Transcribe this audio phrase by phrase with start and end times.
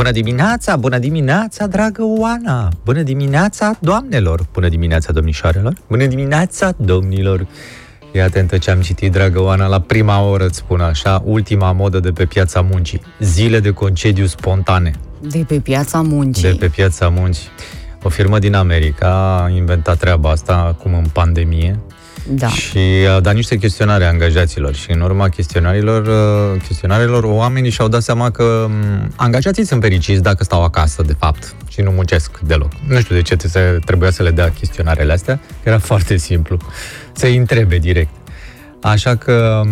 [0.00, 2.68] Bună dimineața, bună dimineața, dragă Oana!
[2.84, 4.46] Bună dimineața, doamnelor!
[4.52, 5.74] Bună dimineața, domnișoarelor!
[5.88, 7.46] Bună dimineața, domnilor!
[8.12, 12.00] Ia atentă ce am citit, dragă Oana, la prima oră îți spun așa, ultima modă
[12.00, 13.00] de pe piața muncii.
[13.18, 14.90] Zile de concediu spontane.
[15.20, 16.42] De pe piața muncii.
[16.42, 17.48] De pe piața muncii.
[18.02, 21.78] O firmă din America a inventat treaba asta acum în pandemie
[22.28, 22.48] Da.
[22.48, 22.78] și
[23.16, 28.30] a dat niște chestionare angajaților și în urma chestionarilor, uh, chestionarelor oamenii și-au dat seama
[28.30, 32.70] că m, angajații sunt fericiți dacă stau acasă, de fapt, și nu muncesc deloc.
[32.86, 36.56] Nu știu de ce se trebuia să le dea chestionarele astea, că era foarte simplu.
[37.12, 38.10] Să-i întrebe direct.
[38.82, 39.62] Așa că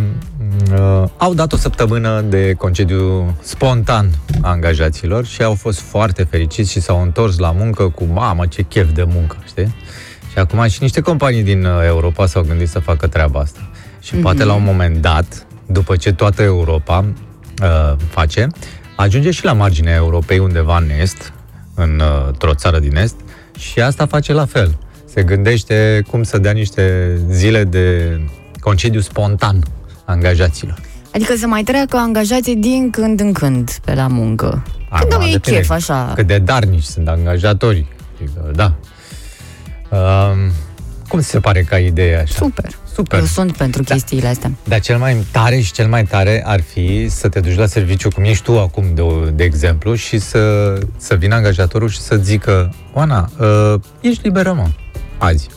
[0.73, 4.10] uh, au dat o săptămână de concediu spontan
[4.42, 8.92] angajaților și au fost foarte fericiți și s-au întors la muncă cu mamă, ce chef
[8.92, 9.74] de muncă, știi?
[10.38, 13.70] Și acum și niște companii din uh, Europa s-au gândit să facă treaba asta.
[14.01, 14.23] Și mm-hmm.
[14.23, 17.05] poate la un moment dat, după ce toată Europa
[17.62, 18.46] uh, face,
[18.96, 21.32] ajunge și la marginea Europei undeva în est,
[21.74, 23.15] în, uh, într-o țară din est,
[23.59, 24.79] și asta face la fel.
[25.04, 28.21] Se gândește cum să dea niște zile de
[28.60, 29.62] concediu spontan
[30.05, 30.80] angajaților.
[31.15, 34.62] Adică să mai treacă angajații din când în când pe la muncă.
[35.01, 36.12] Când au ei depinde chef, așa.
[36.15, 37.88] Cât de darnici sunt angajatorii.
[38.16, 38.74] Adică, da.
[39.90, 40.52] Um,
[41.08, 42.34] cum ți se pare ca idee așa?
[42.34, 42.78] Super.
[42.94, 43.18] Super.
[43.18, 44.50] Eu sunt pentru chestiile astea.
[44.64, 48.09] Dar cel mai tare și cel mai tare ar fi să te duci la serviciu,
[48.09, 49.02] cum ești tu acum, de,
[49.34, 54.68] de exemplu, și să, să vină angajatorul și să zică Oana, uh, ești liberă, mă,
[55.18, 55.48] azi.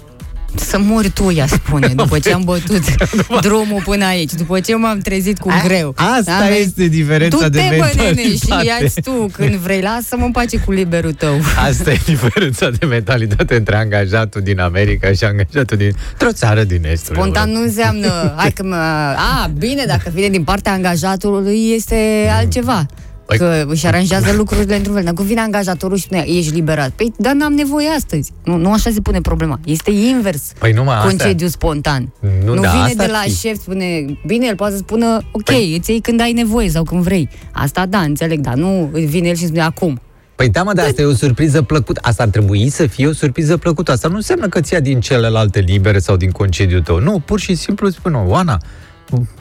[0.56, 2.82] Să mori tu, ea spune, după ce am bătut
[3.42, 5.94] drumul până aici, după ce m-am trezit cu greu.
[5.98, 8.66] Asta Am- este diferența Tu de te bă, nene, și mentalitate.
[8.66, 11.36] ia tu când vrei, lasă-mă în pace cu liberul tău.
[11.68, 16.86] Asta e diferența de mentalitate între angajatul din America și angajatul din într-o țară din
[16.86, 17.54] estul Spontan Europei.
[17.62, 18.76] nu înseamnă, hai că mă,
[19.44, 22.86] a, bine, dacă vine din partea angajatului, este altceva.
[23.34, 25.04] Păi- Că își aranjează lucrurile într-un fel.
[25.04, 26.90] Dacă vine angajatorul și spune, ești liberat.
[26.90, 28.32] Păi, dar n-am nevoie astăzi.
[28.44, 29.60] Nu, nu așa se pune problema.
[29.66, 30.52] Este invers.
[30.60, 31.08] Păi numai asta.
[31.08, 32.14] Concediu spontan.
[32.46, 33.36] Nu, nu da, vine asta de ar la fi.
[33.36, 35.76] șef, spune, bine, el poate să spună, ok, păi...
[35.78, 37.30] îți iei când ai nevoie sau când vrei.
[37.52, 40.02] Asta da, înțeleg, dar nu vine el și spune acum.
[40.36, 42.00] Păi da, mă, dar asta e o surpriză plăcută.
[42.04, 43.92] Asta ar trebui să fie o surpriză plăcută.
[43.92, 47.00] Asta nu înseamnă că ți ia din celelalte libere sau din concediul tău.
[47.00, 48.58] Nu, pur și simplu spune, Oana,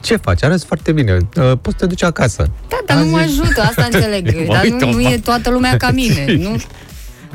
[0.01, 0.43] ce faci?
[0.43, 1.17] Arăți foarte bine.
[1.37, 2.49] Uh, Poți să te duci acasă.
[2.69, 4.45] Da, dar nu mă Azi- ajută, asta înțeleg.
[4.47, 5.09] Mă dar uit, nu, nu mă.
[5.09, 6.55] e toată lumea ca mine, nu?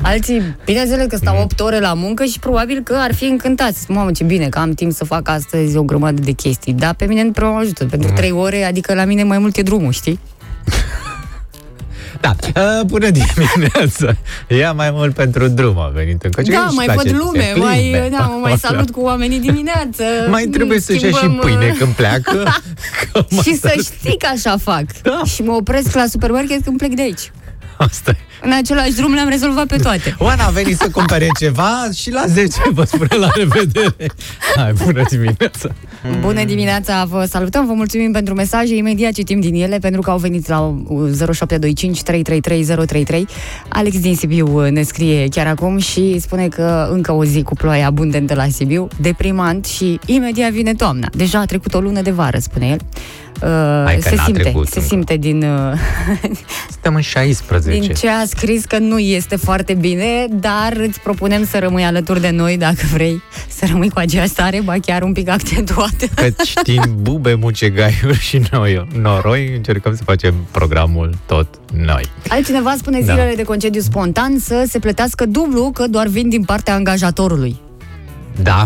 [0.01, 3.91] Alții, bineînțeles că stau 8 ore la muncă și probabil că ar fi încântați.
[3.91, 6.73] Mamă, ce bine că am timp să fac astăzi o grămadă de chestii.
[6.73, 7.85] Dar pe mine nu prea mă ajută.
[7.85, 10.19] Pentru 3 ore, adică la mine mai mult e drumul, știi?
[12.21, 14.13] Da, uh, bună dimineața.
[14.47, 16.51] Ia mai mult pentru drum a venit în coace.
[16.51, 18.07] Da, Își mai place văd să lume, se mai, plimbe.
[18.11, 20.03] da, mă mai salut cu oamenii dimineață.
[20.29, 22.43] Mai trebuie să-și ia și Schimbăm, pâine uh, când pleacă.
[23.11, 24.83] Că mă- Și să știi că așa fac.
[25.01, 25.21] Da.
[25.25, 27.31] Și mă opresc la supermarket când plec de aici.
[27.77, 28.27] Asta e.
[28.41, 30.15] În același drum le-am rezolvat pe toate.
[30.19, 34.11] Oana a venit să cumpere ceva și la 10 vă spune la revedere.
[34.55, 35.69] Hai, bună dimineața.
[36.19, 40.17] Bună dimineața, vă salutăm, vă mulțumim pentru mesaje, imediat citim din ele, pentru că au
[40.17, 40.83] venit la
[41.33, 43.27] 0725 333 033.
[43.69, 47.83] Alex din Sibiu ne scrie chiar acum și spune că încă o zi cu ploaie
[47.83, 51.09] abundentă la Sibiu, deprimant și imediat vine toamna.
[51.13, 52.79] Deja a trecut o lună de vară, spune el.
[53.41, 53.49] Uh,
[53.85, 54.87] Hai că se n-a simte, trecut se încă.
[54.89, 55.73] simte din, uh,
[56.71, 57.79] Suntem în 16.
[57.79, 62.21] din ce a scris că nu este foarte bine, dar îți propunem să rămâi alături
[62.21, 66.05] de noi dacă vrei să rămâi cu aceeași stare, ba chiar un pic accentuată.
[66.15, 71.47] Căci știm bube, mucegaiuri și noi, noroi, încercăm să facem programul tot
[71.85, 72.03] noi.
[72.27, 73.13] Altcineva spune Da.
[73.13, 77.55] zilele de concediu spontan să se plătească dublu, că doar vin din partea angajatorului.
[78.41, 78.65] Da.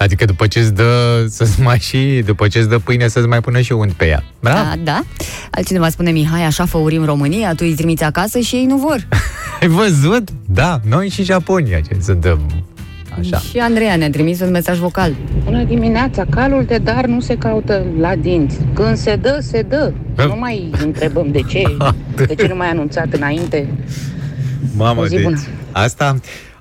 [0.00, 3.40] Adică după ce îți dă să-ți mai și, după ce îți dă pâine să-ți mai
[3.40, 4.24] pună și unt pe ea.
[4.40, 4.52] Da?
[4.52, 5.02] Da, da.
[5.50, 9.08] Altcineva spune, Mihai, așa făurim România, tu îi trimiți acasă și ei nu vor.
[9.60, 10.28] Ai văzut?
[10.46, 12.40] Da, noi și Japonia ce suntem
[13.18, 13.38] așa.
[13.38, 15.14] Și Andreea ne-a trimis un mesaj vocal.
[15.44, 16.24] Bună dimineața!
[16.30, 18.56] Calul de dar nu se caută la dinți.
[18.74, 19.92] Când se dă, se dă.
[20.14, 20.24] Da.
[20.24, 21.62] Nu mai întrebăm de ce,
[22.26, 23.68] de ce nu mai anunțat înainte.
[24.76, 25.40] Mamă, O zi deci bună.
[25.72, 26.16] asta,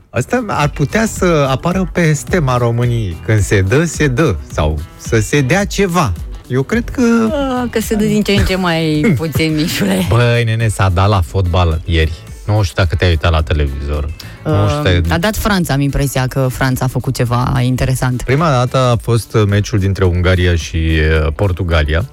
[0.09, 3.17] asta ar putea să apară pe stema României.
[3.25, 4.35] Când se dă, se dă.
[4.51, 6.13] Sau să se dea ceva.
[6.47, 7.01] Eu cred că...
[7.31, 10.05] "Ah, Că se dă din ce în ce mai puțin, Mișule.
[10.09, 12.11] Băi, nene, s-a dat la fotbal ieri.
[12.45, 14.09] Nu știu dacă te-ai uitat la televizor.
[14.45, 14.99] nu știu.
[15.05, 18.21] Uh, a dat Franța, am impresia că Franța a făcut ceva interesant.
[18.23, 22.05] Prima dată a fost meciul dintre Ungaria și uh, Portugalia.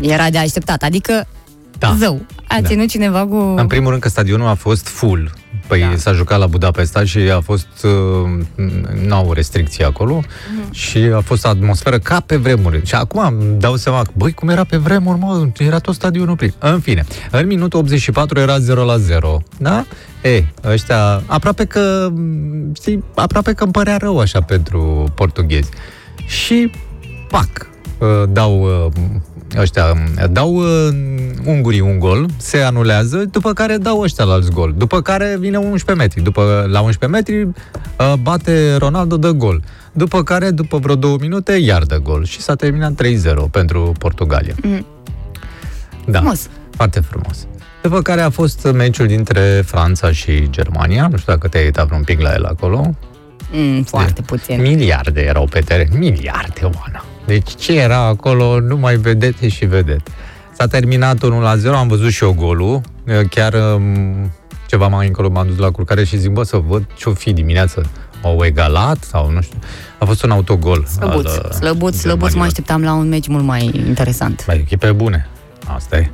[0.00, 1.26] Era de așteptat, adică
[1.78, 1.94] Da.
[1.98, 2.20] zău.
[2.48, 2.68] A Da.
[2.68, 3.36] ținut cineva cu...
[3.56, 5.32] În primul rând că stadionul a fost full.
[5.66, 5.96] Păi Da.
[5.96, 7.66] s-a jucat la Budapesta și a fost...
[7.84, 8.40] Uh,
[9.06, 10.14] n-au restricții acolo
[10.60, 10.72] Mhm.
[10.72, 12.86] și a fost atmosferă ca pe vremuri.
[12.86, 16.36] Și acum îmi dau seama, că, băi, cum era pe vremuri, mă, era tot stadionul
[16.36, 16.54] plin.
[16.58, 19.84] În fine, în minutul 84 era 0 la 0, da?
[20.22, 22.08] Ei, ăștia, aproape că,
[22.74, 25.68] știi, aproape că îmi părea rău așa pentru portughezi.
[26.26, 26.70] Și,
[27.30, 27.48] pac,
[27.98, 28.92] uh, dau uh,
[29.58, 30.88] ăștia uh, dau uh,
[31.44, 34.74] ungurii un gol, se anulează, după care dau ăștia la alți gol.
[34.76, 36.22] După care vine 11 metri.
[36.22, 39.62] După, la 11 metri uh, bate Ronaldo, dă gol.
[39.92, 42.24] După care, după vreo două minute, iar dă gol.
[42.24, 44.54] Și s-a terminat 3-0 pentru Portugalia.
[44.62, 44.86] Mm.
[46.06, 46.48] Da, Frumos.
[46.76, 47.46] foarte frumos.
[47.82, 51.08] După care a fost meciul dintre Franța și Germania.
[51.10, 52.94] Nu știu dacă te-ai uitat un pic la el acolo.
[53.56, 54.60] Mm, foarte puțin.
[54.60, 55.88] Miliarde erau pe teren.
[55.98, 57.04] Miliarde, Oana.
[57.26, 60.10] Deci ce era acolo, nu mai vedete și vedete.
[60.52, 62.80] S-a terminat 1 la 0, am văzut și eu golul.
[63.30, 64.32] Chiar um,
[64.66, 67.90] ceva mai încolo m-am dus la culcare și zic, bă, să văd ce-o fi dimineață.
[68.22, 69.58] Au egalat sau nu știu.
[69.98, 70.84] A fost un autogol.
[70.84, 72.46] Slăbuț, al, uh, slăbuț, slăbuț, mă germanilor.
[72.46, 74.44] așteptam la un meci mult mai interesant.
[74.46, 75.28] Mai echipe bune.
[75.66, 76.10] Asta e.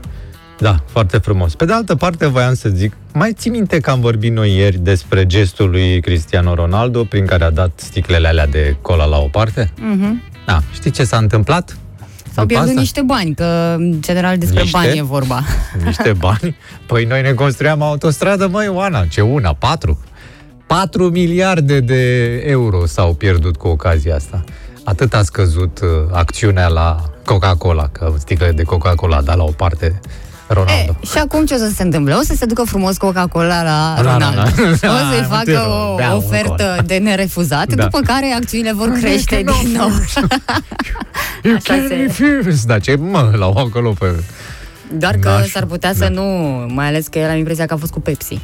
[0.60, 1.54] Da, foarte frumos.
[1.54, 4.78] Pe de altă parte, voiam să zic, mai ții minte că am vorbit noi ieri
[4.78, 9.26] despre gestul lui Cristiano Ronaldo prin care a dat sticlele alea de cola la o
[9.28, 9.72] parte?
[9.80, 10.22] Mhm.
[10.46, 11.76] Da, știi ce s-a întâmplat?
[12.32, 12.80] S-au După pierdut asta?
[12.80, 14.78] niște bani, că în general despre Niște?
[14.78, 15.42] bani e vorba.
[15.84, 16.56] Niște bani?
[16.86, 19.52] Păi noi ne construiam autostradă, măi, Oana, ce una?
[19.54, 19.98] Patru?
[20.66, 24.44] 4 miliarde de euro s-au pierdut cu ocazia asta.
[24.84, 29.50] Atât a scăzut uh, acțiunea la Coca-Cola, că sticlele de Coca-Cola a dat la o
[29.50, 30.00] parte
[30.54, 30.96] Ronaldo.
[31.02, 32.14] E, și acum ce o să se întâmple?
[32.14, 34.26] O să se ducă frumos Coca-Cola la La Ronaldo.
[34.56, 34.72] Ronaldo.
[34.72, 36.84] O să-i Da, te facă rog, o bea un ofertă gol.
[36.86, 37.82] de nerefuzat, Da.
[37.82, 39.88] după care acțiunile vor crește din nou.
[41.42, 42.62] You Așa can't se- refuse.
[42.66, 44.06] Da, ce mă, la acolo pe...
[44.92, 45.46] Doar că Nașul.
[45.48, 46.08] s-ar putea să Da.
[46.08, 46.22] nu,
[46.68, 48.40] mai ales că el am impresia că a fost cu Pepsi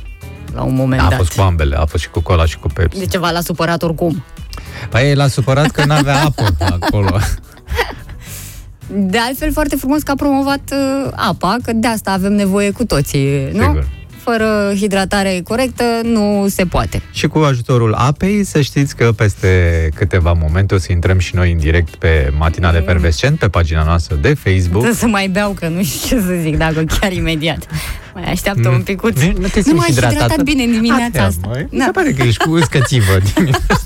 [0.55, 1.19] la un moment Da, a dat.
[1.19, 2.99] fost cu ambele, a fost și cu cola și cu Pepsi.
[2.99, 4.25] De ceva l-a supărat oricum.
[4.91, 7.19] Păi l-a supărat că n-avea apă acolo.
[8.93, 12.85] De altfel, foarte frumos că a promovat uh, apa, că de asta avem nevoie cu
[12.85, 13.62] toții, nu?
[13.62, 13.88] Sigur.
[14.23, 17.03] Fără hidratare corectă nu se poate.
[17.12, 19.49] Și cu ajutorul apei, să știți că peste
[19.94, 24.15] câteva momente o să intrăm și noi în direct pe Matinale Pervescent, pe pagina noastră
[24.21, 24.71] de Facebook.
[24.83, 27.67] Trebuie să mai beau, că nu știu ce să zic, dacă chiar imediat.
[28.15, 29.21] Mai așteaptă un picuț.
[29.21, 30.15] Nu, nu te nu simți m-ai hidratată?
[30.19, 31.47] hidratat bine în dimineața Atea, asta.
[31.49, 31.67] măi.
[31.71, 31.85] Mi Da.
[31.85, 33.77] se pare că ești cu uscățivă dimineața.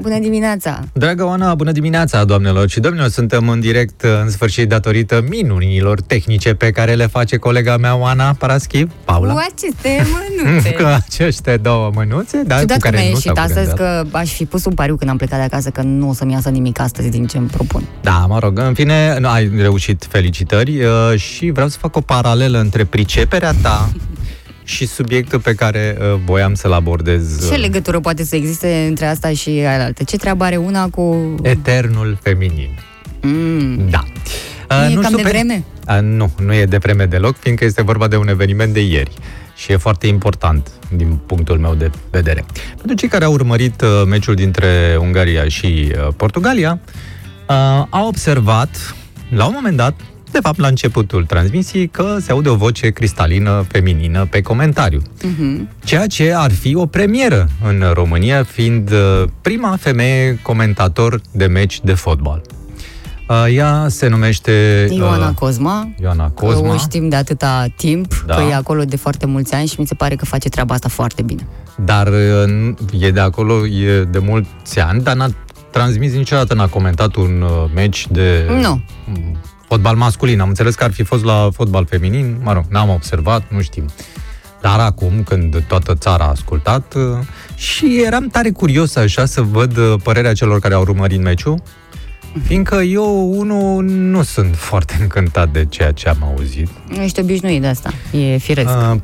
[0.00, 0.80] Bună dimineața!
[0.92, 3.08] Dragă Oana, bună dimineața, doamnelor și domnilor!
[3.08, 8.32] Suntem în direct, în sfârșit, datorită minunilor tehnice pe care le face colega mea, Oana
[8.32, 9.32] Paraschiv, Paula.
[9.32, 10.06] Cu aceste
[10.44, 10.70] mânuțe!
[10.78, 13.76] Cu aceste două mânuțe, da, Ciudat cu că care mi-a nu s-a ieșit astăzi gândit.
[14.10, 16.32] că aș fi pus un pariu când am plecat de acasă că nu o să-mi
[16.32, 17.82] iasă nimic astăzi din ce îmi propun.
[18.02, 22.00] Da, mă rog, în fine, nu, ai reușit, felicitări uh, și vreau să fac o
[22.00, 23.88] paralelă între priceperea ta
[24.68, 27.48] și subiectul pe care uh, voiam să-l abordez.
[27.48, 30.04] Ce uh, legătură poate să existe între asta și alaltă?
[30.04, 31.34] Ce treabă are una cu...
[31.42, 32.78] Eternul feminin.
[33.20, 33.88] Mm.
[33.90, 34.04] Da.
[34.68, 35.64] Nu e cam știu de vreme?
[35.84, 39.10] A, nu, nu e de vreme deloc, fiindcă este vorba de un eveniment de ieri
[39.56, 42.44] și e foarte important din punctul meu de vedere.
[42.76, 46.78] Pentru cei care au urmărit uh, meciul dintre Ungaria și uh, Portugalia,
[47.48, 48.94] uh, au observat,
[49.30, 49.94] la un moment dat,
[50.32, 55.02] de fapt la începutul transmisiei, că se aude o voce cristalină feminină pe comentariu.
[55.22, 55.68] Mhm.
[55.84, 61.80] Ceea ce ar fi o premieră în România, fiind uh, prima femeie comentator de meci
[61.80, 62.42] de fotbal.
[63.28, 64.86] Uh, Ea se numește...
[64.90, 66.74] Ioana uh, Cosma, Ioana că Cosma.
[66.74, 68.34] o știm de atâta timp, Da.
[68.34, 70.88] că e acolo de foarte mulți ani și mi se pare că face treaba asta
[70.88, 71.46] foarte bine.
[71.84, 75.28] Dar uh, nu- e de acolo, e de mulți ani, dar n-a
[75.70, 78.80] transmis niciodată, n-a comentat un uh, meci de Nu.
[79.68, 80.40] Mm, fotbal masculin.
[80.40, 83.84] Am înțeles că ar fi fost la fotbal feminin, mă rog, n-am observat, nu știm.
[84.60, 87.02] Dar acum, când toată țara a ascultat, uh,
[87.54, 91.62] și eram tare curios așa să văd uh, părerea celor care au urmărit meciul,
[92.46, 96.68] fiindcă eu, unul, nu sunt foarte încântat de ceea ce am auzit.
[96.88, 98.68] Nu ești obișnuit de asta, e firesc.
[98.68, 98.96] Uh,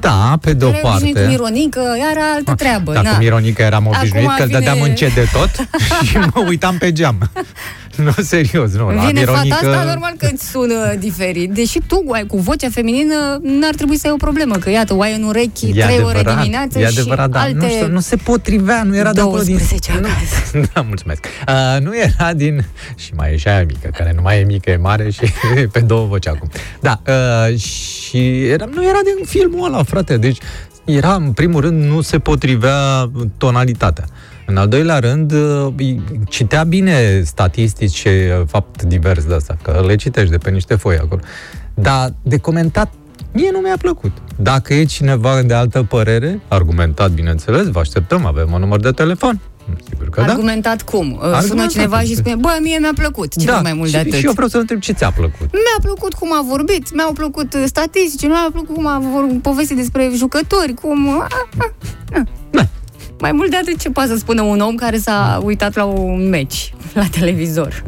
[0.00, 1.26] da, pe de o Erai obișnuit parte.
[1.28, 2.92] cu Mironică, iar altă treabă.
[2.92, 3.10] Da, na.
[3.10, 5.50] cu Mironica eram obișnuit Acum că îl vine- dădeam încet de tot
[6.06, 7.30] și mă uitam pe geam.
[8.04, 8.90] Nu, serios, nu.
[8.90, 9.54] La Vine Mironică...
[9.54, 11.52] fata asta, normal că îți sună diferit.
[11.52, 15.00] Deși tu, ai, cu vocea feminină, n-ar trebui să ai o problemă, că iată, o
[15.00, 17.88] ai în urechi E trei ore adevărat, dimineață e și adevărat, dar alte nu, știu,
[17.88, 19.56] nu se potrivea, nu era de acolo din...
[19.56, 20.68] 12 acasă.
[20.72, 21.24] Da, mulțumesc.
[21.48, 22.64] Uh, nu era din...
[22.96, 25.20] Și mai e și aia mică, care nu mai e mică, e mare și
[25.56, 26.50] e pe două voci acum.
[26.80, 30.38] Da, uh, și era, nu era din filmul ăla, frate, deci
[30.84, 34.04] era, în primul rând, nu se potrivea tonalitatea.
[34.50, 35.72] În al doilea rând, uh,
[36.28, 40.74] citea bine statistici și uh, fapt divers de asta, că le citești de pe niște
[40.74, 41.20] foi acolo.
[41.74, 42.92] Dar de comentat,
[43.32, 44.12] mie nu mi-a plăcut.
[44.36, 49.40] Dacă e cineva de altă părere, argumentat, bineînțeles, vă așteptăm, avem un număr de telefon.
[49.88, 50.32] Sigur că da.
[50.32, 51.12] Argumentat cum?
[51.12, 52.20] Uh, Sună Argumentat, cineva și da.
[52.20, 53.36] spune, bă, mie mi-a plăcut.
[53.36, 54.12] Ce da, mai mult și, de atât?
[54.12, 55.52] și eu vreau să întreb ce ți-a plăcut.
[55.52, 59.76] Mi-a plăcut cum a vorbit, mi-au plăcut uh, statistici, mi-a plăcut cum a vorbit, povestit
[59.76, 61.08] despre jucători, cum...
[61.08, 61.26] a,
[61.58, 61.74] a,
[62.12, 62.22] a.
[63.18, 63.26] Da.
[63.26, 66.28] Mai mult de atât ce poate să spună un om care s-a uitat la un
[66.28, 67.82] meci la televizor.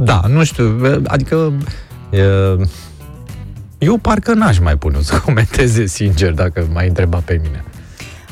[0.00, 1.52] Da, nu știu, adică
[2.10, 2.22] e,
[3.78, 7.64] eu parcă n-aș mai pune să comenteze sincer dacă m-ai întrebat pe mine.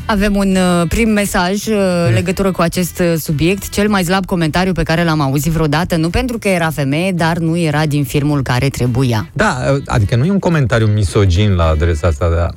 [0.06, 4.26] Avem un uh, prim mesaj uh, în legătură cu acest uh, subiect, cel mai slab
[4.26, 8.04] comentariu pe care l-am auzit vreodată, nu pentru că era femeie, dar nu era din
[8.04, 9.28] filmul care trebuia.
[9.32, 12.54] Da, adică nu e un comentariu misogin la adresa asta, dar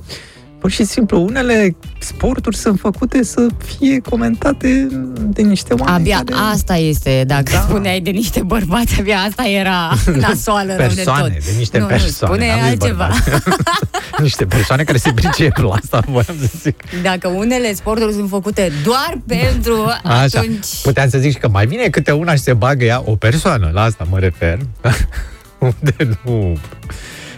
[0.60, 4.88] pur și simplu unele sporturi sunt făcute să fie comentate
[5.20, 6.40] de niște oameni Abia care...
[6.52, 7.60] asta este, dacă Da.
[7.60, 9.94] spuneai de niște bărbați, abia asta era
[10.28, 11.46] nasoală rău de persoane, tot.
[11.46, 12.36] de niște nu, persoane.
[12.36, 13.10] Nu, spune n-am zis altceva.
[13.26, 13.54] bărbați.
[14.22, 16.76] niște persoane care se pricep la asta, voiam să zic.
[17.02, 20.66] Dacă unele sporturi sunt făcute doar pentru Așa, atunci...
[20.84, 23.70] puteam să zic și că mai bine câte una și se bagă ea o persoană,
[23.74, 24.60] la asta mă refer,
[25.60, 26.58] unde nu,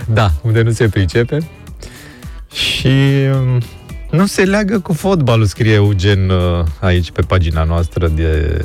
[0.07, 1.37] da, unde nu se pricepe
[2.53, 2.87] și
[3.33, 3.61] um,
[4.11, 8.61] nu se leagă cu fotbalul, scrie Eugen uh, aici pe pagina noastră de,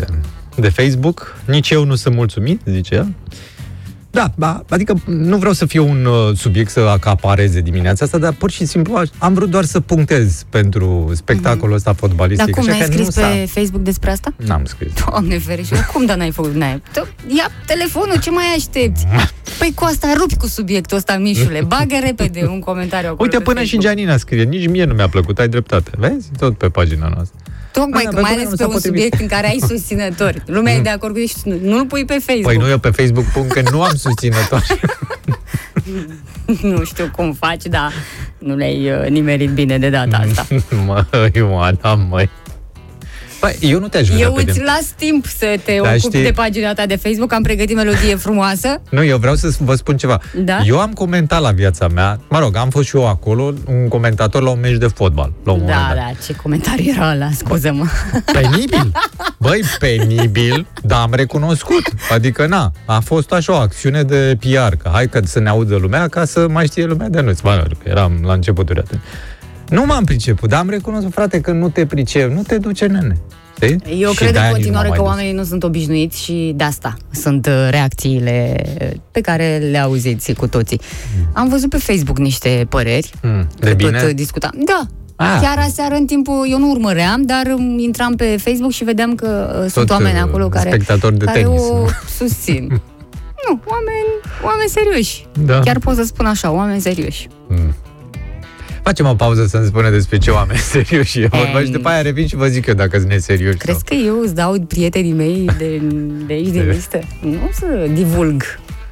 [0.56, 1.36] de Facebook.
[1.46, 3.08] Nici eu nu sunt mulțumit, zice ea.
[4.16, 8.32] Da, da, adică nu vreau să fie un uh, subiect să acapareze dimineața asta, dar
[8.32, 12.54] pur și simplu aș- am vrut doar să punctez pentru spectacolul ăsta Dar fotbalistic.
[12.54, 14.32] cum, așa n-ai că scris nu s-a- pe Facebook despre asta?
[14.36, 14.92] N-am scris.
[15.08, 16.54] Doamne ferește, cum da n-ai făcut?
[16.54, 16.82] N-ai.
[16.92, 17.06] Tu-
[17.36, 19.06] Ia telefonul, ce mai aștepți?
[19.58, 21.60] Păi cu asta rupi cu subiectul ăsta, Mișule.
[21.66, 23.94] Bagă repede un comentariu acolo Uite, pe până și Facebook.
[23.94, 25.90] Gianina scrie, nici mie nu mi-a plăcut, ai dreptate.
[25.96, 26.28] Vezi?
[26.38, 27.38] Tot pe pagina noastră.
[27.80, 29.00] Tocmai Da, că pe mai bune ales nu pe s-a un potrivit.
[29.02, 30.42] subiect în care ai susținători.
[30.46, 32.44] Lumea e de acord cu tine și nu- nu-l pui pe Facebook.
[32.44, 34.80] Păi nu, eu pe Facebook pun că nu am susținători.
[36.62, 37.92] nu știu cum faci, dar
[38.38, 40.46] nu le-ai uh, nimerit bine de data asta.
[40.86, 42.30] măi, Ioana, măi.
[43.40, 44.62] Păi, eu nu te-aș vrea Eu pe îți de...
[44.64, 48.14] las timp să te Da, ocupi știi- de pagina ta de Facebook, am pregătit melodie
[48.16, 48.80] frumoasă.
[48.90, 50.20] Nu, eu vreau să vă spun ceva.
[50.44, 50.58] Da?
[50.64, 54.42] Eu am comentat la viața mea, mă rog, am fost și eu acolo, un comentator
[54.42, 55.32] la un meci de fotbal.
[55.44, 55.96] La un moment Da, dat.
[55.96, 57.84] da, ce comentariu era ăla, scuză-mă.
[58.40, 58.92] Penibil.
[59.38, 61.82] Băi, penibil, dar am recunoscut.
[62.10, 65.76] Adică, na, a fost așa o acțiune de PR, că hai că să ne audă
[65.76, 67.34] lumea ca să mai știe lumea de noi.
[67.42, 69.00] Bă, că eram la începuturi atunci.
[69.70, 73.16] Nu m-am priceput, dar am recunoscut, frate, că nu te pricep, nu te duce, nene.
[73.54, 74.00] Știi?
[74.00, 76.22] Eu Și cred în de-aia nici continuare nu că m-am mai oamenii nu sunt obișnuiți
[76.22, 78.64] și de asta sunt uh, reacțiile
[79.10, 80.80] pe care le auziți cu toții.
[81.32, 83.10] Am văzut pe Facebook niște păreri.
[83.20, 83.30] dus.
[83.30, 83.98] Mm, de că bine?
[83.98, 84.52] Tot uh, discutam.
[84.64, 84.86] Da.
[85.16, 85.38] Ah.
[85.40, 89.60] Chiar aseară în timpul, eu nu urmăream, dar um, intram pe Facebook și vedeam că
[89.62, 91.88] uh, sunt Tot, oameni uh, acolo care, spectatori de care tenis, o nu?
[92.18, 92.66] susțin.
[93.44, 94.08] nu, oameni,
[94.44, 95.26] oameni serioși.
[95.44, 95.58] Da.
[95.58, 97.28] Chiar pot să spun așa, oameni serioși.
[97.48, 97.74] Mm.
[98.86, 102.26] Facem o pauză să-mi spune despre ce oameni serioși e vorba și după aia revin
[102.26, 103.56] și vă zic eu dacă sunt neserioși.
[103.56, 105.82] Crezi că eu îți dau prietenii mei de,
[106.26, 106.98] de aici din De- listă?
[107.20, 108.42] Nu o să divulg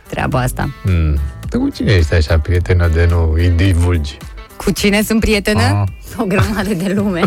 [0.08, 0.68] treaba asta.
[0.84, 0.92] sau...
[0.94, 1.18] Mm.
[1.50, 4.16] Tu cu cine ești așa prietenă de nu îi divulgi?
[4.56, 5.60] Cu cine sunt prietenă?
[5.62, 5.88] Ah.
[6.22, 7.20] O grămadă de lume.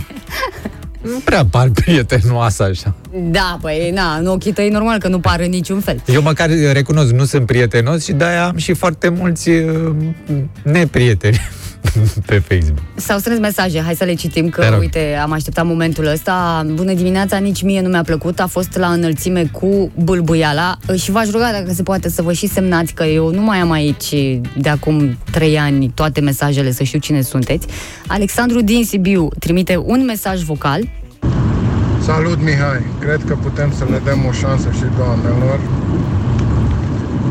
[1.01, 2.95] Nu prea par prietenoasă așa.
[3.13, 6.01] Da, păi, na, în ochii tăi normal că nu par în niciun fel.
[6.05, 9.91] Eu măcar recunosc, nu sunt prietenos și de-aia am și foarte mulți uh,
[10.63, 11.39] neprieteni
[12.25, 12.77] pe Facebook.
[12.95, 14.79] S-au strâns mesaje, hai să le citim, că, Te rog.
[14.79, 16.65] uite, am așteptat momentul ăsta.
[16.73, 21.29] Bună dimineața, nici mie nu mi-a plăcut, a fost la înălțime cu bâlbâiala și v-aș
[21.29, 24.13] ruga dacă se poate să vă și semnați că eu nu mai am aici
[24.57, 27.67] de acum trei ani toate mesajele, să știu cine sunteți.
[28.07, 30.81] Alexandru din Sibiu trimite un mesaj vocal.
[32.05, 35.59] Salut Mihai, cred că putem să le dăm o șansă și doamnelor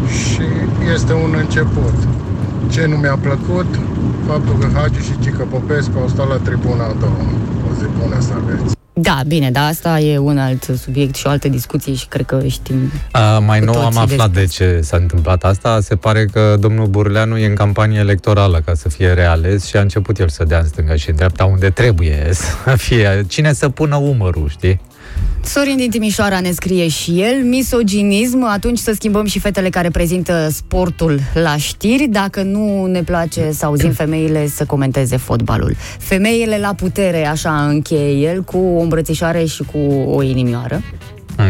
[0.09, 0.43] și
[0.95, 1.95] este un început.
[2.73, 3.67] Ce nu mi-a plăcut?
[4.27, 7.25] Faptul că Hagi și Cică Popescu au stat la tribuna a doua.
[7.71, 8.75] O zi bună să aveți.
[8.93, 12.47] Da, bine, dar asta e un alt subiect și o altă discuție și cred că
[12.47, 12.91] știm.
[13.11, 15.81] A, mai Cu nou am toții aflat de despre ce s-a întâmplat asta.
[15.81, 19.81] Se pare că domnul Burleanu e în campanie electorală ca să fie reales și a
[19.81, 22.29] început el să dea în stânga și în dreapta unde trebuie
[22.65, 23.25] să fie.
[23.29, 24.81] Cine să pună umărul, știi?
[25.47, 30.49] Sorin din Timișoara ne scrie și el, misoginism, atunci să schimbăm și fetele care prezintă
[30.51, 35.77] sportul la știri, dacă nu ne place să auzim femeile să comenteze fotbalul.
[35.99, 39.79] Femeile la putere, așa încheie el, cu o îmbrățișare și cu
[40.15, 40.83] o inimioară.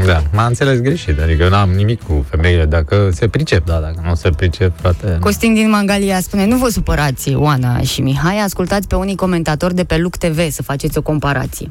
[0.07, 1.21] Da, m-a înțeles greșit.
[1.21, 5.19] Adică eu n-am nimic cu femeile dacă se pricep, da, dacă nu se pricep, frate...
[5.21, 9.85] Costin din Mangalia spune, nu vă supărați, Oana și Mihai, ascultați pe unii comentatori de
[9.85, 11.71] pe Luc TV să faceți o comparație.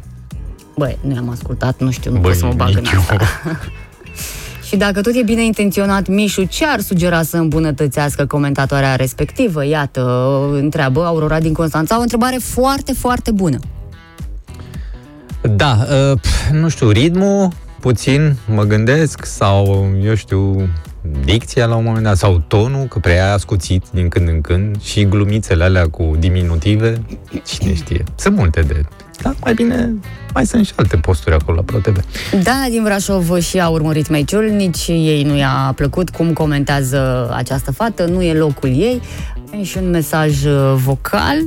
[0.78, 3.00] Băi, nu am ascultat, nu știu, nu Băi, pot să mă bag în nici eu.
[3.00, 3.18] asta.
[3.18, 9.66] Și Și dacă tot e bine intenționat, Mișu, ce ar sugera să îmbunătățească comentatoarea respectivă?
[9.66, 13.60] Iată, întreabă Aurora din Constanța, o întrebare foarte, foarte bună.
[15.42, 15.78] Da,
[16.12, 17.48] uh, pf, nu știu, ritmul
[17.80, 20.70] puțin, mă gândesc, sau, eu știu,
[21.26, 25.06] dicția la un moment dat, sau tonul, că prea ascuțit din când în când, și
[25.06, 27.02] glumițele alea cu diminutive,
[27.46, 28.04] cine știe.
[28.16, 28.86] Sunt multe de...
[29.22, 29.94] Dar mai bine,
[30.34, 31.98] mai sunt și alte posturi acolo la ProTV.
[32.44, 37.72] Da, din Brașov și a urmărit meciul, nici ei nu i-a plăcut cum comentează această
[37.72, 39.02] fată, nu e locul ei.
[39.60, 41.38] E și un mesaj uh, vocal.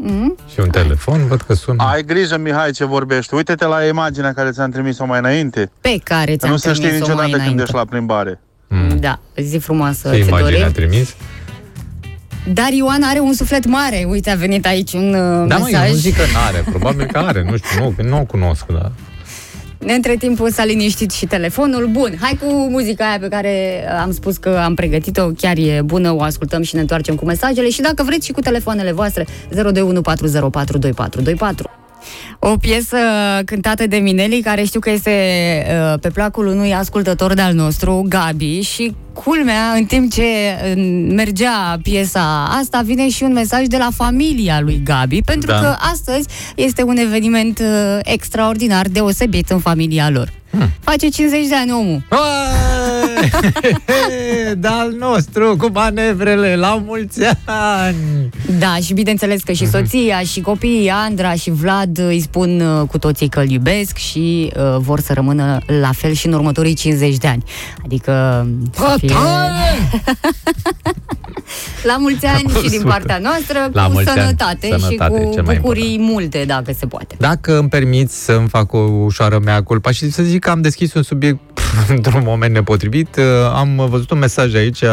[0.00, 0.36] Mm?
[0.52, 1.84] Și un telefon, văd că sună.
[1.92, 3.34] Ai grijă, Mihai, ce vorbești.
[3.34, 5.70] Uite-te la imaginea care ți-am trimis-o mai înainte.
[5.80, 7.62] Pe care ți-am Nu se știe trimis-o mai niciodată când înainte.
[7.62, 8.40] ești la plimbare.
[9.00, 10.72] Da, zi frumoasă, Ce ți imagine a dorim.
[10.72, 11.14] trimis?
[12.52, 14.06] Dar Ioan are un suflet mare.
[14.08, 15.90] Uite, a venit aici un uh, Da, mă, eu mesaj.
[15.90, 18.92] nu zic că n-are, probabil că are, nu știu, nu, că nu o cunosc, da.
[19.94, 21.86] Între timp s-a liniștit și telefonul.
[21.86, 25.26] Bun, hai cu muzica aia pe care uh, am spus că am pregătit-o.
[25.26, 27.70] Chiar e bună, o ascultăm și ne întoarcem cu mesajele.
[27.70, 29.28] Și dacă vreți și cu telefoanele voastre, 02140422424.
[32.40, 32.96] O piesă
[33.44, 35.10] cântată de Mineli, care știu că este
[35.92, 41.78] uh, pe placul unui ascultător de-al nostru, Gabi, și culmea, în timp ce uh, mergea
[41.82, 45.60] piesa asta, vine și un mesaj de la familia lui Gabi, pentru Da.
[45.60, 50.32] că astăzi este un eveniment uh, extraordinar, deosebit în familia lor.
[50.50, 50.70] Hmm.
[50.80, 52.02] Face 50 de ani omul.
[52.10, 53.30] Uai!
[54.58, 58.28] Da, al nostru, cu manevrele, la mulți ani!
[58.58, 62.98] Da, și bineînțeles că și soția, și copiii, Andra și Vlad îi spun uh, cu
[62.98, 67.16] toții că îl iubesc și uh, vor să rămână la fel și în următorii 50
[67.16, 67.42] de ani.
[67.84, 69.12] Adică să fie...
[71.82, 74.18] La mulți ani și din partea noastră, La cu mulți ani.
[74.20, 77.14] sănătate, Sănătate, și cel cu mai bucurii multe, dacă se poate.
[77.18, 80.94] Dacă îmi permiți să-mi fac o ușoară mea culpa și să zic că am deschis
[80.94, 81.40] un subiect
[81.96, 84.88] într-un moment nepotrivit, uh, am văzut un mesaj aici uh,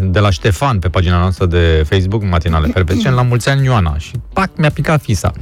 [0.00, 4.10] de la Ștefan pe pagina noastră de Facebook, Matinale Perpecen, la mulți ani Ioana și
[4.32, 5.32] pac, mi-a picat fisa.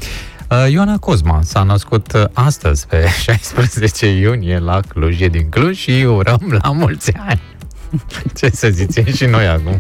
[0.51, 5.77] Uh, Ioana Cosma s-a născut uh, astăzi, pe 16 iunie, la Cluj, e din Cluj
[5.79, 7.41] și îi urăm la mulți ani.
[8.37, 9.79] Ce să zicem și noi acum.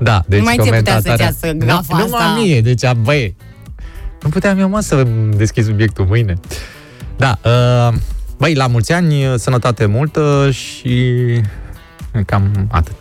[0.00, 2.34] Da, deci Nu mai ți-e putea să-ți comentatoarea- iasă Nu- gafa Nu asta.
[2.38, 3.36] mie, deci a, băi,
[4.22, 6.34] nu puteam eu, mă, să deschid subiectul mâine.
[7.16, 7.94] Da, uh,
[8.40, 11.14] băi, la mulți ani, sănătate multă și
[12.26, 12.94] cam atât.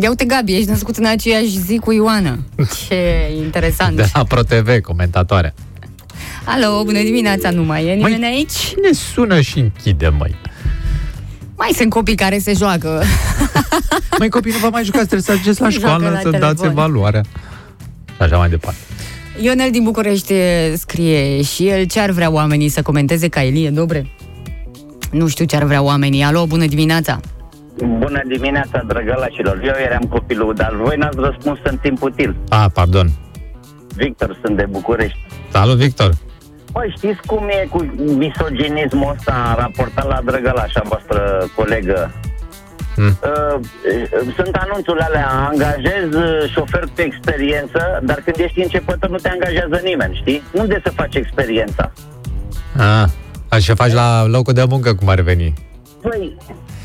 [0.00, 2.38] Ia uite, Gabi, ești născut în aceeași zi cu Ioana.
[2.86, 3.96] Ce interesant.
[3.96, 5.54] De la ProTV, comentatoarea.
[6.44, 8.52] Alo, bună dimineața, nu mai e nimeni Măi, aici?
[8.52, 10.34] Cine sună și închide, măi?
[11.56, 13.02] Mai sunt copii care se joacă.
[14.18, 16.40] Măi, copii, nu vă mai jucați, trebuie să ajungeți la Joacă școală, la să dați
[16.40, 16.70] telefon.
[16.70, 17.20] evaluarea.
[18.06, 18.78] Și așa mai departe.
[19.40, 20.34] Ionel din București
[20.76, 24.06] scrie și el ce ar vrea oamenii să comenteze ca Elie Dobre?
[25.16, 26.22] Nu știu ce ar vrea oamenii.
[26.22, 27.20] Alo, bună dimineața!
[27.76, 29.60] Bună dimineața, drăgălașilor.
[29.62, 32.36] Eu eram copilul, dar voi n-ați răspuns în timp util.
[32.48, 33.08] Ah, pardon.
[33.94, 35.18] Victor, sunt de București.
[35.50, 36.10] Salut, Victor.
[36.72, 42.12] Păi știți cum e cu misoginismul ăsta raportat la drăgălașa voastră colegă?
[42.94, 43.18] Hmm.
[43.22, 43.60] Uh,
[44.36, 49.80] sunt anunțurile alea, angajez uh, șofer cu experiență, dar când ești începător nu te angajează
[49.84, 50.42] nimeni, știi?
[50.52, 51.92] Unde să faci experiența?
[52.76, 53.08] Ah,
[53.48, 55.54] așa faci la locul de muncă, cum ar veni.
[56.08, 56.36] Păi,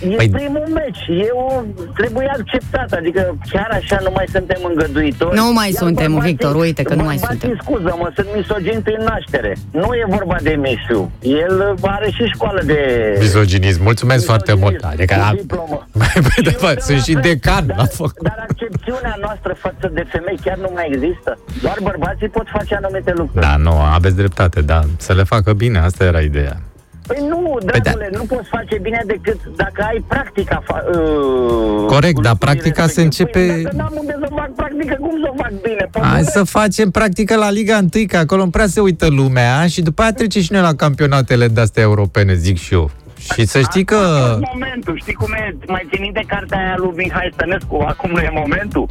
[0.01, 0.29] e Păi- păi...
[0.29, 1.65] primul meci, eu
[1.99, 5.35] trebuie acceptat, adică chiar așa nu mai suntem îngăduitori.
[5.35, 7.59] Nu mai Iar suntem, bărbații- Victor, uite că nu mai bărbații, suntem.
[7.63, 9.55] scuză-mă, sunt misogini prin naștere.
[9.71, 11.11] Nu e vorba de Mișu.
[11.21, 12.79] El are și școală de...
[13.19, 14.73] Misoginism, mulțumesc foarte mult.
[14.73, 15.87] misoginism, Adică, cu da, diplomă.
[16.01, 18.13] mai pe de Eu fapt, sunt la și fel, decan dar, la foc.
[18.21, 21.37] Dar accepțiunea noastră față de femei chiar nu mai există.
[21.61, 23.45] Doar bărbații pot face anumite lucruri.
[23.45, 24.79] Da, nu, aveți dreptate, da.
[24.97, 26.61] Să le facă bine, asta era ideea.
[27.07, 27.79] Păi nu, Păi da.
[27.79, 30.63] dragule, nu poți face bine decât dacă ai practica.
[30.63, 33.03] Fa- uh, Corect, dar lucrurile practica se respective.
[33.03, 35.87] începe- Păi, dacă n-am unde să fac practică, cum să o fac bine?
[35.91, 39.07] Păi, Hai nu să facem practică la Liga 1, că acolo nu prea se uită
[39.09, 42.89] lumea și după aia trece și noi la campionatele de-astea europene, zic și eu.
[43.33, 43.95] Și să știi că...
[43.95, 45.55] Acum a fost momentul, știi cum e?
[45.67, 48.89] Mai ții minte cartea aia lui Mihai Stănescu, acum nu e momentul?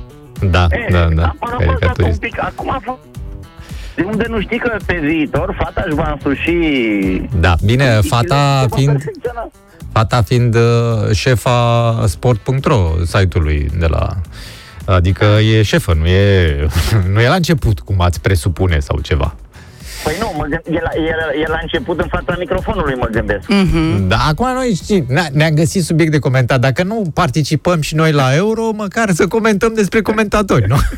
[0.50, 2.20] Da, E, da, da, Am parafrazat un caricaturist.
[2.20, 2.98] pic, acum a fost...
[4.00, 6.52] De unde nu știi că pe viitor fata își va însuși...
[7.40, 9.50] Da, bine, fata Se va fiind, perfecționa.
[9.92, 14.08] fata fiind uh, șefa sport.ro site-ului de la...
[14.84, 16.56] Adică e șefă, nu e,
[17.12, 19.34] nu e la început, cum ați presupune sau ceva.
[20.04, 23.48] Păi nu, mă gând, e, la, e, e la început în fața microfonului, mă gândesc.
[23.48, 24.08] Mhm.
[24.08, 26.60] Da, acum noi știi, ne- ne-am găsit subiect de comentat.
[26.60, 30.76] Dacă nu participăm și noi la Euro, măcar să comentăm despre comentatori, nu?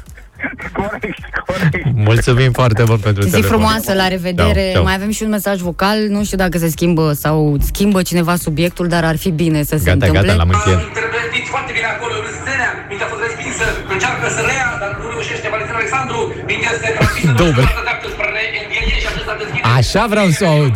[0.80, 1.84] corect, corect.
[2.08, 3.50] Mulțumim foarte mult pentru Zi telefon.
[3.50, 4.60] frumoasă, la revedere.
[4.62, 4.82] Ceau, ceau.
[4.88, 5.98] Mai avem și un mesaj vocal.
[6.08, 9.84] Nu știu dacă se schimbă sau schimbă cineva subiectul, dar ar fi bine să se
[9.84, 10.20] Gata, întâmple.
[10.20, 10.82] gata, l-am încheiat.
[10.92, 15.46] interpretit foarte bine acolo, râsânea, mingea a fost respinsă, încearcă să rea, dar nu reușește
[15.54, 16.18] Valentin Alexandru,
[16.50, 17.52] mingea este transmisă de Două.
[17.66, 19.64] partea dreaptă spre Enghenie și acesta deschide.
[19.78, 20.74] Așa vreau să o aud.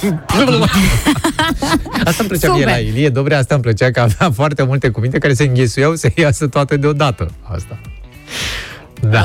[2.04, 2.66] Asta îmi plăcea mie Super.
[2.74, 6.08] la Ilie Dobrea, asta îmi plăcea că avea foarte multe cuvinte care se înghesuiau să
[6.14, 7.30] iasă toate deodată.
[7.42, 7.78] Asta.
[9.10, 9.24] Da.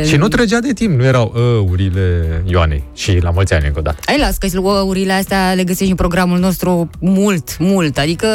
[0.00, 1.32] Uh, Și nu trăgea de timp, nu erau
[1.70, 2.84] urile Ioanei.
[2.94, 3.96] Și la mulți ani încă o dată.
[4.06, 7.98] Ai las că urile astea le găsești în programul nostru mult, mult.
[7.98, 8.26] Adică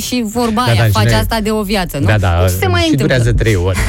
[0.00, 2.06] și vorba Da, aia da, și face ne- asta de o viață, nu?
[2.06, 3.16] Da, da, Deci se mai și întâmplă.
[3.16, 3.78] durează trei ori.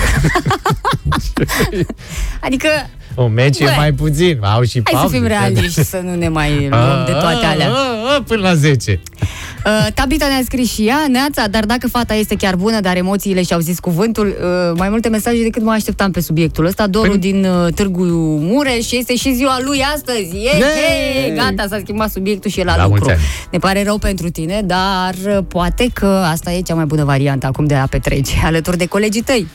[2.46, 2.68] Adică,
[3.16, 5.16] Un meci e Bă, mai puțin, au și hai să pauze.
[5.18, 7.68] fim realiști, să nu ne mai luăm de toate A, alea.
[7.70, 9.00] a, a, Până la 10.
[9.66, 13.44] Uh, Tabita ne-a scris și ea, Neața, dar dacă fata este chiar bună, dar emoțiile
[13.44, 16.88] și-au zis cuvântul, uh, mai multe mesaje decât mă așteptam pe subiectul ăsta.
[16.88, 18.04] Doru Păi- din uh, Târgu
[18.42, 20.20] Mureș este și ziua lui astăzi.
[20.36, 21.28] E, Yay!
[21.28, 22.98] e, gata, s-a schimbat subiectul și e la, La lucru.
[23.04, 23.22] mulți ani.
[23.52, 27.46] Ne pare rău pentru tine, dar uh, poate că asta e cea mai bună variantă
[27.46, 29.48] acum de a petrece alături de colegii tăi.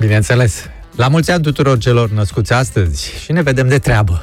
[0.00, 0.62] Bineînțeles.
[0.96, 4.22] La mulți ani tuturor celor născuți astăzi și ne vedem de treabă.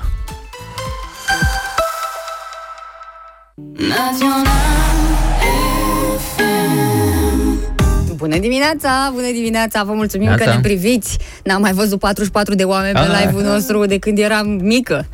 [8.15, 10.43] Bună dimineața, bună dimineața, vă mulțumim Neața.
[10.43, 11.17] că ne priviți.
[11.43, 13.19] N-am mai văzut 44 de oameni pe Ah.
[13.25, 15.05] live-ul nostru de când eram mică.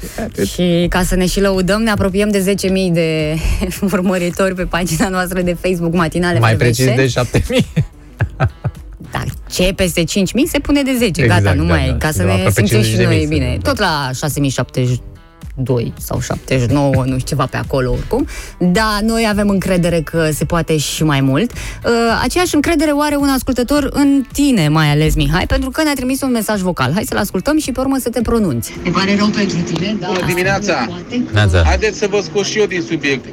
[0.53, 3.35] Și ca să ne și lăudăm, ne apropiem de 10.000 de
[3.91, 6.57] urmăritori pe pagina noastră de Facebook Matinale Mai FVC.
[6.59, 7.65] precis de 7000.
[9.11, 10.05] Da, ce peste 5.000
[10.47, 11.97] se pune de 10, Exact, gata, nu da, mai da.
[11.97, 13.57] ca să Undeva ne aproape simțim și 50.000 noi să- bine.
[13.61, 13.69] da.
[13.69, 18.27] Tot la 6.072 sau 79, nu știu, ceva pe acolo oricum.
[18.59, 21.51] Da, noi avem încredere că se poate și mai mult.
[21.51, 21.91] Uh,
[22.23, 26.21] aceeași încredere o are un ascultător în tine, mai ales Mihai, pentru că ne-a trimis
[26.21, 26.91] un mesaj vocal.
[26.93, 28.71] Hai să-l ascultăm și pe urmă să te pronunți.
[28.83, 30.07] Ne pare rău pentru tine, da.
[30.07, 30.87] Bună dimineața!
[31.33, 31.63] Neața.
[31.65, 33.25] Haideți să vă scot și eu din subiect.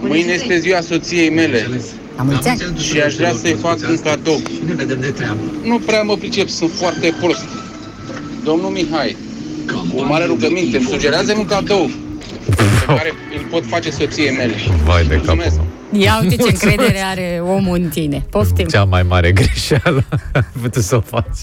[0.00, 1.66] Mâine este ziua soției mele
[2.16, 2.60] La mulți ani.
[2.78, 4.40] și aș vrea să-i fac un cadou.
[5.62, 7.44] Nu prea mă pricep, sunt foarte prost.
[8.44, 9.16] Domnul Mihai,
[9.96, 11.90] o mare rugăminte, îmi sugerează un cadou
[12.56, 14.52] pe care îl pot face soției mele.
[14.84, 15.56] Vai de capul Mulțumesc.
[15.56, 16.00] meu.
[16.02, 18.26] Ia uite ce încredere are omul în tine.
[18.30, 18.66] Poftim.
[18.66, 21.38] Cea mai mare greșeală ai putut să o faci.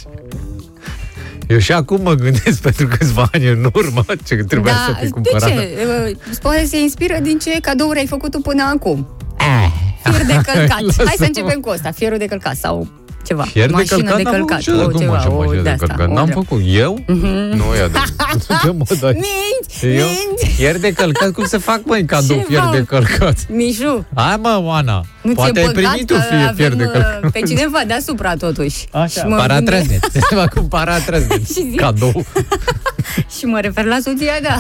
[1.48, 5.10] Eu și acum mă gândesc pentru câțiva ani în urmă ce trebuia să fi de
[5.10, 5.50] cumpărat.
[5.50, 5.70] ce?
[6.10, 9.08] Uh, Poate se inspiră din ce cadouri ai făcut tu până acum.
[9.40, 9.72] Eh.
[10.04, 10.70] Fier de călcat.
[10.70, 11.26] Hai să Lasă-mă.
[11.26, 11.92] începem cu asta.
[11.92, 12.88] Fierul de călcat sau
[13.26, 13.44] ceva.
[13.44, 14.64] Fier de mașină călcat, de n-am călcat.
[14.64, 14.88] făcut niciodată.
[14.88, 16.08] o Cum ceva, așa, o mașină de de-asta, călcat?
[16.10, 16.62] o N-am de- făcut.
[16.66, 17.00] Eu?
[17.08, 18.62] Nu e adevărat.
[18.64, 19.12] Ce mă dai?
[19.14, 20.06] Minți, Eu?
[20.06, 20.46] minți.
[20.56, 21.32] Fier de călcat?
[21.32, 22.72] Cum să fac, măi, cadou Ce fier fac?
[22.72, 23.38] de călcat?
[23.50, 25.06] Mișu, Hai, mă, Oana.
[25.22, 27.32] nu Poate ți-e ai păcat primit tu că fie fier de avem uh, călcat.
[27.32, 28.78] pe cineva deasupra totuși.
[28.80, 30.04] Și mă gândesc- Paratrăznet.
[30.12, 31.46] Se va cu paratrăznet.
[31.46, 32.24] Și zic- Cadou.
[33.38, 34.58] Și mă refer la soția, da.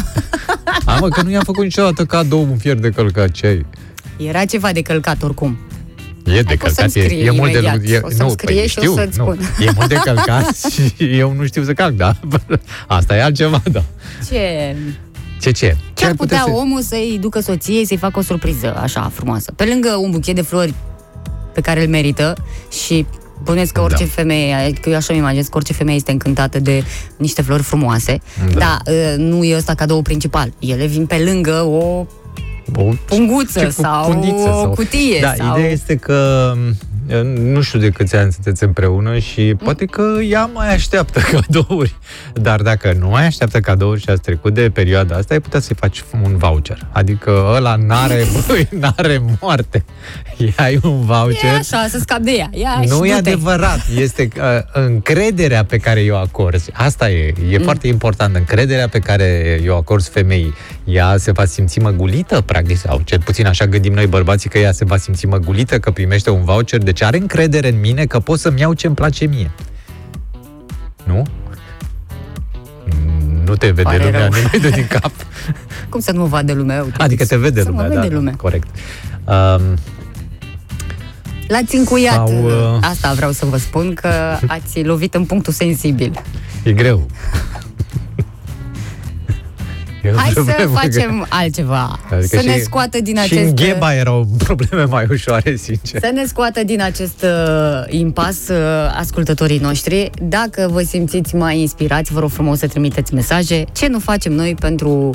[0.85, 3.31] Hai, mă, că nu i-am făcut niciodată cadou un fier de călcat.
[3.31, 3.65] Ce ai?
[4.17, 5.57] Era ceva de călcat oricum.
[6.25, 7.73] E de poți călcat, să-mi e, scrii e mult de imediat.
[7.75, 7.93] lucru.
[7.93, 9.23] E, O să-mi nu, scrie păi, și o știu, să-ți nu.
[9.23, 9.39] spun.
[9.67, 12.15] E mult de călcat și eu nu știu să calc, da?
[12.87, 13.83] Asta e altceva, da.
[14.29, 14.75] Ce...
[15.41, 15.77] Ce, ce?
[15.93, 16.51] Ce ar putea să...
[16.51, 19.51] omul să-i ducă soției să-i facă o surpriză așa frumoasă?
[19.55, 20.73] Pe lângă un buchet de flori
[21.53, 22.33] pe care îl merită
[22.85, 23.05] și
[23.43, 24.09] Bănuiesc că orice Da.
[24.09, 26.83] femeie, că eu așa îmi imaginez că orice femeie este încântată de
[27.17, 28.21] niște flori frumoase,
[28.53, 28.59] Da.
[28.59, 30.53] dar uh, nu e ăsta cadou principal.
[30.59, 32.05] Ele vin pe lângă o
[32.75, 35.19] O punguță ce sau fundiță o cutie.
[35.21, 35.57] Da, sau...
[35.57, 36.77] ideea este că m,
[37.23, 41.95] nu știu de câți ani sunteți împreună și poate că ea mai așteaptă cadouri.
[42.33, 45.75] Dar dacă nu mai așteaptă cadouri și ați trecut de perioada asta, ai putea să-i
[45.79, 46.87] faci un voucher.
[46.91, 49.83] Adică ăla n-are, băi, n-are moarte.
[50.55, 51.53] Ai un E voucher.
[51.59, 52.49] așa, să scap de ea.
[52.51, 53.29] Ia și Nu e du-te.
[53.29, 53.79] adevărat.
[53.97, 56.69] Este uh, încrederea pe care eu acorzi.
[56.73, 57.33] Asta e.
[57.49, 57.63] E mm.
[57.63, 58.35] foarte important.
[58.35, 60.53] Încrederea pe care eu acorzi femeii.
[60.83, 64.71] Ea se va simți măgulită, practic, sau cel puțin așa gândim noi bărbații că ea
[64.71, 68.39] se va simți măgulită, că primește un voucher, deci are încredere în mine că pot
[68.39, 69.51] să-mi iau ce-mi place mie.
[71.03, 71.23] Nu?
[72.85, 74.29] Mm, Nu te vede Pare lumea, rău.
[74.29, 75.11] nu mai dă din cap.
[75.89, 76.83] Cum să nu mă vadă lumea?
[76.83, 78.33] Uite, Adică te vede să lumea, mă da, vede da, lumea.
[78.35, 78.67] corect.
[79.25, 79.61] Um,
[81.47, 82.13] L-ați încuiat.
[82.13, 84.07] Sau, uh, Asta vreau să vă spun, că
[84.47, 86.21] ați lovit în punctul sensibil.
[86.63, 87.07] e greu.
[90.03, 91.99] E o Hai să problemă facem altceva.
[92.11, 93.53] Adică să ne și- scoată din Și în acest...
[93.55, 96.01] gheba erau probleme mai ușoare, sincer.
[96.01, 98.57] Să ne scoată din acest uh, impas uh,
[98.97, 100.09] ascultătorii noștri.
[100.21, 103.63] Dacă vă simțiți mai inspirați, vă rog frumos să trimiteți mesaje.
[103.71, 105.09] Ce nu facem noi pentru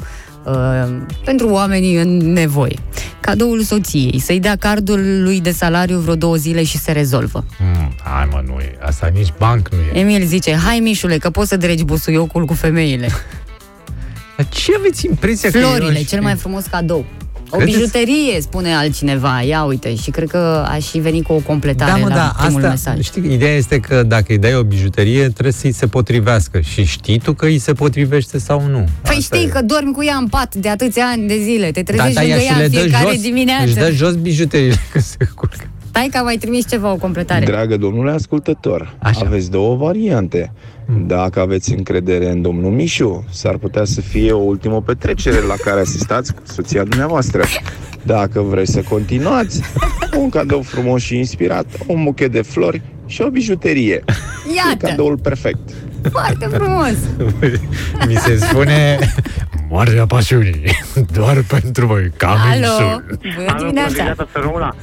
[0.44, 0.88] uh,
[1.24, 2.76] pentru oamenii în nevoie.
[3.20, 7.44] Cadoul soției, să-i dea cardul lui de salariu vreo două zile și se rezolvă.
[7.58, 8.76] Mm, hai mă, nu e.
[8.80, 10.00] Asta nici banc nu e.
[10.00, 13.08] Emil zice, hai Mișule, că poți să dregi busuiocul cu femeile.
[14.38, 17.04] Dar ce aveți impresia că Florile, eu cel mai frumos cadou.
[17.50, 17.76] O Credeți?
[17.78, 19.40] bijuterie, spune altcineva.
[19.42, 22.34] Ia uite, și cred că aș și veni cu o completare Da, mă, la da,
[22.38, 23.04] primul asta, mesaj.
[23.04, 26.60] știi, ideea este că dacă îi dai o bijuterie, trebuie să-i se potrivească.
[26.60, 28.84] Și știi tu că îi se potrivește sau nu.
[29.02, 29.50] Păi Asta știi e.
[29.50, 32.20] că dormi cu ea în pat de atâția ani de zile, te da, trezești da,
[32.20, 33.64] lângă ea și ea le în dă fiecare jos, dimineață.
[33.64, 35.56] își dă jos bijuteriile când se culcă.
[35.88, 37.44] Stai că mai trimis ceva, o completare.
[37.44, 39.22] Dragă domnule ascultător, Așa.
[39.26, 40.52] aveți două variante.
[40.96, 45.80] Dacă aveți încredere în domnul Mișu, s-ar putea să fie o ultimă petrecere la care
[45.80, 47.42] asistați cu soția dumneavoastră.
[48.02, 49.60] Dacă vreți să continuați,
[50.18, 54.04] un cadou frumos și inspirat, un buchet de flori și o bijuterie.
[54.50, 55.70] E Iată, cadoul perfect.
[56.10, 56.94] foarte frumos.
[58.06, 58.98] Mi se spune
[59.70, 60.62] Moartea pasiunii,
[61.12, 63.04] doar pentru voi, ca Alo, minsul.
[63.36, 64.14] bună dimineața.
[64.16, 64.74] să rămână.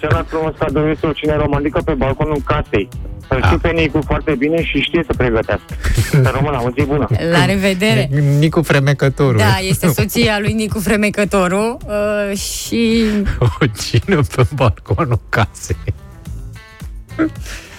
[0.00, 2.88] Cel mai frumos cadou este o cine romantică pe balconul casei.
[3.28, 3.44] Îl Ah.
[3.46, 5.64] știu pe Nicu foarte bine și știe să pregătească.
[6.10, 7.06] Să rămână, o zi bună.
[7.30, 8.08] La revedere.
[8.38, 9.38] Nicu Fremecătorul.
[9.38, 13.04] Da, este soția lui Nicu Fremecătorul uh, și
[13.38, 15.76] O cină pe balconul casei.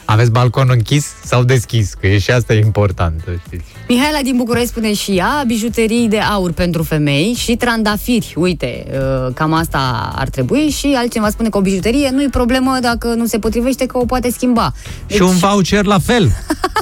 [0.10, 1.94] Aveți balconul închis sau deschis?
[1.94, 3.64] Că e și asta e important, să știți.
[3.88, 8.34] Mihaela din București spune și ea bijuterii de aur pentru femei și trandafiri.
[8.36, 12.78] Uite, uh, cam asta ar trebui și altcineva spune că o bijuterie nu e problemă
[12.82, 14.74] dacă nu se potrivește că o poate schimba.
[15.08, 16.32] Deci, Și un voucher la fel.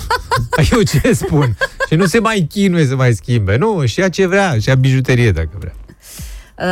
[0.71, 1.57] Eu ce spun?
[1.89, 3.57] Și nu se mai chinuie să mai schimbe.
[3.57, 5.73] Nu, și ia ce vrea, și ia bijuterie dacă vrea.
[6.59, 6.63] Uh,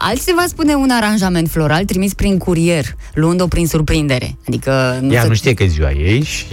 [0.00, 4.36] altcineva spune un aranjament floral trimis prin curier, luând-o prin surprindere.
[4.48, 5.28] Adică nu Ea se...
[5.28, 6.46] nu știe că e ziua ei și...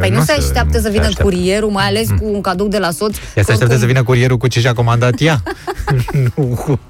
[0.00, 1.22] Păi nu se așteaptă să vină așteaptă.
[1.22, 3.16] curierul, mai ales cu un cadou de la soț.
[3.16, 5.42] Ea se așteaptă Cum- să vină curierul cu ce și-a comandat ea.
[6.36, 6.80] nu cu...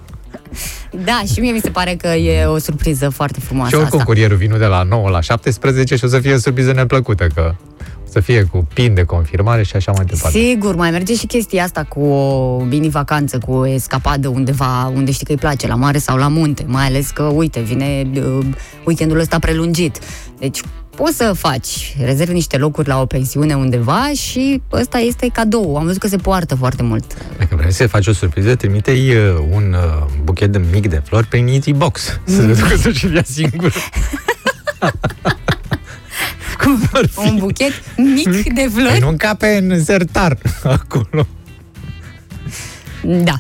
[1.05, 4.11] Da, și mie mi se pare că e o surpriză foarte frumoasă Și oricum asta.
[4.11, 7.55] curierul vine de la 9 la 17 și o să fie o surpriză neplăcută, că
[7.98, 10.39] o să fie cu pin de confirmare și așa mai departe.
[10.39, 15.27] Sigur, mai merge și chestia asta cu o mini-vacanță, cu o escapadă undeva unde știi
[15.27, 18.47] că îi place, la mare sau la munte, mai ales că, uite, vine uh,
[18.85, 19.99] weekendul ăsta prelungit.
[20.39, 20.61] Deci
[20.97, 25.77] poți să faci, rezervi niște locuri la o pensiune undeva și ăsta este cadou.
[25.77, 27.05] Am văzut că se poartă foarte mult.
[27.39, 31.27] Dacă vrei să faci o surpriză, trimite-i uh, un uh, buchet de mic de flori
[31.27, 32.21] pe Easy Box.
[32.25, 33.73] Să se ducă să-și ia singur.
[36.69, 37.19] Cum ar fi?
[37.29, 39.01] Un buchet mic de Păi flori.
[39.01, 41.27] nu încape în sertar acolo.
[43.03, 43.39] Da.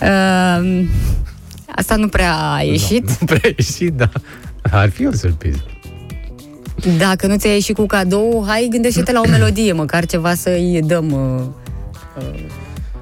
[0.00, 0.84] Uh,
[1.76, 3.08] asta nu prea a ieșit.
[3.20, 4.08] Nu prea a ieșit, da.
[4.70, 5.64] Ar fi o surpriză.
[6.98, 11.12] Dacă nu ți-a ieșit cu cadou, hai gândește-te la o melodie, măcar ceva să-i dăm...
[11.12, 12.22] Uh,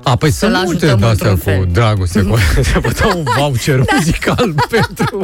[0.09, 1.65] A, păi Să-l sunt multe ajutăm de astea într-un fel.
[1.65, 2.23] cu dragoste.
[2.29, 2.37] Cu...
[2.63, 5.21] Să vă dau un voucher muzical pentru...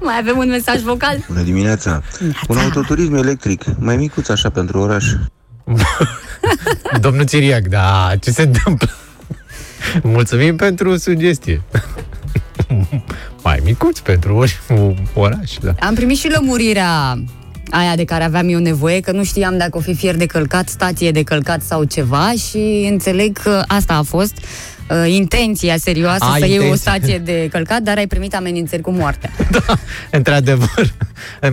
[0.00, 1.24] mai avem un mesaj vocal?
[1.28, 2.02] Bună dimineața!
[2.48, 5.04] Un autoturism electric, mai micuț așa pentru oraș.
[7.00, 8.90] Domnul Țiriac, da, ce se întâmplă?
[10.02, 11.62] Mulțumim pentru sugestie.
[13.42, 14.60] Mai micuț pentru ori,
[15.14, 15.74] oraș, da.
[15.80, 17.18] Am primit și lămurirea
[17.74, 20.68] aia de care aveam eu nevoie, că nu știam dacă o fi fier de călcat,
[20.68, 24.34] stație de călcat sau ceva și înțeleg că asta a fost
[24.90, 26.76] uh, intenția serioasă A, să iei o intenție.
[26.76, 29.30] stație de călcat, dar ai primit amenințări cu moartea.
[29.50, 29.74] Da,
[30.10, 30.92] într-adevăr.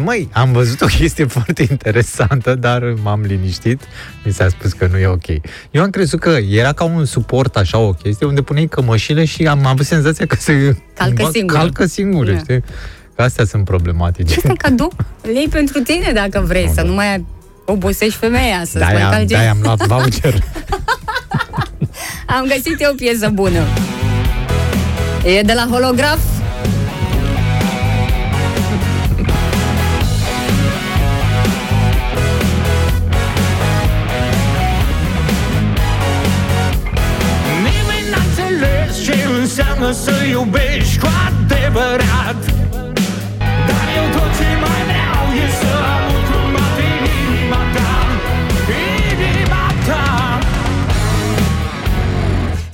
[0.03, 3.81] Măi, am văzut o chestie foarte interesantă, dar m-am liniștit.
[4.25, 5.27] Mi s-a spus că nu e ok.
[5.71, 9.47] Eu am crezut că era ca un suport, așa, o chestie, unde puneai cămășile și
[9.47, 11.57] am avut senzația că se Calcă cumva singură.
[11.59, 12.37] calcă singură, Da.
[12.37, 12.63] știi?
[13.15, 14.33] Că astea sunt problematice.
[14.33, 17.25] Este cadou, îl iei pentru tine dacă vrei, să nu mai
[17.65, 19.27] obosești femeia, să-ți mai De-aia, calci.
[19.29, 20.33] de-aia am luat voucher.
[22.37, 23.59] Am găsit eu o piesă bună.
[25.25, 26.19] E de la holograf.
[37.65, 41.07] Nimeni n-a înțeles ce înseamnă să iubești cu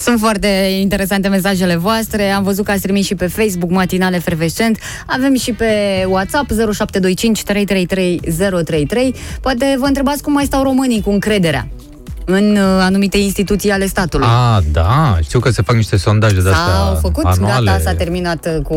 [0.08, 0.48] Sunt foarte
[0.80, 2.30] interesante mesajele voastre.
[2.30, 4.80] Am văzut că ați trimis și pe Facebook Matinale Fervescent.
[5.06, 5.66] Avem și pe
[6.10, 8.20] WhatsApp 0725 333
[8.64, 9.16] 033.
[9.42, 11.68] Poate vă întrebați cum mai stau românii cu încrederea
[12.30, 14.28] în uh, anumite instituții ale statului.
[14.30, 17.66] A, da, știu că se fac niște sondaje de astea S-au făcut, anuale.
[17.72, 18.76] gata, s-a terminat uh, cu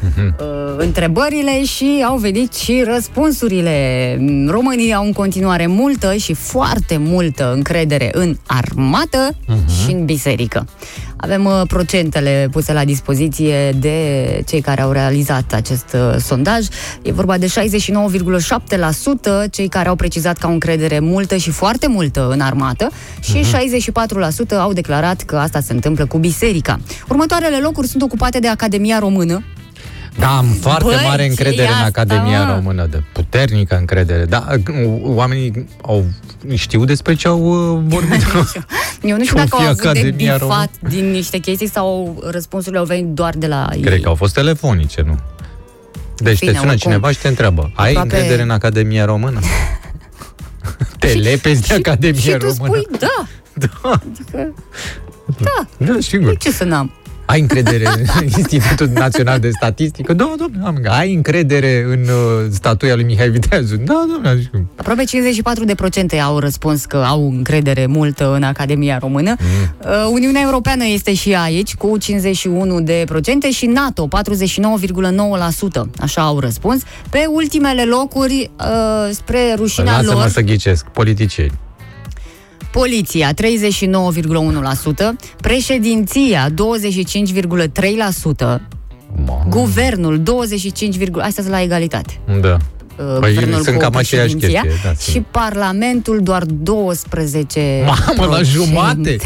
[0.00, 0.34] Mhm.
[0.40, 4.16] uh, întrebările și au venit și răspunsurile.
[4.20, 9.68] Mm, Românii au în continuare multă și foarte multă încredere în armată Mhm.
[9.84, 10.66] și în biserică.
[11.24, 16.66] Avem uh, procentele puse la dispoziție de cei care au realizat acest uh, sondaj.
[17.02, 17.52] E vorba de 69,7%
[19.50, 23.44] cei care au precizat că au încredere multă și foarte multă în armată și
[24.54, 26.78] 64% au declarat că asta se întâmplă cu biserica.
[27.08, 29.44] Următoarele locuri sunt ocupate de Academia Română,
[30.18, 32.54] Da, am foarte Băi, mare ce încredere e în asta, Academia mă?
[32.54, 34.24] Română, de puternică încredere.
[34.24, 34.46] Da,
[35.02, 36.04] oamenii au,
[36.54, 37.40] știu despre ce au
[37.76, 38.22] uh, vorbit.
[39.02, 42.22] Eu nu știu Ce-o dacă au fi avut de Academia bifat din niște chestii sau
[42.30, 44.00] răspunsurile au venit doar de la Cred ei.
[44.00, 45.18] că au fost telefonice, nu?
[46.16, 46.90] Deci Bine, te sună oricum.
[46.90, 49.40] cineva și te întreabă, ai Aproape- încredere în Academia Română?
[50.98, 52.54] te lepezi de Academia și tu Română?
[52.82, 53.26] spui da.
[53.82, 53.90] Da.
[53.90, 54.54] Adică,
[55.38, 55.66] da.
[55.86, 56.36] Da, sigur.
[56.36, 56.92] Ce să n-am?
[57.32, 60.12] Ai încredere în Institutul Național de Statistică?
[60.12, 60.78] Da, domnule, am.
[60.98, 63.76] Ai încredere în uh, statuia lui Mihai Viteazu?
[63.76, 64.28] Da, domnule.
[64.28, 65.04] adică- Aproape
[66.16, 69.34] 54% au răspuns că au încredere multă în Academia Română.
[69.38, 70.12] Mm.
[70.12, 72.04] Uniunea Europeană este și aici cu 51%
[72.82, 75.90] de procente și NATO 49,9%.
[76.00, 76.82] Așa au răspuns.
[77.10, 80.86] Pe ultimele locuri, uh, spre rușinea Lasă-mă lor, să ghicesc.
[80.86, 81.52] Politicieni.
[82.72, 83.36] Poliția 39,1%,
[85.40, 86.54] președinția 25,3%,
[89.48, 92.20] guvernul 25, astea sunt la egalitate.
[92.40, 92.56] Da.
[92.96, 94.80] Uh, Păi guvernul sunt cu cam aceeași președinția chestie.
[94.90, 95.26] Da, și sunt.
[95.26, 98.50] Parlamentul doar 12 Mamă, la procente.
[98.50, 99.16] jumate!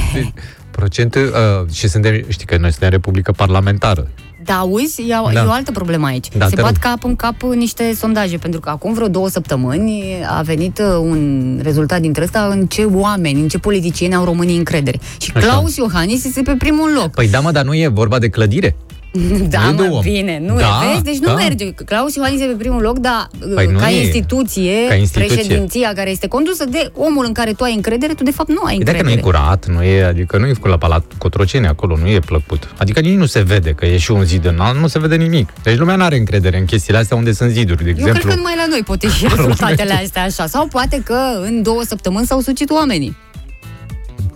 [0.70, 4.10] Procente, uh, și suntem, știi că noi suntem republică parlamentară.
[4.46, 5.40] Da, auzi, e, o- Da.
[5.42, 6.28] e o altă problemă aici.
[6.36, 6.80] Da, Se te bat rog.
[6.80, 11.60] cap în cap niște sondaje, pentru că acum vreo două săptămâni a venit uh, un
[11.62, 14.98] rezultat dintre ăsta în ce oameni, în ce politicieni au românii încredere.
[15.20, 15.46] Și Așa.
[15.46, 17.10] Claus Iohannis este pe primul loc.
[17.10, 18.76] Păi da, mă, dar nu e vorba de clădire.
[19.54, 20.00] Da, Nu e de mă, om.
[20.02, 21.02] bine, nu Da, e, vezi?
[21.04, 21.34] Deci nu da.
[21.34, 21.70] merge.
[21.70, 24.00] Claus Iohannis e pe primul loc, dar Păi nu ca, e.
[24.04, 25.34] instituție, Ca instituție.
[25.34, 28.62] președinția care este condusă de omul în care tu ai încredere, tu de fapt nu
[28.64, 29.14] ai E dacă încredere.
[29.14, 32.18] nu e curat, nu e, adică nu e cu la Palat Cotroceni acolo, nu e
[32.18, 32.68] plăcut.
[32.78, 35.48] Adică nici nu se vede că e și un zid înalt, nu se vede nimic.
[35.62, 38.18] Deci lumea nu are încredere în chestiile astea unde sunt ziduri, de Eu exemplu.
[38.20, 40.46] cred că numai la noi pot ieși rezultatele astea așa.
[40.46, 43.16] Sau poate că în două săptămâni s-au sucit oamenii.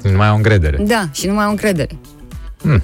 [0.02, 0.78] Nu mai au încredere.
[0.86, 1.98] Da, și nu mai au încredere.
[2.62, 2.82] Hmm.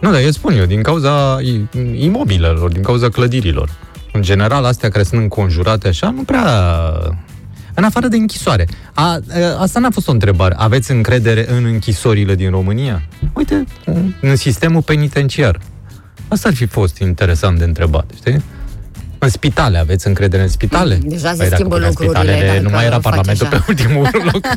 [0.00, 1.68] Nu, dar eu spun eu, din cauza i-
[2.04, 3.70] imobilelor, din cauza clădirilor.
[4.12, 6.44] În general, astea care sunt înconjurate așa, nu prea...
[7.74, 8.66] În afară de închisoare.
[8.94, 9.20] A, a,
[9.58, 10.54] asta n-a fost o întrebare.
[10.58, 13.02] Aveți încredere în închisorile din România?
[13.32, 13.64] Uite,
[14.20, 15.60] în sistemul penitenciar.
[16.28, 18.42] Asta ar fi fost interesant de întrebat, știi?
[19.18, 20.98] În spitale, aveți încredere în spitale?
[21.02, 23.46] Mm, deja se Păi dacă schimbă puneai lucrurile, Spitalele, dacă nu mai era faci Parlamentul
[23.46, 23.56] așa.
[23.56, 24.44] pe ultimul loc.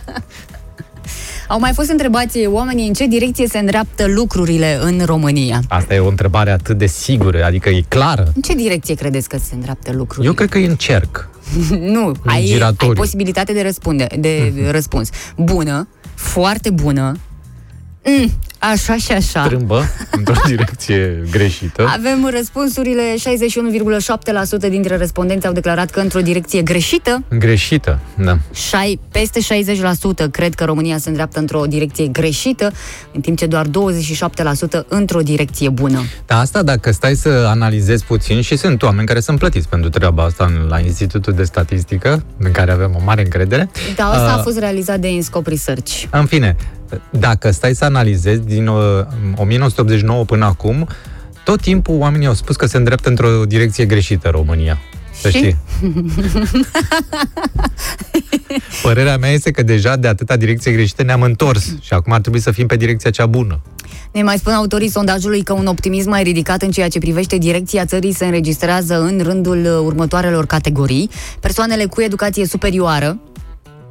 [1.52, 5.62] Au mai fost întrebați oamenii în ce direcție se îndreaptă lucrurile în România.
[5.68, 8.32] Asta e o întrebare atât de sigură, adică e clară.
[8.36, 10.28] În ce direcție credeți că se îndreaptă lucrurile?
[10.28, 11.30] Eu cred că e în cerc.
[11.96, 12.94] nu, ai, ai giratoriu.
[12.94, 15.10] posibilitate de, răspunde, de răspuns.
[15.38, 17.18] Bună, foarte bună,
[18.06, 19.44] mm, așa și așa.
[19.46, 21.86] Strâmbă într-o direcție greșită.
[21.98, 23.02] Avem răspunsurile,
[24.66, 28.38] 61,7% dintre respondenți au declarat că într-o direcție greșită, Greșită, da.
[28.54, 29.40] șai, peste
[30.28, 32.72] 60% cred că România se îndreaptă într-o direcție greșită,
[33.14, 33.70] în timp ce doar 27%
[34.88, 36.02] într-o direcție bună.
[36.26, 40.24] Dar asta dacă stai să analizezi puțin și sunt oameni care sunt plătiți pentru treaba
[40.24, 43.70] asta în- la Institutul de Statistică, în care avem o mare încredere.
[43.96, 46.04] Da, asta a Uh, fost realizat de Inscop Research.
[46.10, 46.56] În fine,
[47.10, 50.88] dacă stai să analizezi din uh, 1989 până acum,
[51.44, 54.80] tot timpul oamenii au spus că se îndreaptă într-o direcție greșită România.
[55.22, 55.38] Să Și?
[55.38, 55.58] știi.
[58.84, 62.40] Părerea mea este că deja de atâta direcție greșită ne-am întors și acum ar trebui
[62.40, 63.62] să fim pe direcția cea bună.
[64.12, 67.86] Ne mai spun autorii sondajului că un optimism mai ridicat în ceea ce privește direcția
[67.86, 71.10] țării se înregistrează în rândul uh, următoarelor categorii.
[71.40, 73.20] Persoanele cu educație superioară,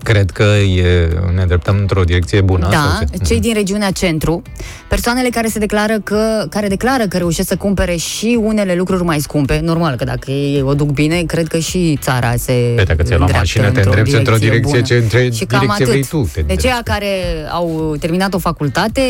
[0.02, 0.42] Cred că
[0.76, 2.68] e, ne îndreptăm într-o direcție bună.
[2.70, 3.24] da, sau ce?
[3.24, 4.42] cei din regiunea centru,
[4.88, 9.18] persoanele care se declară că, care declară că reușesc să cumpere și unele lucruri mai
[9.20, 13.02] scumpe, normal că dacă ei o duc bine, cred că și țara se Păi dacă
[13.02, 14.82] ți-ai luat îndreaptă mașină, te îndrepți într-o direcție bună.
[14.82, 16.10] ce între și cam direcție vrei atât.
[16.10, 16.20] tu.
[16.22, 16.64] Te Deci îndrepți.
[16.66, 17.08] ceea care
[17.50, 19.00] au terminat o facultate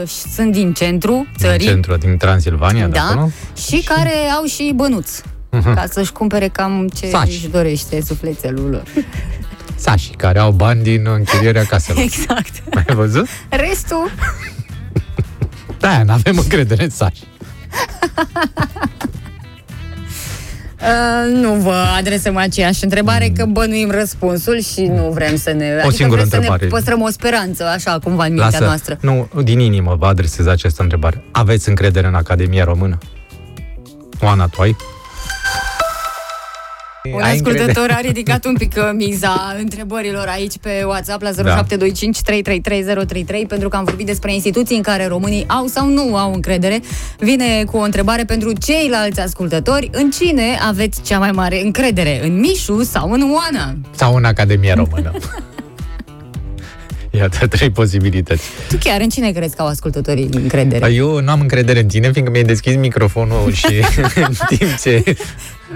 [0.00, 3.30] uh, sunt din centru Din țării, centru, din Transilvania, de da, acolo.
[3.68, 5.22] și care au și bănuți.
[5.50, 5.74] Mhm.
[5.74, 7.28] Ca să-și cumpere cam ce Saci.
[7.28, 8.82] își dorește sufletelul lor.
[9.76, 12.02] Sași, care au bani din închirierea caselor.
[12.08, 12.62] Exact.
[12.74, 13.26] Ai văzut?
[13.48, 14.10] Restul,
[15.78, 17.22] Da, nu avem încredere în sași.
[20.80, 25.70] uh, nu vă adresăm aceeași întrebare, că bănuim răspunsul și nu vrem să ne...
[25.72, 26.64] adică singură vrem să întrebare.
[26.64, 28.98] ne păstrăm o speranță, așa cumva în mintea Lasă, noastră.
[29.00, 31.24] nu, din inimă vă adresez această întrebare.
[31.30, 32.98] Aveți încredere în Academia Română?
[34.20, 34.76] Oana, tu ai?
[37.12, 37.92] Un Ai ascultător încredere?
[37.92, 41.42] a ridicat un pic uh, miza întrebărilor aici pe WhatsApp la Da.
[41.42, 46.32] 0725 333033 pentru că am vorbit despre instituții în care românii au sau nu au
[46.34, 46.80] încredere.
[47.18, 49.90] Vine cu o întrebare pentru ceilalți ascultători.
[49.92, 52.24] În cine aveți cea mai mare încredere?
[52.26, 53.74] În Mișu sau în Oana?
[53.94, 55.12] Sau în Academia Română.
[57.18, 58.42] Iată, trei posibilități.
[58.68, 60.92] Tu chiar în cine crezi că au ascultătorii încredere?
[60.92, 63.74] Eu nu am încredere în tine, fiindcă mi-ai deschis microfonul și
[64.28, 65.16] în timp ce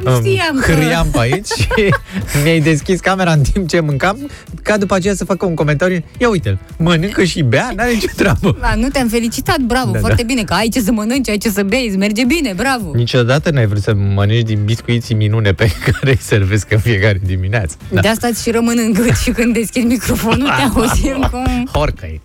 [0.06, 1.66] um, Știam că- hâriam pe aici și
[2.42, 4.30] mi-ai deschis camera în timp ce mâncam,
[4.62, 6.04] ca după aceea să facă un comentariu.
[6.18, 8.56] Ia uite-l, mănâncă și bea, n-are nicio treabă.
[8.60, 10.26] Da, nu te-am felicitat, bravo, Da, foarte da.
[10.26, 12.90] bine, că ai ce să mănânci, ai ce să bei, îți merge bine, bravo.
[12.94, 17.76] Niciodată n-ai vrut să mănânci din biscuiții minune pe care îi servesc în fiecare dimineață.
[17.90, 18.00] Da.
[18.00, 21.68] De asta îți și rămân în gât și când deschizi microfonul te auzim cum...
[21.72, 22.20] Horcăi.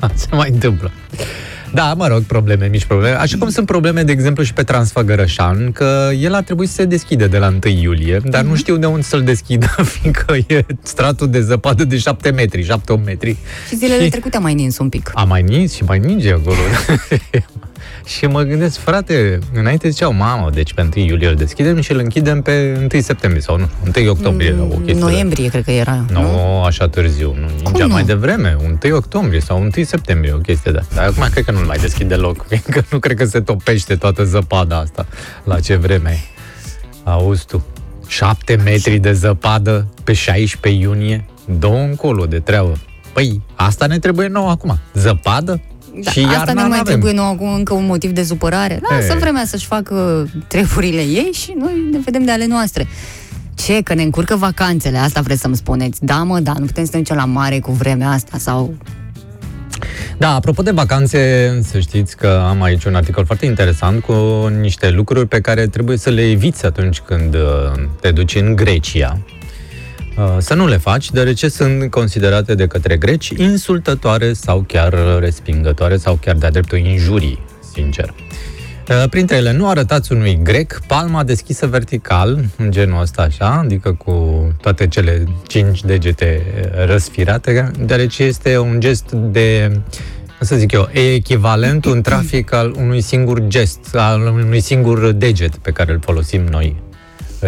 [0.00, 0.90] Da, se mai întâmplă.
[1.72, 3.16] Da, mă rog, probleme, mici probleme.
[3.16, 6.84] Așa cum sunt probleme, de exemplu, și pe Transfăgărășan, că el ar trebui să se
[6.84, 8.50] deschide de la 1 iulie, dar Mhm.
[8.50, 9.66] nu știu de unde să-l deschidă,
[10.00, 13.36] fiindcă e stratul de zăpadă de 7 metri, 7-8 metri.
[13.68, 15.10] Și zilele trecute a mai nins un pic.
[15.14, 16.56] A mai nins și mai ninge acolo.
[18.06, 21.98] și mă gândesc, frate, înainte ziceau, mamă, deci pe 1 iulie îl deschidem și îl
[21.98, 23.68] închidem pe 1 septembrie sau nu,
[23.98, 24.52] 1 octombrie.
[24.52, 26.04] Mm, o chestie de- Noiembrie, cred că era.
[26.10, 27.92] nu, așa târziu, nu, ningea nu?
[27.92, 30.94] mai devreme, 1 octombrie sau 1 septembrie, o chestie de asta.
[30.94, 34.24] Dar acum cred că nu-l mai deschid deloc, fiindcă nu cred că se topește toată
[34.24, 35.06] zăpada asta
[35.44, 36.18] la ce vreme e.
[37.04, 37.64] Auzi tu,
[38.06, 41.24] 7 metri de zăpadă pe 16 iunie,
[41.58, 42.72] două încolo de treabă.
[43.12, 44.78] Păi, asta ne trebuie nou acum.
[44.94, 45.60] Zăpadă?
[46.02, 46.84] Da, și asta iarna ne mai n-avem.
[46.84, 48.80] trebuie nouă cu încă un motiv de supărare.
[48.90, 49.18] Lasă E.
[49.18, 52.86] vremea să-și facă treburile ei și noi ne vedem de ale noastre.
[53.54, 56.04] Ce, că ne încurcă vacanțele, asta vreți să-mi spuneți.
[56.04, 58.74] Da, mă, da, nu putem să ne ducem la mare cu vremea asta sau...
[60.18, 61.18] Da, apropo de vacanțe,
[61.62, 64.12] să știți că am aici un articol foarte interesant cu
[64.60, 69.18] niște lucruri pe care trebuie să le eviți atunci când uh, te duci în Grecia.
[70.18, 75.96] Uh, Să nu le faci, deoarece sunt considerate de către greci insultătoare sau chiar respingătoare
[75.96, 77.38] sau chiar de-a dreptul injurii,
[77.72, 78.14] sincer.
[78.88, 83.92] Uh, Printre ele, nu arătați unui grec palma deschisă vertical, în genul ăsta așa, adică
[83.92, 89.70] cu toate cele cinci degete uh, răsfirate, deoarece este un gest de,
[90.38, 95.10] cum să zic eu, e echivalent un trafic al unui singur gest, al unui singur
[95.10, 96.84] deget pe care îl folosim noi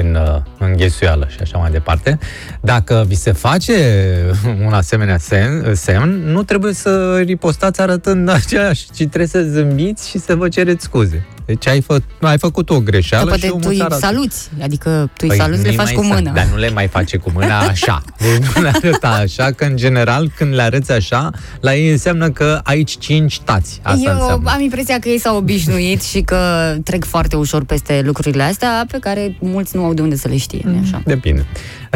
[0.00, 2.18] în, uh, în ghesuială și așa mai departe.
[2.60, 3.74] Dacă vi se face
[4.66, 10.18] un asemenea semn, semn nu trebuie să ripostați arătând aceeași, ci trebuie să zâmbiți și
[10.18, 11.26] să vă cereți scuze.
[11.46, 14.00] Deci ai, fă, ai făcut o Că greșeală poate și tu omul îi ți arată.
[14.06, 16.30] saluți, adică tu îi Păi saluți, le nu-i faci mai cu sa- mâna.
[16.30, 18.02] Dar nu le mai face cu mâna așa.
[18.18, 21.30] Deci nu le arăta așa, că în general când le arăți așa,
[21.60, 23.80] la ei înseamnă că aici cinci tați.
[23.82, 24.50] Asta Eu înseamnă.
[24.50, 26.36] am impresia că ei s-au obișnuit și că
[26.84, 30.36] trec foarte ușor peste lucrurile astea pe care mulți nu au de unde să le
[30.36, 30.60] știe.
[30.64, 31.02] nu așa?
[31.04, 31.46] Depinde.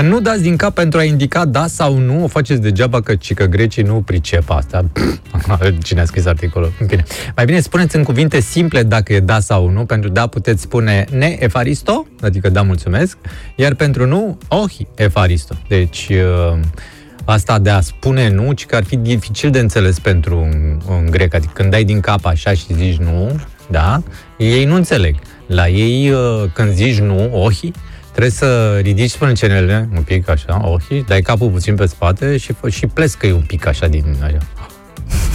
[0.02, 3.34] Nu dați din cap pentru a indica da sau nu, o faceți degeaba că, ci
[3.34, 4.84] că grecii nu pricep asta.
[5.82, 6.72] Cine a scris articolul?
[6.86, 7.04] Bine.
[7.36, 9.84] Mai bine spuneți în cuvinte simple dacă e da sau nu.
[9.84, 13.18] Pentru da puteți spune ne efaristo, adică da mulțumesc,
[13.56, 15.54] iar pentru nu, ohi efaristo.
[15.68, 16.58] Deci uh,
[17.24, 21.06] asta de a spune nu, ci că ar fi dificil de înțeles pentru un, un
[21.10, 21.34] grec.
[21.34, 23.40] Adică când dai din cap așa și zici nu,
[23.70, 24.02] da,
[24.38, 25.16] ei nu înțeleg.
[25.52, 27.70] La ei, uh, când zici nu, ohi,
[28.10, 32.72] trebuie să ridici sprâncenele un pic așa, ohi, dai capul puțin pe spate și, fă-
[32.74, 34.38] și plescă un pic așa din așa.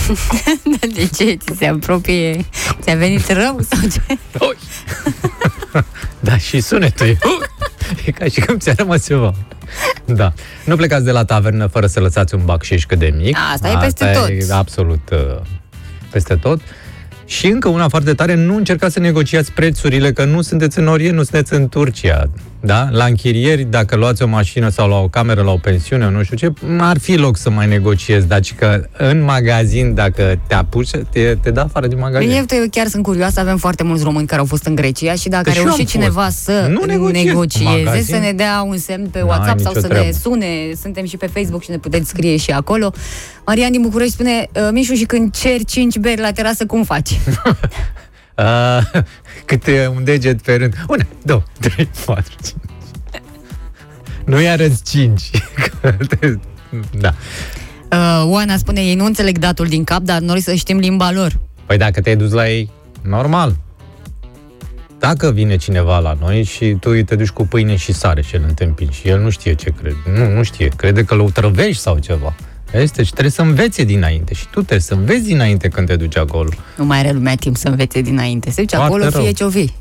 [0.96, 1.36] De ce?
[1.36, 2.46] Ți se apropie?
[2.82, 4.02] Ți-a venit rău sau ce?
[6.20, 7.18] Da, și sunetul e,
[8.06, 9.34] e ca și cum ți-a rămas ceva.
[10.06, 10.34] Da.
[10.66, 13.38] Nu plecați de la tavernă fără să lăsați un bacșiș cât de mic.
[13.54, 14.30] Asta e peste tot.
[14.30, 15.42] e absolut uh,
[16.12, 16.62] peste tot.
[17.28, 21.16] Și încă una foarte tare, nu încercați să negociați prețurile, că nu sunteți în Orient,
[21.16, 22.30] nu sunteți în Turcia.
[22.60, 22.88] Da?
[22.92, 26.38] La închirieri, dacă luați o mașină sau la o cameră, la o pensiune, nu știu
[26.38, 30.90] ce, ar fi loc să mai negociezi, dar ci că în magazin, dacă te apuci,
[31.10, 32.30] te, te dă afară din magazin.
[32.30, 35.30] Eu, eu chiar sunt curioasă, avem foarte mulți români care au fost în Grecia și
[35.30, 36.04] dacă Păi a și eu am reușit fost.
[36.04, 37.24] cineva să Nu negociez.
[37.26, 38.04] negocieze, Magazin?
[38.04, 40.18] să ne dea un semn pe N-ai WhatsApp sau nicio să ne treabă.
[40.22, 40.48] sune,
[40.82, 42.92] suntem și pe Facebook și ne puteți scrie și acolo.
[43.46, 47.10] Marian din București spune, "Uh, Mișu, și când ceri 5 beri la terasă, cum faci?
[48.38, 49.02] Uh,
[49.46, 50.74] câte un deget pe rând.
[50.88, 52.62] Una, două, trei, patru, cinci.
[54.26, 55.30] Nu-i arăți cinci.
[57.04, 57.14] da.
[57.92, 61.40] Uh, Oana spune, ei nu înțeleg datul din cap, dar noi să știm limba lor.
[61.66, 62.72] Păi dacă te-ai dus la ei,
[63.02, 63.56] normal.
[65.00, 68.36] Dacă vine cineva la noi și tu îi te duci cu pâine și sare și
[68.36, 69.98] îl întâmpini și el nu știe ce crede.
[70.16, 70.68] Nu, nu știe.
[70.68, 72.36] Crede că îl trăvești sau ceva.
[72.74, 76.18] Este și trebuie să învețe dinainte și tu trebuie să înveți dinainte când te duci
[76.18, 76.50] acolo.
[76.78, 78.50] Nu mai are lumea timp să învețe dinainte.
[78.52, 79.22] Se duce Foarte acolo, rău.
[79.24, 79.72] fie ce-o fi.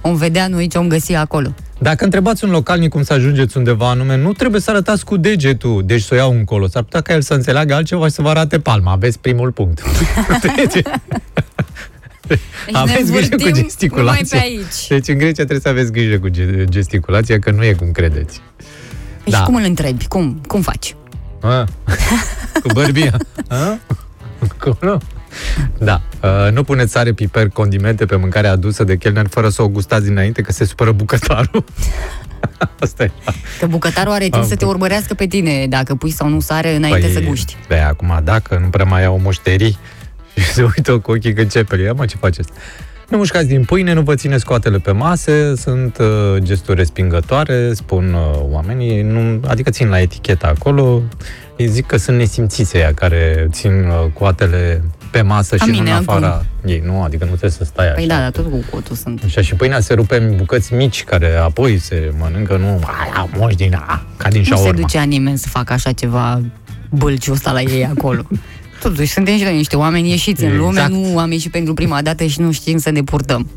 [0.00, 1.54] Om vedea, nu ce om găsi acolo.
[1.78, 5.82] Dacă întrebați un localnic cum să ajungeți undeva anume, nu trebuie să arătați cu degetul,
[5.86, 6.66] deci să o iau încolo.
[6.66, 8.92] S-ar putea ca el să înțeleagă altceva și să vă arate palma.
[8.92, 9.82] Aveți primul punct.
[10.56, 10.84] deci,
[12.72, 14.38] ne aveți grijă cu învârtim numai gesticulația.
[14.38, 14.86] pe aici.
[14.88, 18.40] Deci în Grecia trebuie să aveți grijă cu ge- gesticulația, că nu e cum credeți.
[19.24, 19.36] Păi Da.
[19.36, 20.06] Și cum îl întrebi?
[20.08, 20.94] Cum, cum faci?
[21.42, 21.64] A?
[22.62, 23.16] Cu bărbia.
[23.48, 23.78] A?
[24.58, 25.00] Cum nu?
[25.78, 26.00] Da.
[26.22, 30.04] Uh, nu puneți sare, piper, condimente pe mâncarea adusă de chelner fără să o gustați
[30.04, 31.64] dinainte, că se supără bucătarul.
[32.80, 33.10] Asta e.
[33.60, 34.72] Că bucătarul are timp Am să te pus.
[34.72, 37.56] urmărească pe tine dacă pui sau nu sare înainte să guști.
[37.68, 39.78] Păi acum, dacă nu prea mai au moșterii
[40.34, 42.48] și se uită cu ochii că ce ia mă, ce faceți?
[43.08, 48.12] Nu mușcați din pâine, nu vă țineți coatele pe mase, sunt uh, gesturi respingătoare, spun
[48.14, 51.02] uh, oamenii, nu, adică țin la eticheta acolo,
[51.56, 55.76] îi zic că sunt nesimțiți ăia care țin uh, coatele pe masă Ca și nu
[55.76, 56.46] mine în afara acum.
[56.64, 57.02] ei, nu?
[57.02, 57.94] Adică nu trebuie să stai așa.
[57.94, 59.22] Păi da, dar tot cu cotul sunt.
[59.24, 63.56] Așa, și pâinea se rupe în bucăți mici, care apoi se mănâncă, nu, aia, moși
[63.56, 64.80] din, a, ca din Nu se șaorma.
[64.80, 66.40] ducea nimeni să facă așa ceva
[66.90, 68.22] bâlciul ăsta la ei acolo.
[68.82, 70.92] Totuși, suntem și noi niște oameni ieșiți în lume, Exact.
[70.92, 73.50] nu am ieșit pentru prima dată și nu știm să ne purtăm.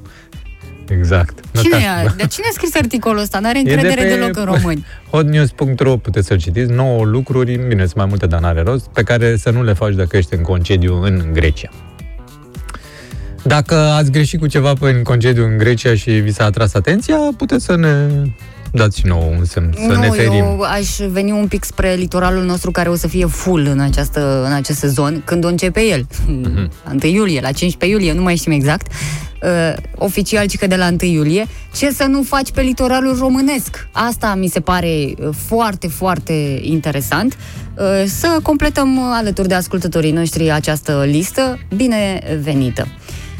[0.89, 1.39] Exact.
[1.61, 3.39] Cine, Notați- a, de cine a scris articolul ăsta?
[3.39, 4.85] N-are E de încredere pe- deloc în români.
[5.09, 9.37] hotnews.ro puteți să-l citiți, 9 lucruri, bine, sunt mai multe, dar n-are rost, pe care
[9.37, 11.69] să nu le faci dacă ești în concediu în Grecia.
[13.43, 17.15] Dacă ați greșit cu ceva pe în concediu în Grecia și vi s-a atras atenția,
[17.37, 18.07] puteți să ne
[18.75, 20.33] dați și nouă un semn, să ne nu, ferim.
[20.33, 24.43] eu aș veni un pic spre litoralul nostru care o să fie full în, această,
[24.45, 26.07] în acest sezon, când o începe el.
[26.27, 26.71] Mhm.
[26.91, 28.91] 1 iulie, la 15 iulie, nu mai știm exact.
[29.43, 31.45] Uh, oficial, ci că de la 1 iulie.
[31.75, 33.87] Ce să nu faci pe litoralul românesc?
[33.91, 37.37] Asta mi se pare uh, foarte, foarte interesant.
[37.77, 41.59] Uh, să completăm uh, alături de ascultătorii noștri această listă.
[41.75, 42.87] Binevenită!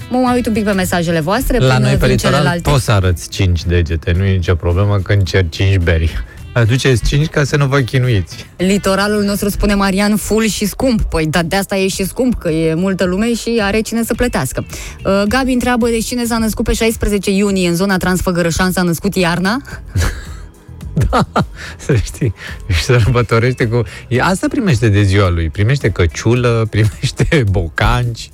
[0.10, 1.58] Mă mai uit un pic pe mesajele voastre.
[1.58, 2.70] La până noi pe vin litoral celelalte.
[2.70, 6.24] poți să arăți 5 degete, nu e nicio problemă când cer 5 beri.
[6.54, 8.46] Aduceți 5 ca să nu vă chinuiți.
[8.58, 11.02] Litoralul nostru, spune Marian, full și scump.
[11.02, 14.14] Păi, dar de asta e și scump, că e multă lume și are cine să
[14.14, 14.66] plătească.
[15.06, 19.16] Uh, Gabi întreabă, deci cine s-a născut pe 16 iunie în zona Transfăgărășan s-a născut
[19.16, 19.62] iarna?
[21.86, 22.34] Să știi,
[22.68, 23.84] și sărbătorește cu...
[24.08, 25.50] E, Asta primește de ziua lui.
[25.50, 28.30] Primește căciulă, primește bocanci,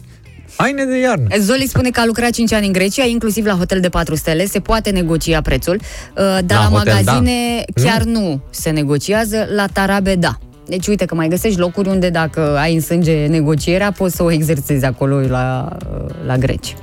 [0.61, 1.27] haine de iarnă.
[1.39, 4.45] Zoli spune că a lucrat 5 ani în Grecia, inclusiv la hotel de 4 stele,
[4.45, 7.83] se poate negocia prețul, uh, dar La la, hotel, magazine da.
[7.83, 10.37] chiar nu se negociază, la tarabe da.
[10.67, 14.31] Deci uite că mai găsești locuri unde dacă ai în sânge negocierea, poți să o
[14.31, 16.75] exersezi acolo la, uh, la greci.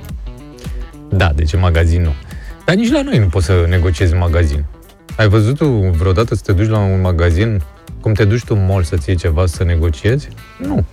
[1.09, 2.13] Da, deci în magazin nu.
[2.65, 4.65] Dar nici la noi nu poți să negociezi în magazin.
[5.17, 5.67] Ai văzut tu
[5.97, 7.61] vreodată să te duci la un magazin,
[8.01, 10.27] cum te duci tu în mall să-ți iei ceva să negociezi?
[10.57, 10.85] Nu.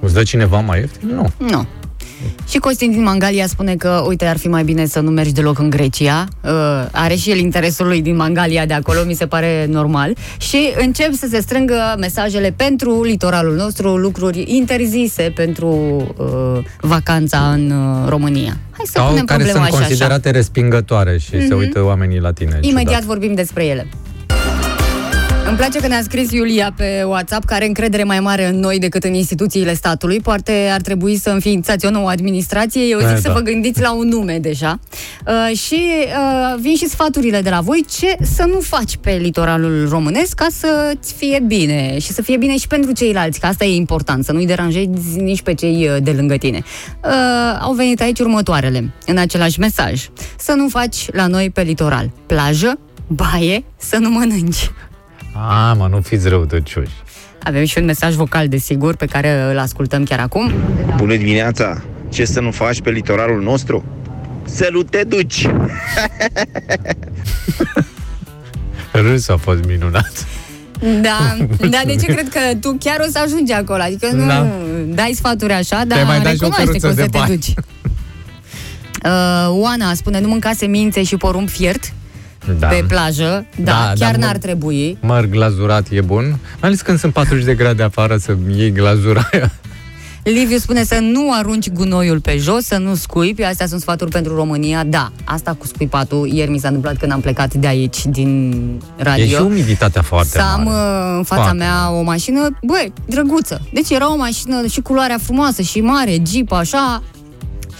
[0.00, 1.08] Îți dă cineva mai ieftin?
[1.08, 1.30] Nu.
[1.38, 1.66] Nu.
[2.48, 5.58] Și Costin din Mangalia spune că, uite, ar fi mai bine să nu mergi deloc
[5.58, 6.26] în Grecia.
[6.44, 6.50] Uh,
[6.92, 10.16] are și el interesul lui din Mangalia de acolo, mi se pare normal.
[10.38, 15.68] Și încep să se strângă mesajele pentru litoralul nostru, lucruri interzise pentru
[16.16, 18.56] uh, vacanța în uh, România.
[18.70, 20.36] Hai să Sau punem care problema sunt așa, considerate așa.
[20.36, 21.56] respingătoare și se Mhm.
[21.56, 22.58] uită oamenii la tine.
[22.60, 23.02] Imediat ciudat.
[23.04, 23.86] vorbim despre ele.
[25.50, 28.78] Îmi place că ne-a scris Iulia pe WhatsApp că are încredere mai mare în noi
[28.78, 30.20] decât în instituțiile statului.
[30.20, 32.82] Poate ar trebui să înființați o nouă administrație.
[32.82, 33.32] Eu zic Eh, să da.
[33.32, 34.78] vă gândiți la un nume deja.
[35.26, 39.88] Uh, și uh, vin și sfaturile de la voi ce să nu faci pe litoralul
[39.88, 43.74] românesc ca să-ți fie bine și să fie bine și pentru ceilalți, că asta e
[43.74, 46.62] important, să nu-i deranjezi nici pe cei uh, de lângă tine.
[47.04, 47.10] Uh,
[47.60, 50.08] au venit aici următoarele, în același mesaj.
[50.38, 52.10] Să nu faci la noi pe litoral.
[52.26, 54.70] Plajă, baie, să nu mănânci.
[55.32, 56.90] A, mă, nu fiți răutăcioși.
[57.42, 60.52] Avem și un mesaj vocal, desigur, pe care îl ascultăm chiar acum.
[60.96, 61.82] Bună dimineața!
[62.08, 63.84] Ce să nu faci pe litoralul nostru?
[64.44, 65.46] Să nu te duci!
[68.92, 70.26] Râsul a fost minunat.
[71.02, 71.36] Da,
[71.70, 73.82] da, de ce cred că tu chiar o să ajungi acolo?
[73.82, 74.46] Adică nu Da.
[74.86, 77.02] dai sfaturi așa, Te-ai mai dar dat și o recunoaște că o căruță să de
[77.10, 77.30] te bani.
[77.34, 77.54] duci.
[79.04, 81.92] Uh, Oana spune, nu mânca semințe și porumb fiert
[82.58, 82.66] Da.
[82.66, 83.46] pe plajă.
[83.56, 84.98] Da, Da, chiar dar n-ar mă- trebui.
[85.00, 89.28] Măr glazurat e bun, mai ales când sunt 40 de grade afară să iei glazura
[89.32, 89.52] aia.
[90.24, 93.42] Liviu spune să nu arunci gunoiul pe jos, să nu scuipi.
[93.42, 94.84] Astea sunt sfaturi pentru România.
[94.84, 98.54] Da, asta cu scuipatul, ieri mi s-a întâmplat când am plecat de aici, din
[98.96, 99.24] radio.
[99.24, 100.76] E și umiditatea foarte să am mare.
[101.10, 103.60] uh, în fața Foarte mea o mașină, băi, drăguță.
[103.72, 107.02] Deci era o mașină și culoarea frumoasă și mare, Jeep, așa.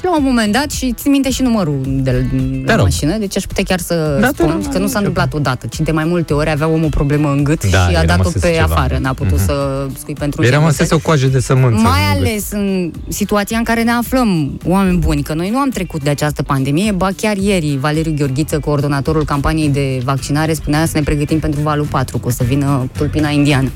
[0.00, 2.26] Și la un moment dat, și țin minte și numărul de
[2.66, 2.84] la rog.
[2.84, 5.34] mașină, deci aș putea chiar să Da, da, te spun rog, că nu s-a întâmplat
[5.34, 7.96] odată, ci de mai multe ori avea omul o problemă în gât Da, și îi
[7.96, 8.64] a dat-o rămăsese pe ceva.
[8.74, 9.44] afară, n-a putut Mhm.
[9.44, 10.62] să scui pentru Îi gemete.
[10.64, 11.82] rămăsese o coajă de sămânță.
[11.82, 12.26] Mai în gât.
[12.28, 16.10] ales în situația în care ne aflăm, oameni buni, că noi nu am trecut de
[16.10, 21.38] această pandemie, ba chiar ieri Valeriu Gheorghiță, coordonatorul campaniei de vaccinare, spunea să ne pregătim
[21.38, 23.70] pentru valul 4, că o să vină tulpina indiană.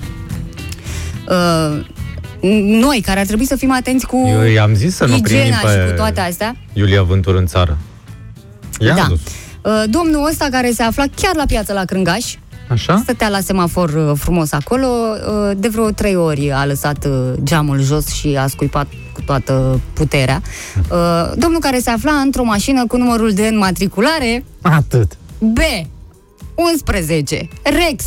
[1.29, 1.85] Uh,
[2.81, 5.57] noi, care ar trebui să fim atenți cu Eu i-am zis să nu primim igiena
[5.59, 7.79] și pe cu toate astea, Iulia Vântur în țară.
[8.79, 9.07] I-am Da.
[9.09, 9.21] dus.
[9.63, 12.35] Uh, Domnul ăsta care se afla chiar la piață la Crângaș,
[12.69, 13.01] Așa?
[13.03, 17.81] stătea la semafor uh, frumos acolo, uh, de vreo trei ori a lăsat uh, geamul
[17.83, 20.43] jos și a scuipat cu toată puterea.
[20.91, 25.17] Uh, Domnul care se afla într-o mașină cu numărul de înmatriculare Atât.
[25.39, 25.59] B
[26.55, 28.05] 11 Rex.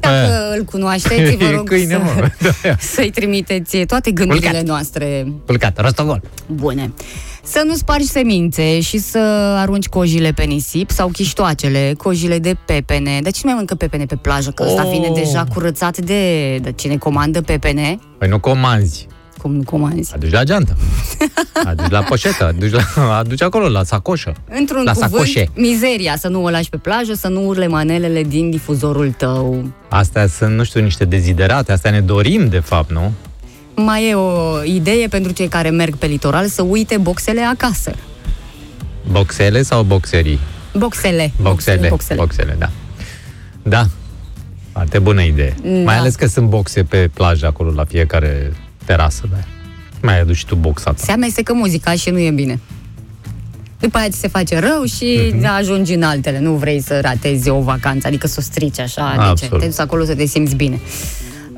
[0.00, 2.28] Dacă îl cunoașteți, vă E rog câine, să, mă.
[2.62, 2.74] Da.
[2.78, 4.66] să-i trimiteți toate gândurile Culcat.
[4.66, 6.20] noastre Culcat, rostogol.
[6.46, 6.92] Bune.
[7.42, 9.18] Să nu spargi semințe și să
[9.58, 13.10] arunci cojile pe nisip sau chiștoacele, cojile de pepene.
[13.22, 14.50] Dar cine mai mănâncă pepene pe plajă?
[14.50, 14.90] Că ăsta Oh.
[14.92, 17.98] vine deja curățat de, de cine comandă pepene.
[18.18, 19.06] Păi nu comanzi.
[19.38, 20.12] Cum nu comanzi?
[20.14, 20.76] Aduci la geantă.
[21.70, 22.44] Aduci la poșetă.
[22.44, 24.32] Aduci, la, aduci acolo, la sacoșă.
[24.58, 25.48] Într-un la cuvânt, sacoșe.
[25.54, 29.72] mizeria, să nu o lași pe plajă, să nu urle manelele din difuzorul tău.
[29.88, 31.72] Astea sunt, nu știu, niște deziderate.
[31.72, 33.12] Astea ne dorim, de fapt, nu?
[33.74, 37.92] Mai e o idee pentru cei care merg pe litoral să uite boxele acasă.
[39.10, 40.38] Boxele sau boxerii?
[40.76, 41.32] Boxele.
[41.40, 41.88] Boxele.
[41.88, 42.20] Boxele.
[42.20, 42.70] Boxele, da.
[43.62, 43.86] Da.
[44.72, 45.54] Foarte bună idee.
[45.62, 45.68] Da.
[45.68, 48.52] Mai ales că sunt boxe pe plajă acolo, la fiecare
[48.88, 49.22] terasă.
[49.30, 49.36] Da.
[50.02, 50.96] Mai aduci și tu boxa ta.
[51.04, 52.60] Se amestecă muzica și nu e bine.
[53.80, 55.38] După aia ți se face rău și Mhm.
[55.40, 55.58] mm-hmm.
[55.58, 56.38] ajungi în altele.
[56.40, 59.10] Nu vrei să ratezi o vacanță, adică să o strici așa.
[59.16, 59.28] De ce?
[59.28, 59.60] Absolut.
[59.60, 60.80] Te duci acolo să te simți bine.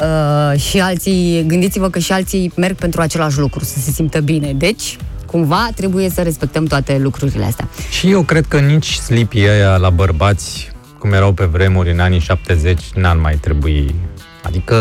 [0.01, 4.53] Uh, și alții, gândiți-vă că și alții merg pentru același lucru, să se simtă bine.
[4.53, 7.69] Deci, cumva, trebuie să respectăm toate lucrurile astea.
[7.91, 12.21] Și eu cred că nici slipii ăia la bărbați, cum erau pe vremuri în anii
[12.21, 13.95] 70, n-ar mai trebui.
[14.43, 14.77] Adică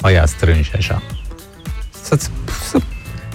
[0.00, 1.02] aia strânși așa.
[2.02, 2.30] Să-ți,
[2.70, 2.78] să,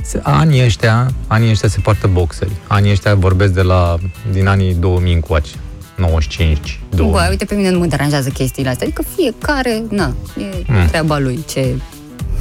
[0.03, 2.51] să, anii ăștia, anii ăștia se poartă boxeri.
[2.67, 3.97] Anii ăștia vorbesc de la,
[4.31, 5.51] din anii 2000 încoace.
[5.97, 7.13] 95, 2000.
[7.13, 8.85] Bă, uite, pe mine nu mă deranjează chestiile astea.
[8.87, 10.85] Adică fiecare, na, e Mm.
[10.87, 11.39] treaba lui.
[11.49, 11.75] Ce...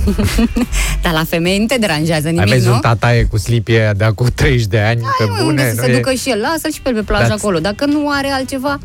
[1.03, 2.73] Dar la femei nu te deranjează Ai nimic, vezi nu?
[2.73, 5.69] un tataie cu slipii aia de acum 30 de ani, pe Hai, mă, unde bune,
[5.75, 5.95] să nu se e?
[5.97, 7.59] ducă și el, lasă-l și pe el pe plajă Dar- acolo.
[7.59, 8.79] Dacă nu are altceva,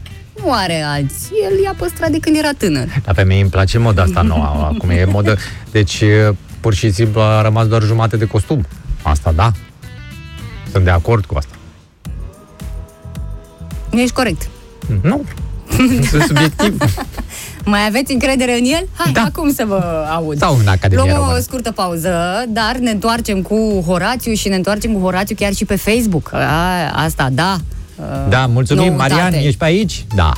[0.43, 1.29] nu are alți.
[1.43, 2.87] El i-a păstrat de când era tânăr.
[3.05, 5.37] La femei îmi place moda asta nouă, acum e modă.
[5.71, 6.03] Deci,
[6.59, 8.65] pur și simplu a rămas doar jumate de costum.
[9.01, 9.51] Asta da.
[10.71, 11.55] Sunt de acord cu asta.
[13.91, 14.47] Nu ești corect.
[15.01, 15.23] Nu.
[16.09, 16.77] Sunt subiectiv.
[17.65, 18.87] Mai aveți încredere în el?
[18.93, 19.21] Hai, da.
[19.21, 20.37] acum să vă aud.
[20.37, 21.39] Sau în Academia Luăm o Română.
[21.39, 25.75] scurtă pauză, dar ne întoarcem cu Horațiu și ne întoarcem cu Horațiu chiar și pe
[25.75, 26.33] Facebook.
[26.33, 27.57] A, asta, da.
[28.29, 29.13] Da, mulțumim, Noutate.
[29.13, 30.05] Marian, ești pe aici?
[30.15, 30.31] Da.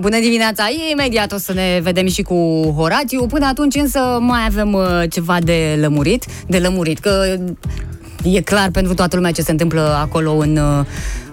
[0.00, 0.64] Bună dimineața!
[0.92, 2.34] Imediat o să ne vedem și cu
[2.76, 3.26] Horațiu.
[3.26, 6.24] Până atunci însă mai avem uh, ceva de lămurit.
[6.46, 7.36] De lămurit, că
[8.24, 10.84] e clar pentru toată lumea ce se întâmplă acolo în, uh,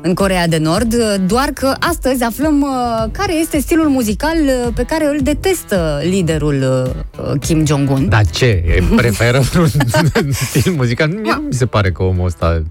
[0.02, 4.68] în Corea de Nord, uh, doar că astăzi aflăm uh, care este stilul muzical uh,
[4.76, 6.86] pe care îl detestă liderul
[7.20, 8.10] uh, Kim Jong-un.
[8.10, 8.46] Dar ce?
[8.46, 9.42] E- Preferă
[10.18, 11.08] un stil muzical?
[11.10, 12.64] Mie nu mi se pare că omul ăsta...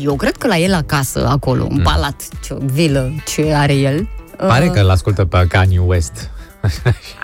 [0.00, 1.76] Eu cred că la el acasă, acolo, Mm.
[1.76, 6.30] în palat, ce vilă ce are el, Pare uh, că l-ascultă pe Kanye West.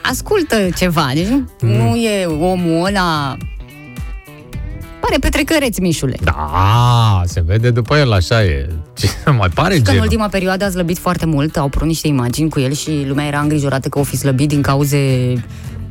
[0.02, 1.10] ascultă ceva.
[1.14, 1.68] Deci nu, Mm.
[1.70, 3.36] nu e omul ăla...
[5.00, 6.16] Pare petrecăreț, Mișule.
[6.22, 8.68] Da, se vede după el, așa e.
[8.98, 9.08] Ce
[9.38, 10.00] mai pare Că în genul.
[10.02, 13.40] ultima perioadă a slăbit foarte mult, au apărut niște imagini cu el și lumea era
[13.40, 15.32] îngrijorată că o fi slăbit din cauze...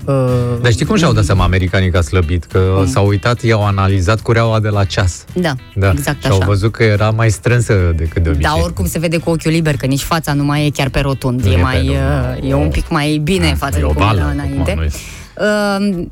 [0.08, 0.16] Uh,
[0.62, 2.46] Dar știi cum și-au dat seama americanii că a slăbit?
[2.46, 5.26] Că s-au uitat, i-au analizat cureaua de la ceas.
[5.34, 5.90] da, Da.
[5.92, 6.46] exact și au așa.
[6.46, 8.52] văzut că era mai strânsă decât de obicei.
[8.52, 11.00] Dar oricum se vede cu ochiul liber, că nici fața nu mai e chiar pe
[11.00, 11.42] rotund.
[11.42, 11.82] Nu e, e mai,
[12.40, 14.40] pe uh, e un pic mai bine față e de o cum vală, era acum,
[14.40, 14.74] înainte.
[14.76, 14.92] nu e-
[15.40, 16.06] Uh,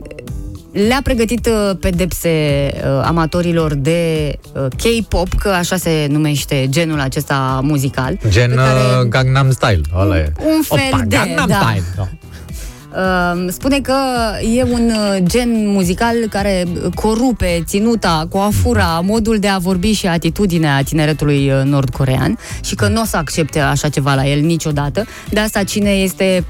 [0.87, 2.29] le-a pregătit uh, pedepse
[2.75, 8.17] uh, amatorilor de uh, K-pop, că așa se numește genul acesta muzical.
[8.29, 8.69] Gen pe care-
[9.01, 9.81] uh, Gangnam Style.
[9.99, 10.31] Ăla e.
[10.37, 11.55] un fel Opa, de, Gangnam da.
[11.67, 11.83] Style.
[11.95, 12.07] Da.
[12.95, 13.95] Uh, spune că
[14.55, 20.81] e un uh, gen muzical care corupe ținuta, coafura, modul de a vorbi și atitudinea
[20.83, 25.05] tineretului uh, nord-corean și că nu o să accepte așa ceva la el niciodată.
[25.29, 26.43] De asta cine este,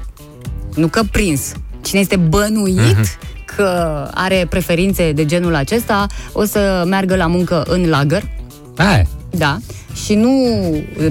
[0.74, 3.06] nu că prins, cine este bănuit Mhm.
[3.56, 8.22] că are preferințe de genul acesta, o să meargă la muncă în lagăr.
[8.76, 9.06] Aia.
[9.38, 9.58] Da.
[10.04, 10.32] Și nu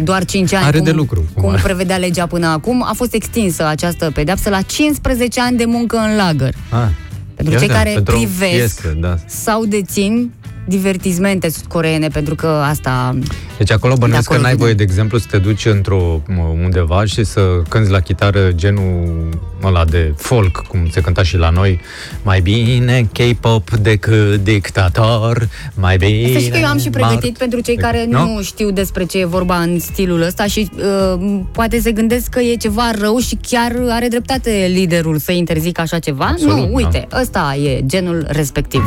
[0.03, 1.61] doar 5 ani, Are cum, de lucru, cum cum are.
[1.61, 6.15] prevedea legea până acum, a fost extinsă această pedeapsă la 15 ani de muncă în
[6.15, 6.53] lagăr.
[6.69, 6.87] Ah.
[7.35, 9.15] Pentru Ia cei da, care pentru o privesc piesă, da.
[9.25, 10.31] sau dețin
[10.65, 13.17] divertismente sud-coreene, pentru că asta...
[13.57, 14.63] Deci acolo bănuiesc De acolo că n-ai vine.
[14.63, 19.29] voie, de exemplu, să te duci într-o mă, undeva și să cânti la chitară genul
[19.63, 21.79] ăla de folk, cum se cânta și la noi.
[22.23, 26.31] Mai bine K-pop decât dictator, mai bine...
[26.31, 28.33] Să știi că eu am și pregătit Mart- pentru cei care Nu?
[28.33, 32.39] nu știu despre ce e vorba în stilul ăsta și uh, poate se gândesc că
[32.39, 36.25] e ceva rău și chiar are dreptate liderul să interzică așa ceva.
[36.25, 36.71] Absolut, nu, da.
[36.71, 38.81] uite, ăsta e genul respectiv.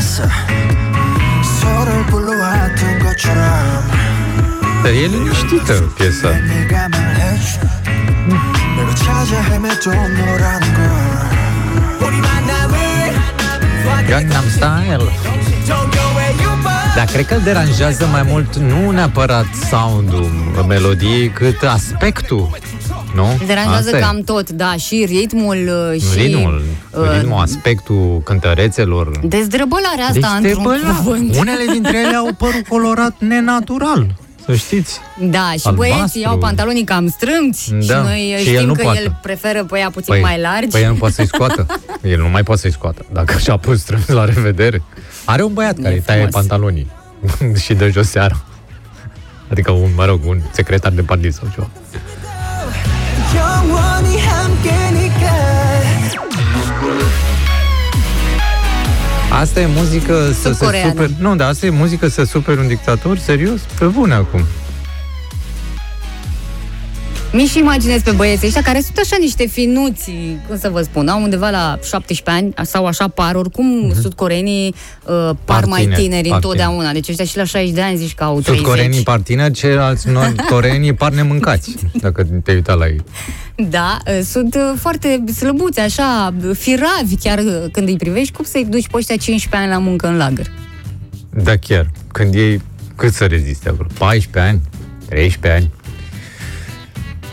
[0.00, 0.24] 됐어
[1.60, 4.06] 서로를 불러왔던 것처럼
[4.82, 6.30] Dar e liniștită piesa.
[6.30, 7.60] 네가 말해줘
[8.76, 10.80] 내가 찾아 헤매도 너라는 걸
[12.00, 12.76] 우리 만남을
[14.08, 15.10] Gangnam Style.
[16.96, 22.58] Dar cred că îl deranjează mai mult nu neapărat sound-ul melodiei, cât aspectul.
[23.15, 23.25] Nu?
[23.39, 23.99] Îl deranjează Asta e.
[23.99, 26.17] cam tot, da, și ritmul uh, și...
[26.19, 29.19] Ritmul, uh, ritmul, aspectul cântărețelor.
[29.23, 30.95] Dezdrabălarea asta, Deci te într-un băla.
[30.95, 31.35] cuvânt.
[31.37, 34.99] Unele dintre ele au părul colorat nenatural, să știți.
[35.19, 35.73] Da, și Albastru.
[35.75, 38.99] băieții au pantalonii cam strâmți Da, și noi și știm el nu că poate.
[39.01, 40.67] el preferă pe ea puțin mai largi.
[40.67, 41.65] Păi el nu poate să-i scoată.
[42.03, 43.05] El nu mai poate să-i scoată.
[43.11, 44.81] Dacă și-a pus strâns la revedere.
[45.25, 46.33] Are un băiat care îi taie frumos.
[46.35, 46.87] pantalonii
[47.63, 48.41] și dă jos seara.
[49.51, 51.69] Adică un, mă rog, un secretar de partid sau ceva.
[53.34, 55.24] 영원히 함께니까
[59.30, 60.90] Asta e muzică să se Sud-coreană.
[60.90, 61.10] super...
[61.18, 63.18] Nu, dar asta e muzică să super un dictator?
[63.18, 63.60] Serios?
[63.78, 64.40] Pe bune acum.
[67.33, 70.11] Mi-și imaginez pe băieții ăștia care sunt așa niște finuți,
[70.47, 74.01] cum să vă spun, au undeva la 17 ani sau așa par, oricum uh-huh.
[74.01, 74.75] sudcoreenii
[75.05, 76.91] uh, par mai tineri, tineri par întotdeauna.
[76.91, 78.55] Deci ăștia și la 60 de ani zici că au 30.
[78.55, 83.01] Sud-coreenii par tineri, ceilalți nord-coreenii par nemâncați, dacă te uita la ei.
[83.55, 88.33] Da, uh, sunt uh, foarte slăbuți, așa, firavi chiar uh, când îi privești.
[88.33, 90.51] Cum să-i duci pe ăștia 15 ani la muncă în lagăr?
[91.43, 91.91] Da, chiar.
[92.11, 92.61] Când ei,
[92.95, 93.87] cât să reziste acolo?
[93.97, 94.61] 14 ani?
[95.09, 95.80] 13 ani?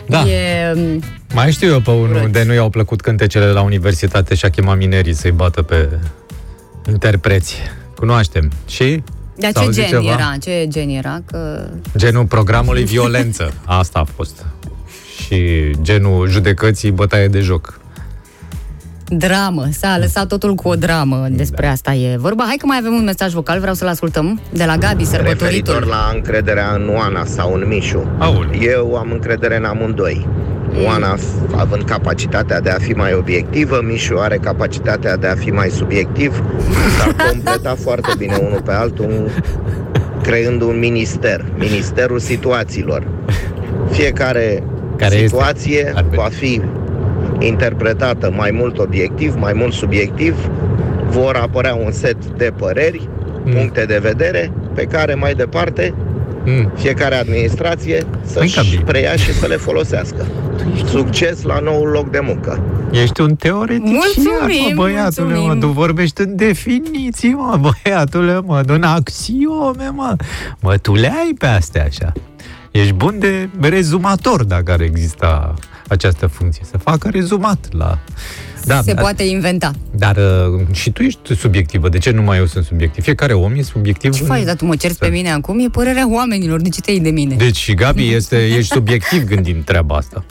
[0.09, 0.27] Da.
[0.27, 1.01] E, um,
[1.33, 4.77] Mai știu eu pe unul de nu i-au plăcut cântecele la universitate și a chemat
[4.77, 5.89] minerii să-i bată pe
[6.87, 7.55] interpreți.
[7.95, 8.51] Cunoaștem.
[8.67, 9.03] Și?
[9.35, 10.11] dar S-a ce auzit gen ceva?
[10.11, 10.33] era?
[10.41, 11.21] Ce gen era?
[11.25, 11.67] Că...
[11.97, 13.53] Genul programului violență.
[13.65, 14.45] Asta a fost.
[15.25, 17.79] Și genul judecății bătaie de joc.
[19.09, 21.71] Dramă, s-a lăsat totul cu o dramă, despre Da.
[21.71, 22.43] asta e vorba.
[22.47, 25.87] Hai că mai avem un mesaj vocal, vreau să-l ascultăm, de la Gabi, Referitor sărbătoritul.
[25.89, 28.49] la încrederea în Oana sau în Mișu, Aul.
[28.61, 30.27] eu am încredere în amândoi.
[30.71, 30.85] Mm.
[30.85, 31.15] Oana
[31.55, 36.43] având capacitatea de a fi mai obiectivă, Mișu are capacitatea de a fi mai subiectiv,
[36.97, 39.29] s-ar completa foarte bine unul pe altul,
[40.21, 43.07] creând un minister, Ministerul Situațiilor.
[43.91, 44.63] Fiecare
[44.97, 45.27] Care este?
[45.27, 46.15] situație Ar fi.
[46.15, 46.61] va fi
[47.39, 50.49] interpretată mai mult obiectiv, mai mult subiectiv,
[51.09, 53.07] vor apărea un set de păreri,
[53.43, 53.51] Mm.
[53.55, 55.93] puncte de vedere, pe care mai departe
[56.45, 56.71] Mm.
[56.75, 58.83] fiecare administrație să-și Gabi.
[58.85, 60.25] preia și să le folosească.
[60.91, 62.63] Succes la noul loc de muncă!
[62.91, 65.39] Ești un teoretician, Mulțumim, mă, băiatule, mă.
[65.39, 65.59] mulțumim.
[65.59, 70.15] Tu vorbești în definiții, mă, băiatule, mă, în axiome, mă.
[70.61, 72.11] Mă, tu le ai pe astea așa.
[72.71, 75.53] Ești bun de rezumator, dacă ar exista
[75.89, 76.63] această funcție.
[76.71, 77.99] Să facă rezumat la...
[78.65, 79.71] Da, Se dar- poate inventa.
[79.95, 81.89] Dar uh, și tu ești subiectivă.
[81.89, 83.03] De ce numai eu sunt subiectiv?
[83.03, 84.13] Fiecare om e subiectiv.
[84.13, 85.59] Ce în- faci, dar tu mă cerți pe mine acum?
[85.59, 87.35] E părerea oamenilor, de ce te iei de mine?
[87.35, 90.25] Deci și Gabi este, ești subiectiv gândind treaba asta.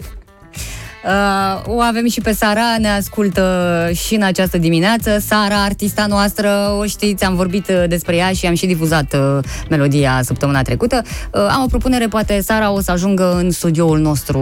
[1.05, 5.19] Uh, o avem și pe Sara, ne ascultă și în această dimineață.
[5.27, 9.39] Sara, artista noastră, o știți, am vorbit uh, despre ea și am și difuzat uh,
[9.71, 11.03] melodia săptămâna trecută.
[11.33, 14.41] Uh, am o propunere, poate Sara o să ajungă în studioul nostru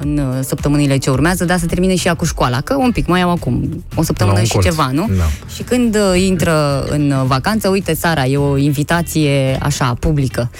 [0.00, 3.06] în uh, săptămânile ce urmează, dar să termine și ea cu școala, că un pic,
[3.06, 4.64] mai au acum o săptămână La un și colț.
[4.64, 5.08] ceva, nu?
[5.18, 5.24] Da.
[5.54, 10.50] Și când uh, intră în uh, vacanță, uite, Sara, e o invitație așa, publică.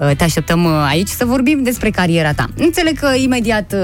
[0.00, 2.46] Uh, Te așteptăm uh, aici să vorbim despre cariera ta.
[2.56, 3.80] Înțeleg că imediat uh,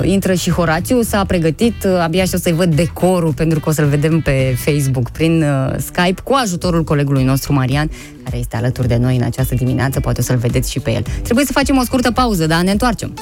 [0.00, 3.72] uh, intră și Horațiu, s-a pregătit, uh, abia aștept să-i văd decorul, pentru că o
[3.72, 7.90] să-l vedem pe Facebook prin uh, Skype, cu ajutorul colegului nostru Marian,
[8.24, 11.02] care este alături de noi în această dimineață, poate o să-l vedeți și pe el.
[11.22, 13.14] Trebuie să facem o scurtă pauză, dar ne întoarcem.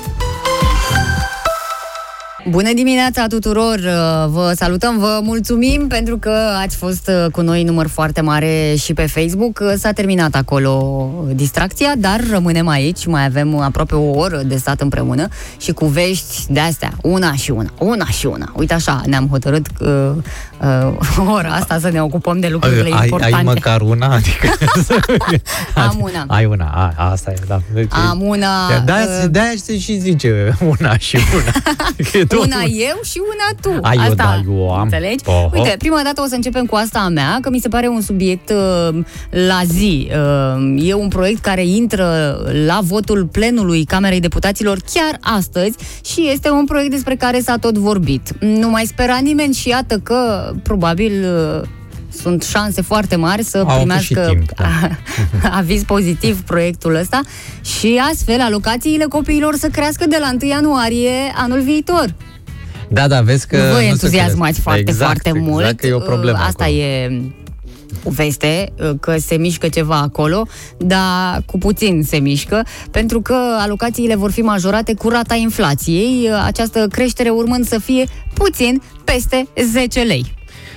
[2.49, 3.79] Bună dimineața tuturor!
[3.79, 8.75] Uh, Vă salutăm, vă mulțumim pentru că ați fost uh, cu noi număr foarte mare
[8.79, 9.59] și pe Facebook.
[9.63, 14.81] Uh, S-a terminat acolo distracția, dar rămânem aici, mai avem aproape o oră de stat
[14.81, 18.53] împreună și cu vești de astea, una și una, una și una.
[18.57, 20.15] Uite așa, ne-am hotărât că
[20.61, 23.35] uh, ora asta să ne ocupăm de lucrurile ai, importante.
[23.35, 24.07] ai măcar una?
[24.17, 24.49] Adică,
[25.75, 26.25] Am una.
[26.27, 27.61] Ai una, a, asta e, da.
[27.73, 31.51] Deci, Am una, De-aia, uh, de-aia se și zice una și una.
[32.11, 33.79] Că e tot Una eu și una tu.
[33.83, 34.83] Ai, eu, asta, da, eu am.
[34.83, 35.25] Înțelegi?
[35.27, 35.51] Oho.
[35.53, 38.01] Uite, prima dată o să începem cu asta a mea, că mi se pare un
[38.01, 38.99] subiect uh,
[39.31, 40.11] la zi.
[40.11, 42.37] Uh, e un proiect care intră
[42.67, 47.79] la votul plenului Camerei Deputaților chiar astăzi și este un proiect despre care s-a tot
[47.79, 48.33] vorbit.
[48.41, 51.25] Nu mai spera nimeni și iată că probabil
[51.63, 51.69] uh,
[52.21, 54.69] sunt șanse foarte mari să Au avut primească și timp, da.
[55.59, 57.21] aviz pozitiv proiectul ăsta
[57.61, 62.15] și astfel alocațiile copiilor să crească de la 1 ianuarie anul viitor.
[62.89, 63.57] Da, da, vezi că...
[63.57, 64.61] Vă nu se entuziasmați crede.
[64.61, 65.81] foarte, exact, foarte exact, mult.
[65.81, 66.79] că e o problemă Asta acolo.
[66.79, 67.21] e
[68.03, 70.47] o veste uh, că se mișcă ceva acolo,
[70.79, 76.43] dar cu puțin se mișcă, pentru că alocațiile vor fi majorate cu rata inflației, uh,
[76.45, 80.36] această creștere urmând să fie puțin peste 10 lei.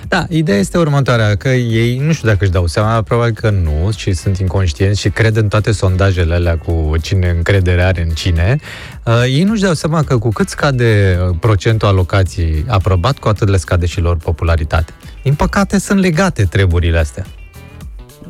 [0.10, 3.92] Da, ideea este următoarea, că ei, nu știu dacă își dau seama, probabil că nu,
[3.98, 8.60] și sunt inconștienți și cred în toate sondajele alea cu cine încredere are în cine.
[9.06, 13.48] Uh, ei nu-și dau seama că cu cât scade uh, procentul alocației aprobat, cu atât
[13.48, 14.96] le scade și lor popularitatea.
[15.24, 17.26] Din păcate sunt legate treburile astea.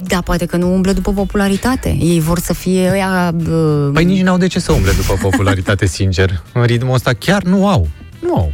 [0.03, 1.97] Da, poate că nu umblă după popularitate.
[1.99, 3.33] Ei vor să fie ăia...
[3.49, 6.43] Uh, Păi nici n-au de ce să umble după popularitate, sincer.
[6.53, 7.87] În ritmul ăsta chiar nu au.
[8.19, 8.53] Nu au.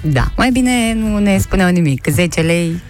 [0.00, 2.06] Da, mai bine nu ne spuneau nimic.
[2.10, 2.80] 10 lei...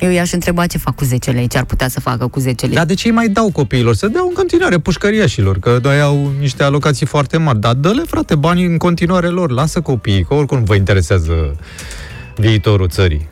[0.00, 2.66] Eu i-aș întreba ce fac cu 10 lei, ce ar putea să facă cu 10
[2.66, 2.74] lei.
[2.74, 3.94] Dar de ce îi mai dau copiilor?
[3.94, 7.60] Să dau în continuare pușcăriașilor, că doi au niște alocații foarte mari.
[7.60, 9.50] Dar dă-le, frate, banii în continuare lor.
[9.50, 11.56] Lasă copiii, că oricum vă interesează
[12.36, 13.28] viitorul țării.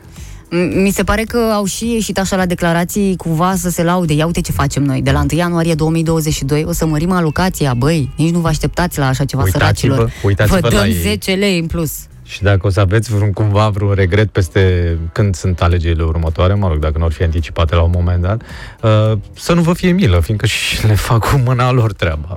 [0.47, 4.13] M- Mi se pare că au și ieșit așa la declarații cumva să se laude.
[4.13, 5.01] Ia uite ce facem noi.
[5.01, 7.73] De la 1 ianuarie 2022 o să mărim alocația.
[7.73, 10.11] Băi, nici nu vă așteptați la așa ceva Uitați-vă- săracilor.
[10.23, 10.93] uitați-vă vă la dăm ei.
[10.93, 11.91] 10 lei în plus.
[12.27, 16.67] Și dacă o să aveți vreun, cumva vreun regret peste când sunt alegerile următoare, mă
[16.67, 18.41] rog, dacă nu ar fi anticipate la un moment dat,
[18.81, 22.35] uh, să nu vă fie milă, fiindcă și le fac cu mâna lor treaba.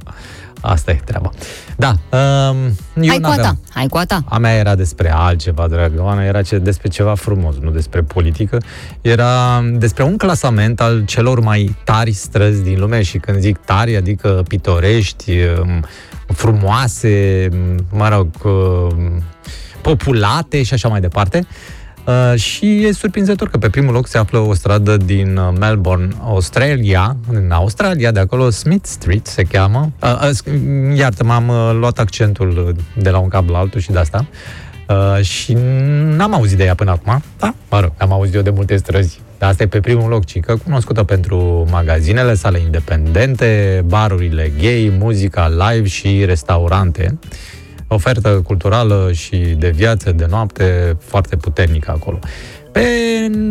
[0.60, 1.30] Asta e treaba.
[1.76, 2.56] Da, um,
[3.02, 4.22] eu Hai cu a n-aveam- ta, hai cu a ta.
[4.28, 8.58] A mea era despre altceva, dragă Oana, era ce, despre ceva frumos, nu despre politică.
[9.00, 13.96] Era despre un clasament al celor mai tari străzi din lume și când zic tari,
[13.96, 15.84] adică pitorești, um,
[16.26, 19.22] frumoase, um, mă rog, um,
[19.82, 21.46] populate și așa mai departe.
[22.04, 26.08] Uh, și e surprinzător că pe primul loc se află o stradă din uh, Melbourne,
[26.22, 29.92] Australia, în Australia, de acolo Smith Street se cheamă.
[30.02, 33.80] Uh, uh, sc- iartă, m-am uh, luat accentul uh, de la un cap la altul
[33.80, 34.26] și de asta.
[34.88, 35.56] Uh, și
[36.16, 37.22] n-am auzit de ea până acum.
[37.38, 39.20] Da, mă rog, am auzit eu de multe străzi.
[39.38, 44.96] Dar asta e pe primul loc, ci că cunoscută pentru magazinele sale independente, barurile gay,
[44.98, 47.18] muzica live și restaurante
[47.92, 52.18] ofertă culturală și de viață, de noapte, foarte puternică acolo.
[52.72, 52.86] Pe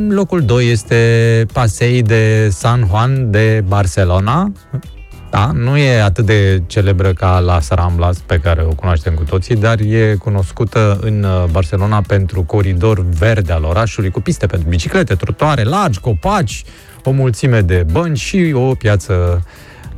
[0.09, 4.51] locul 2 este Pasei de San Juan de Barcelona.
[5.29, 9.55] Da, nu e atât de celebră ca la Ramblas, pe care o cunoaștem cu toții,
[9.55, 15.15] dar e cunoscută în uh, Barcelona pentru coridor verde al orașului, cu piste pentru biciclete,
[15.15, 16.63] trotuare largi, copaci,
[17.03, 19.45] o mulțime de bănci și o piață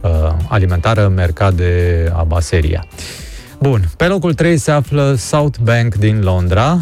[0.02, 0.10] uh,
[0.48, 2.86] alimentară, Mercade Abaseria.
[3.62, 6.80] Bun, pe locul 3 se află South Bank din Londra,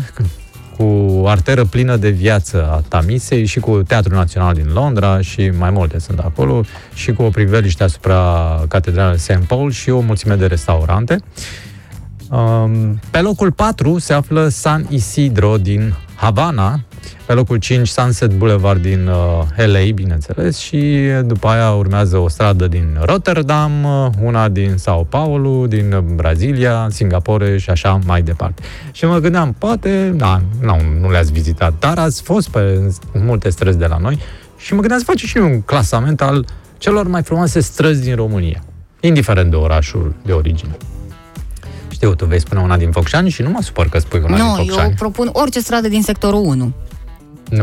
[0.77, 5.69] cu arteră plină de viață a Tamisei și cu Teatrul Național din Londra și mai
[5.69, 6.63] multe sunt acolo
[6.93, 9.39] și cu o priveliște asupra Catedralei St.
[9.47, 11.19] Paul și o mulțime de restaurante.
[12.30, 16.80] Um, pe locul 4 se află San Isidro din Havana,
[17.25, 22.67] pe locul 5 Sunset Boulevard din uh, LA, bineînțeles, și după aia urmează o stradă
[22.67, 28.61] din Rotterdam, uh, una din Sao Paulo, din uh, Brazilia, Singapore și așa mai departe.
[28.91, 33.77] Și mă gândeam, poate, da, nu, nu le-ați vizitat, dar ați fost pe multe străzi
[33.77, 34.19] de la noi
[34.57, 36.45] și mă gândeam să facem și noi un clasament al
[36.77, 38.63] celor mai frumoase străzi din România,
[38.99, 40.77] indiferent de orașul de origine.
[41.89, 44.45] Știu, tu vei spune una din Focșani și nu mă supăr că spui una din
[44.45, 44.93] Nu, eu Focșani.
[44.93, 46.73] propun orice stradă din sectorul 1 Nu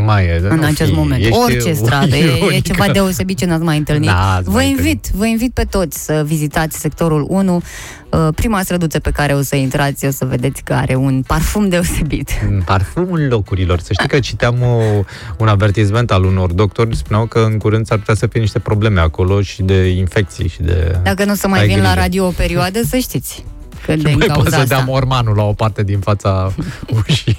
[0.04, 0.40] mai e.
[0.48, 1.22] în nu acest fi, moment.
[1.22, 2.16] ești Orice stradă.
[2.16, 2.60] E, e ironică.
[2.60, 4.08] ceva deosebit ce n-ați mai întâlnit.
[4.08, 7.62] N-ați vă mai invit, vă invit pe toți să vizitați sectorul 1.
[8.10, 11.68] Uh, Prima străduță pe care o să intrați, o să vedeți că are un parfum
[11.68, 12.30] deosebit.
[12.64, 13.80] Parfumul locurilor.
[13.80, 15.02] Să știi că citeam o,
[15.38, 19.00] un avertisment al unor doctori, spuneau că în curând s-ar putea să fie niște probleme
[19.00, 20.98] acolo și de infecții și de...
[21.02, 22.00] Dacă nu o să mai Ai vin la grijă.
[22.00, 23.44] radio o perioadă, să știți.
[23.86, 24.90] Că de Nu în mai poate cauza să dea asta.
[24.90, 26.52] mormanul la o parte din fața
[27.08, 27.38] ușii.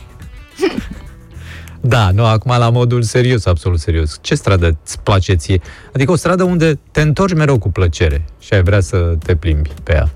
[1.87, 4.17] Da, nu, acum la modul serios, absolut serios.
[4.21, 5.61] Ce stradă îți place ție?
[5.93, 9.69] Adică o stradă unde te întorci mereu cu plăcere și ai vrea să te plimbi
[9.83, 10.09] pe ea.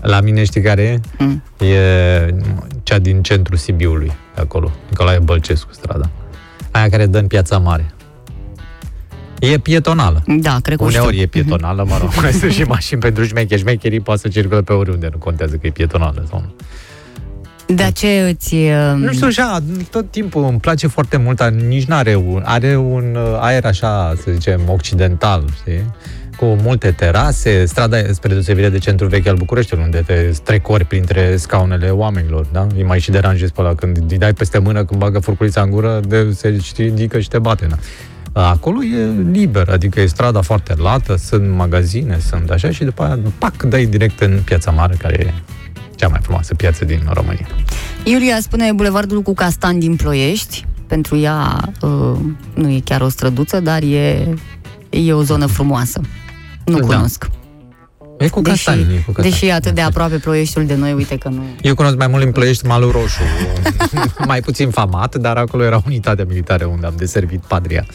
[0.00, 1.00] La mine știi care e?
[1.24, 1.42] Mm.
[1.66, 2.34] E
[2.82, 4.70] cea din centrul Sibiului, de acolo.
[4.88, 6.10] Nicolae Bălcescu strada.
[6.70, 7.94] Aia care dă în piața mare.
[9.40, 10.22] E pietonală.
[10.26, 11.22] Da, cred că o Uneori știu.
[11.22, 12.10] e pietonală, mă rog.
[12.22, 13.60] Mai sunt și mașini pentru șmecheri.
[13.60, 16.54] Șmecherii poate să circule pe oriunde, nu contează că e pietonală sau nu.
[17.66, 18.54] De ce îți...
[18.54, 19.58] uh, Nu știu, așa,
[19.90, 24.14] tot timpul îmi place foarte mult, dar nici n-are un, are un uh, aer așa,
[24.16, 25.92] să zicem, occidental, știi?
[26.36, 30.84] Cu multe terase, strada e spre deosebire de centrul vechi al Bucureștiului, unde te strecori
[30.84, 32.66] printre scaunele oamenilor, da?
[32.76, 35.70] Îi mai și deranjezi pe ăla când îi dai peste mână, când bagă furculița în
[35.70, 37.76] gură, de, se și ridică și te bate, da?
[38.48, 43.18] Acolo e liber, adică e strada foarte lată, sunt magazine, sunt așa și după aia,
[43.38, 45.32] pac, dai direct în piața mare, care e
[45.96, 47.46] cea mai frumoasă piață din România.
[48.04, 50.64] Iulia spune Bulevardul cu Castan din Ploiești.
[50.86, 52.16] Pentru ea uh,
[52.54, 54.34] nu e chiar o străduță, dar e,
[54.90, 56.00] e o zonă frumoasă.
[56.64, 56.86] Nu Da.
[56.86, 57.26] cunosc.
[58.18, 59.28] E cu Deși, castani, e cu castani.
[59.30, 61.42] deși e atât de aproape Ploieștiul de noi, uite că nu...
[61.62, 63.20] Eu cunosc mai mult în Ploiești Malul Roșu,
[64.26, 67.86] mai puțin famat, dar acolo era unitatea militară unde am deservit patria.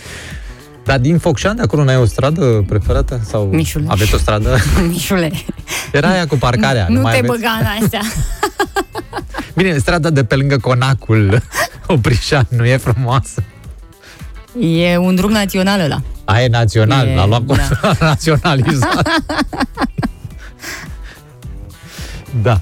[0.92, 3.20] Dar din Focșani, de acolo n-ai o stradă preferată?
[3.30, 3.86] Sau Mișule.
[3.88, 4.58] aveți o stradă?
[4.88, 5.32] Mișule,
[5.92, 6.86] Era aia cu parcarea.
[6.90, 7.34] nu mai te aveți?
[7.34, 8.02] băga în astea.
[9.56, 11.42] Bine, strada de pe lângă Conacul
[11.88, 13.44] Oprișan nu e frumoasă.
[14.60, 16.02] E un drum național ăla.
[16.26, 17.56] Aia e național, E, l-a luat da.
[17.82, 17.96] da.
[18.00, 19.08] naționalizat.
[22.42, 22.62] da.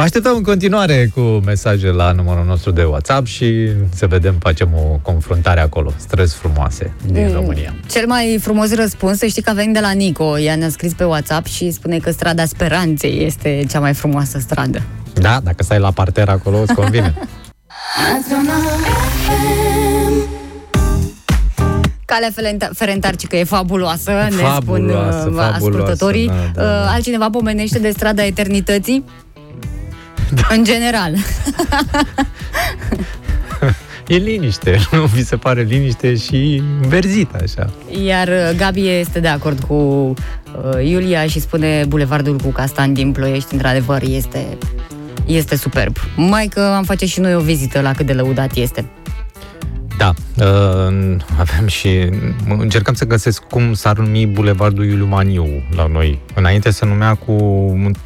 [0.00, 4.68] Vă așteptăm în continuare cu mesaje la numărul nostru de WhatsApp și să vedem, facem
[4.74, 5.92] o confruntare acolo.
[5.96, 7.32] Străzi frumoase din Mm.
[7.32, 7.74] România.
[7.90, 10.38] Cel mai frumos răspuns, să știi că a venit de la Nico.
[10.38, 14.82] Ea ne-a scris pe WhatsApp și spune că strada Speranței este cea mai frumoasă stradă.
[15.14, 17.14] Da, dacă stai la parter acolo, îți convine.
[22.04, 26.26] Calea Ferenta- Ferentarcică e fabuloasă, ne Fabuloasă, spun uh, fabuloasă, ascultătorii.
[26.26, 26.68] da, da, da.
[26.68, 29.04] Uh, Altcineva pomenește de strada Eternității?
[30.34, 30.46] Da.
[30.50, 31.14] În general.
[34.10, 37.70] E liniște, nu vi se pare liniște și verzită așa.
[38.04, 43.12] Iar uh, Gabi este de acord cu uh, Iulia și spune Bulevardul cu Castan din
[43.12, 44.58] Ploiești, într-adevăr, este,
[45.26, 45.96] este superb.
[46.16, 48.84] Mai că am face și noi o vizită la cât de lăudat este.
[50.00, 51.88] Da, uh, avem și...
[52.48, 55.46] Încercăm să găsesc cum s-ar numi Bulevardul Iuliu Maniu
[55.76, 56.18] la noi.
[56.34, 57.34] Înainte se numea cu...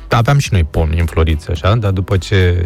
[0.08, 2.64] Aveam și noi pomi în Floriță, așa, dar după ce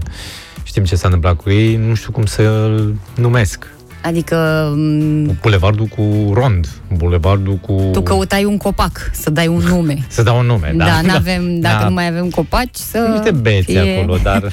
[0.62, 3.66] știm ce s-a întâmplat cu ei, nu știu cum să-l numesc.
[4.03, 7.89] Adică m, Bulevardul cu rond, bulevardul cu...
[7.93, 9.99] tu căutai un copac să dai un nume.
[10.09, 10.85] Să dau un nume, da?
[10.85, 11.89] Da, n-avem, dacă Da.
[11.89, 13.09] nu mai avem copaci, să...
[13.12, 14.53] Niște beți fie- acolo, dar...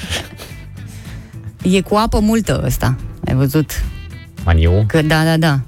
[1.62, 2.96] E cu apă multă ăsta,
[3.26, 3.70] ai văzut?
[4.46, 4.84] Maniu?
[4.86, 5.58] Că da, da, da.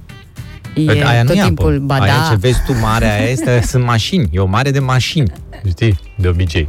[0.74, 1.78] E aia tot nu e timpul, apă.
[1.84, 2.28] ba aia da.
[2.30, 4.28] ce vezi tu, marea aia este, sunt mașini.
[4.32, 5.32] E o mare de mașini,
[5.68, 6.68] știi, de obicei.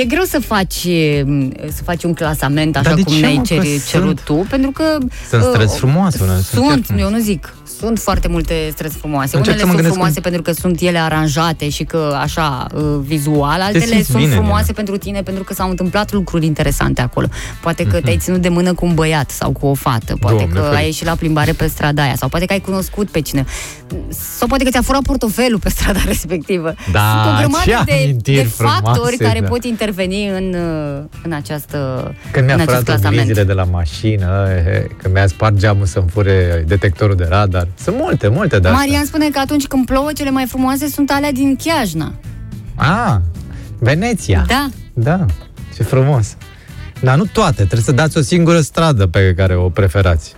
[0.00, 0.86] E greu să faci,
[1.24, 3.84] m, să faci un clasament așa Dar de cum ce, ne-ai mă, că ceri, sunt-
[3.86, 4.98] cerut tu, pentru că...
[5.30, 7.12] Sunt uh, străzi frumoase, unele sunt chiar Sunt, frumoase.
[7.12, 7.54] eu nu zic.
[7.78, 9.36] Sunt foarte multe străzi frumoase.
[9.36, 12.16] Încerc Unele să mă sunt gândesc frumoase cum- pentru că sunt ele aranjate și că
[12.20, 14.74] așa uh, vizual, altele simți sunt bine, frumoase Nina.
[14.74, 17.26] pentru tine pentru că s-au întâmplat lucruri interesante acolo.
[17.62, 18.04] Poate că Mhm.
[18.04, 20.76] te-ai ținut de mână cu un băiat sau cu o fată, poate Doamne că ferește.
[20.76, 23.44] ai ieșit la plimbare pe strada aia sau poate că ai cunoscut pe cine.
[24.38, 26.74] Sau poate că ți-a furat portofelul pe strada respectivă.
[26.92, 29.46] Da, sunt o ce grămadă de, amintiri de factori frumoase, care da.
[29.48, 31.76] pot interveni în, uh, în această
[32.30, 33.20] Când mi-a în acest furat clasament.
[33.20, 37.55] oglinzile de la mașină, eh, eh, când mi-a spart geamul să-mi fure detectorul de radar.
[37.82, 38.80] Sunt multe, multe de astea.
[38.84, 42.12] Marian spune că atunci când plouă, cele mai frumoase sunt alea din Chiajna.
[42.74, 43.16] Ah,
[43.78, 44.44] Veneția.
[44.46, 44.68] Da.
[44.94, 45.24] Da,
[45.76, 46.36] ce frumos.
[47.00, 50.34] Dar nu toate, trebuie să dați o singură stradă pe care o preferați.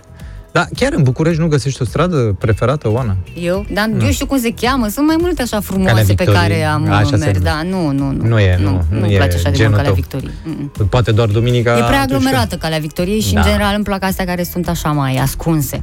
[0.51, 3.17] Dar chiar în București nu găsești o stradă preferată, Oana?
[3.41, 3.65] Eu?
[3.73, 4.03] Dar Nu.
[4.05, 4.87] eu știu cum se cheamă.
[4.87, 6.41] Sunt mai multe așa frumoase Calea pe Victoriei.
[6.59, 7.19] care am Așa se mers.
[7.21, 7.39] numește.
[7.39, 8.27] Da, nu, nu, nu.
[8.27, 9.93] Nu e, nu, nu Nu-mi e place așa de mult genul Calea tău.
[9.93, 10.31] Victoriei.
[10.45, 10.89] Mm-mm.
[10.89, 11.71] Poate doar duminica...
[11.71, 13.39] E prea atunci aglomerată Calea Victoriei și, Da.
[13.39, 15.81] în general, îmi plac astea care sunt așa mai ascunse.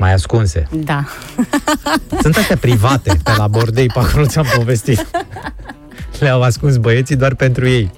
[0.00, 0.66] Când- Mai ascunse.
[0.84, 1.04] Da.
[2.22, 5.06] Sunt astea private, pe la bordei, pe acolo ți-am povestit.
[6.20, 7.90] Le-au ascuns băieții doar pentru ei.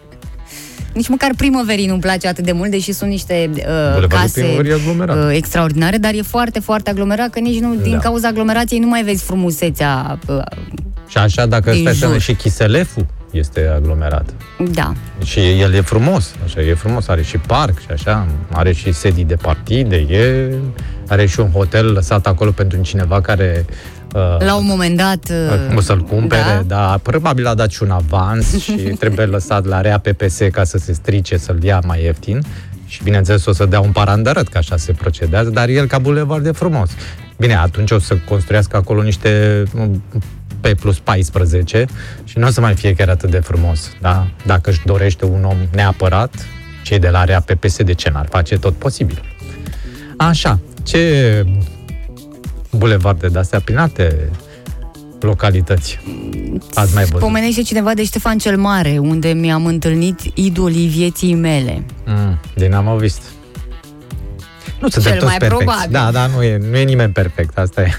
[0.94, 3.55] Nici măcar primăverii nu-mi place atât de mult, deși sunt niște uh,
[3.92, 5.16] Bulevardul case Primăverii e aglomerat.
[5.16, 7.98] uh, extraordinare, dar e foarte, foarte aglomerat, că nici nu, din Da.
[7.98, 10.18] cauza aglomerației nu mai vezi frumusețea.
[10.28, 10.38] Uh,
[11.09, 12.12] Și așa, dacă Din stai să jur.
[12.12, 14.30] ne și Chiseleful este aglomerat.
[14.70, 14.92] da.
[15.24, 19.24] Și el e frumos, așa, e frumos, are și parc și așa, are și sedii
[19.24, 20.50] de partide, e,
[21.12, 23.64] are și un hotel lăsat acolo pentru cineva care
[24.14, 25.30] uh, La un moment dat...
[25.70, 26.62] uh, o să-l cumpere, da?
[26.66, 26.76] da.
[26.76, 30.78] da, probabil a dat și un avans și trebuie lăsat la rea PPS ca să
[30.78, 32.42] se strice, să-l ia mai ieftin.
[32.86, 36.44] Și bineînțeles o să dea un parandărăt, că așa se procedează, dar el ca bulevard
[36.44, 36.90] de frumos.
[37.36, 40.02] Bine, atunci o să construiască acolo niște um,
[40.60, 41.86] P plus 14
[42.24, 43.90] și nu o să mai fie chiar atât de frumos.
[44.00, 44.26] Da?
[44.46, 46.34] Dacă își dorește un om neapărat,
[46.82, 49.22] cei de la rea PPS de ce n-ar face tot posibil.
[50.16, 51.44] Așa, ce
[52.70, 54.30] bulevarde de-astea prin alte
[55.20, 55.98] localități
[56.74, 57.18] ați mai văzut?
[57.18, 61.84] Pomenește cineva de Ștefan cel Mare, unde mi-am întâlnit idolii vieții mele.
[62.06, 63.22] Mm, dinamovist.
[64.80, 65.64] Nu suntem Cel toți mai perfecți.
[65.64, 65.90] probabil.
[65.92, 67.90] Da, da, nu e, nu e nimeni perfect, asta e.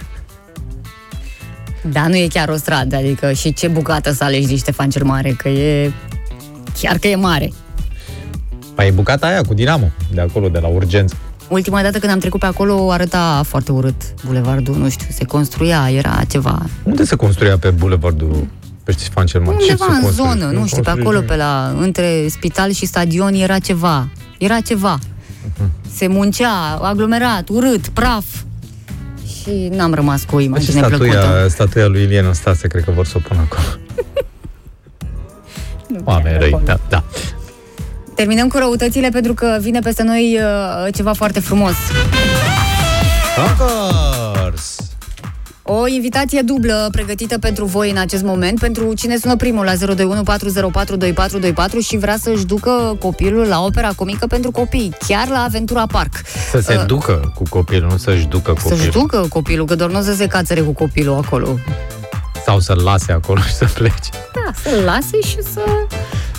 [1.82, 5.04] Da, nu e chiar o stradă, adică și ce bucată să alegi de Ștefan cel
[5.04, 5.92] Mare, că e...
[6.80, 7.52] Chiar că e mare.
[8.76, 11.16] Păi e bucata aia cu Dinamo, de acolo, de la urgență.
[11.54, 15.90] Ultima dată când am trecut pe acolo arăta foarte urât bulevardul, nu știu, se construia,
[15.92, 16.66] era ceva...
[16.84, 18.48] Unde se construia pe bulevardul
[18.84, 19.58] pe Ștefan cel Mare?
[19.58, 20.30] Ce Undeva se în construie?
[20.32, 21.30] zonă, nu știu, pe construie acolo, nimic.
[21.32, 24.08] pe la, între spital și stadion era ceva.
[24.38, 25.00] Era ceva.
[25.58, 25.72] Mhm.
[25.96, 28.26] Se muncea, aglomerat, urât, praf.
[29.42, 31.12] Și n-am rămas cu o Bă, ce imagine plăcută.
[31.12, 33.64] statuia, statuia lui Ilie Năstase, cred că vor să o pună acolo.
[36.12, 37.04] Oameni răi, da, da.
[38.16, 40.40] Terminăm cu răutățile pentru că vine peste noi
[40.86, 41.74] uh, ceva foarte frumos.
[43.36, 44.76] Concours!
[45.66, 49.76] O invitație dublă pregătită pentru voi în acest moment, pentru cine sună primul la 02140422424
[51.86, 56.12] și vrea să-și ducă copilul la opera comică pentru copii, chiar la Aventura Park.
[56.52, 58.92] Să se Uh, ducă cu copilul, nu să-și ducă Să-și copilul.
[58.92, 61.58] ducă copilul, că doar nu o să se cațere cu copilul acolo.
[62.46, 64.10] Sau să-l lase acolo și să plece.
[64.34, 65.62] Da, să-l lase și să...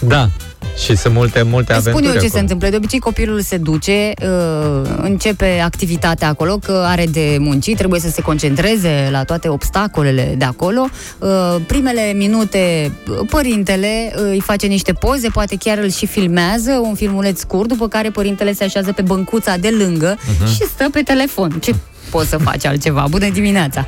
[0.01, 0.29] Da.
[0.77, 2.33] Și sunt multe, multe Îți spun aventuri eu ce acolo.
[2.33, 2.69] se întâmplă.
[2.69, 8.09] De obicei copilul se duce, uh, începe activitatea acolo, că are de muncit, trebuie să
[8.09, 10.87] se concentreze la toate obstacolele de acolo.
[11.19, 16.71] Uh, Primele minute, uh, părintele uh, îi face niște poze, poate chiar îl și filmează,
[16.83, 20.47] un filmuleț scurt, după care părintele se așează pe băncuța de lângă Mhm.
[20.53, 21.51] și stă pe telefon.
[21.51, 21.75] Ce
[22.11, 23.07] poți să faci altceva?
[23.11, 23.87] Bună dimineața!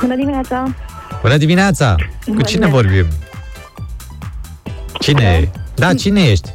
[0.00, 0.74] Bună dimineața!
[1.22, 1.94] Bună dimineața!
[1.96, 2.88] Cu Bună cine dimineața.
[2.88, 3.06] vorbim?
[5.00, 5.22] Cine
[5.52, 5.58] e?
[5.74, 6.52] Da, cine ești?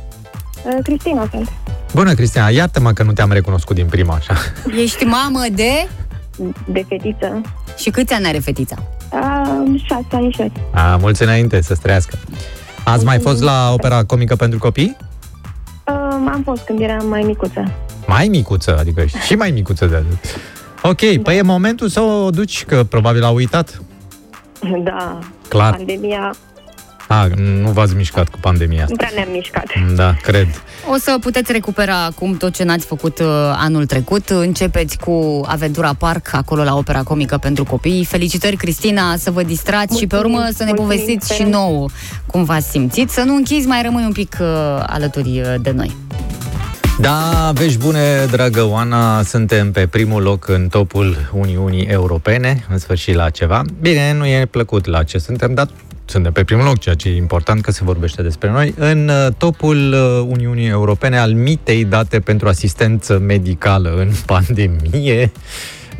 [0.65, 1.51] Uh, Cristina sunt.
[1.93, 4.33] Bună, Cristina, iartă-mă că nu te-am recunoscut din prima, așa.
[4.77, 5.87] Ești mamă de...
[6.65, 7.41] De fetiță.
[7.77, 8.75] Și câți ani are fetița?
[9.11, 10.51] Uh, șase anișori.
[10.73, 12.17] A, mulți înainte să trăiască.
[12.83, 14.97] Ați mai fost la opera comică pentru copii?
[15.87, 17.71] Uh, am fost când eram mai micuță.
[18.07, 20.39] Mai micuță, adică ești și mai micuță de atât.
[20.81, 23.81] Ok, păi e momentul să o duci, că probabil a uitat.
[24.83, 25.19] Da.
[25.47, 25.75] Clar.
[25.75, 26.35] Pandemia,
[27.11, 27.27] A,
[27.61, 28.95] nu v-ați mișcat cu pandemia nu asta.
[28.97, 29.65] prea ne-am mișcat.
[29.95, 30.47] Da, cred.
[30.91, 34.29] O să puteți recupera acum tot ce n-ați făcut uh, anul trecut.
[34.29, 38.05] Începeți cu Aventura Park, acolo la Opera Comică pentru Copii.
[38.05, 41.51] Felicitări, Cristina, să vă distrați și pe Mulțumim, urmă să ne mulțumim, povestiți și sperăm.
[41.51, 41.87] nouă
[42.25, 43.09] cum v-ați simțit.
[43.09, 44.47] Să nu închizi, mai rămâi un pic uh,
[44.87, 45.95] alături uh, de noi.
[46.99, 53.15] Da, vești bune, dragă Oana, suntem pe primul loc în topul Uniunii Europene, în sfârșit
[53.15, 53.61] la ceva.
[53.81, 55.67] Bine, nu e plăcut la ce suntem, dar
[56.09, 59.33] suntem pe primul loc, ceea ce e important că se vorbește despre noi, în uh,
[59.37, 65.31] topul uh, Uniunii Europene al mitei date pentru asistență medicală în pandemie.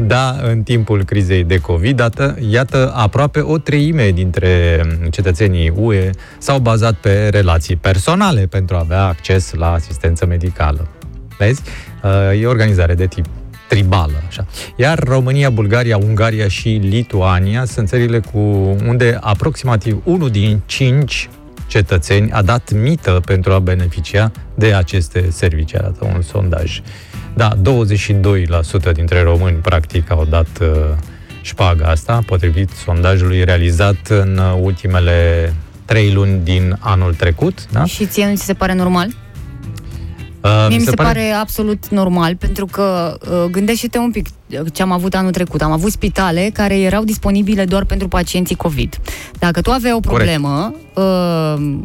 [0.08, 6.60] Da, în timpul crizei de COVID, dată, iată, aproape o treime dintre cetățenii UE s-au
[6.60, 10.88] bazat pe relații personale pentru a avea acces la asistență medicală.
[11.38, 11.62] Vezi?
[12.04, 13.26] Uh, E o organizare de tip
[13.70, 14.46] tribală, așa.
[14.76, 18.40] Iar România, Bulgaria, Ungaria și Lituania sunt țările cu
[18.88, 21.30] unde aproximativ unul din cinci
[21.68, 26.82] cetățeni a dat mită pentru a beneficia de aceste servicii, arată un sondaj.
[27.34, 30.68] Da, 22% dintre români practic au dat uh,
[31.42, 35.54] șpaga asta, potrivit sondajului realizat în uh, ultimele
[35.86, 37.72] trei luni din anul trecut.
[37.72, 37.86] Da?
[37.86, 39.10] Și ție nu ți se pare normal?
[40.44, 41.08] Uh, Mie mi se pare...
[41.08, 45.62] pare absolut normal, pentru că uh, gândește-te un pic uh, ce am avut anul trecut.
[45.62, 48.98] Am avut spitale care erau disponibile doar pentru pacienții COVID.
[49.40, 51.78] Dacă tu aveai o problemă uh,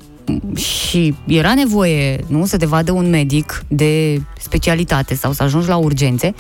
[0.57, 5.77] și era nevoie nu, să te vadă un medic de specialitate sau să ajungi la
[5.77, 6.35] urgențe,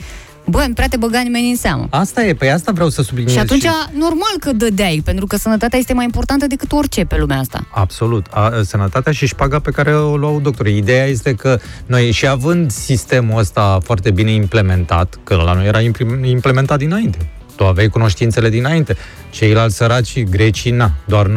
[0.44, 1.86] bă, nu prea te băga nimeni în seamă.
[1.90, 3.34] Asta e, pe asta vreau să subliniez.
[3.34, 7.38] Și atunci, normal că dădeai, pentru că sănătatea este mai importantă decât orice pe lumea
[7.38, 7.66] asta.
[7.74, 8.26] Absolut.
[8.30, 10.76] A, sănătatea și șpaga pe care o luau doctorii.
[10.76, 15.80] Ideea este că noi, și având sistemul ăsta foarte bine implementat, că la noi era
[15.80, 17.18] imprim- implementat dinainte,
[17.56, 18.96] tu aveai cunoștințele dinainte,
[19.30, 21.30] ceilalți săraci, grecii, na, doar 9%,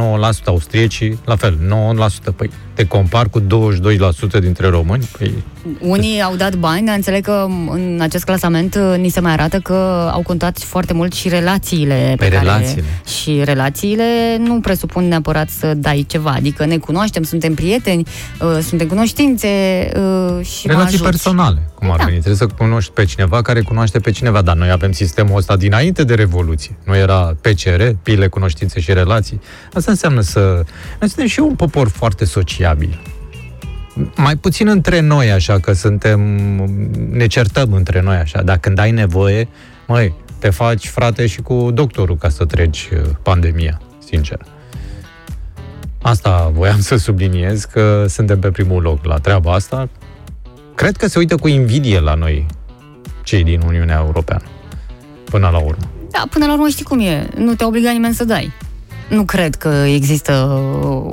[0.45, 1.58] austriecii, la fel,
[2.32, 3.43] 9%, păi te compar cu 22%
[4.39, 5.09] dintre români?
[5.17, 5.43] Păi,
[5.80, 9.60] Unii au dat bani, dar înțeleg că în acest clasament uh, ni se mai arată
[9.60, 12.38] că au contat foarte mult și relațiile pe Pe care...
[12.45, 12.84] relațiile.
[13.22, 14.03] Și relațiile
[14.39, 18.03] nu presupun neapărat să dai ceva, adică ne cunoaștem, suntem prieteni,
[18.41, 19.47] uh, suntem cunoștințe
[19.95, 21.03] uh, și mă relații ajuți.
[21.03, 22.03] personale, cum ar Da.
[22.03, 22.15] veni.
[22.19, 26.03] Trebuie să cunoști pe cineva care cunoaște pe cineva, dar noi avem sistemul ăsta dinainte
[26.03, 26.77] de Revoluție.
[26.84, 29.41] Nu era PCR, pile, cunoștințe și relații.
[29.73, 30.39] Asta înseamnă să...
[30.99, 32.26] Noi suntem și un popor foarte
[32.68, 32.99] sociabil.
[34.15, 36.19] Mai puțin între noi, așa, că suntem...
[37.11, 39.48] Ne certăm între noi, așa, dar când ai nevoie,
[39.88, 44.39] măi, te faci frate și cu doctorul ca să treci uh, pandemia, sincer.
[46.02, 49.89] Asta voiam să subliniez, că suntem pe primul loc la treaba asta.
[50.76, 52.45] Cred că se uită cu invidie la noi,
[53.23, 54.45] cei din Uniunea Europeană,
[55.23, 55.84] până la urmă.
[56.11, 58.53] Da, până la urmă știi cum e, nu te obliga nimeni să dai.
[59.09, 60.34] Nu cred că există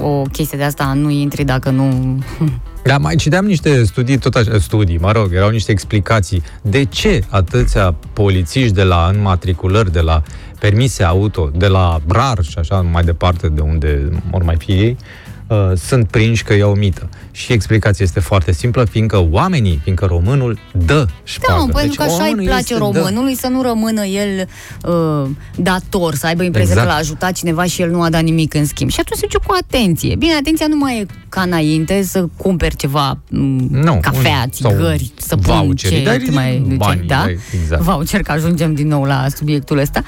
[0.00, 2.18] o chestie de asta, nu intri dacă nu...
[2.84, 6.42] Da, mai citeam niște studii, tot așa, studii, mă rog, erau niște explicații.
[6.62, 10.22] De ce atâția polițiști de la înmatriculări, de la
[10.58, 14.96] permise auto, de la RAR și așa mai departe de unde or mai fi ei,
[15.00, 15.23] uh,
[15.76, 17.08] sunt prinși că iau mită.
[17.30, 21.60] Și explicația este foarte simplă, fiindcă oamenii, fiindcă românul dă Da, șpagă.
[21.60, 22.78] mă, pentru Deci că așa îi românul place este- da.
[22.78, 24.48] românului să nu rămână el
[24.82, 26.86] uh, dator, să aibă impresia Exact.
[26.88, 28.90] că l-a ajutat cineva și el nu a dat nimic în schimb.
[28.90, 30.14] Și atunci se duce cu atenție.
[30.16, 33.38] Bine, atenția nu mai e ca înainte să cumperi ceva, m,
[33.70, 35.94] Nu, cafea, un- sau țigări, să pun voucheri.
[35.94, 36.74] ce Dai te mai duce.
[36.76, 37.22] banii, da?
[37.24, 37.82] dai, exact.
[37.82, 40.02] Voucher, că ajungem din nou la subiectul ăsta.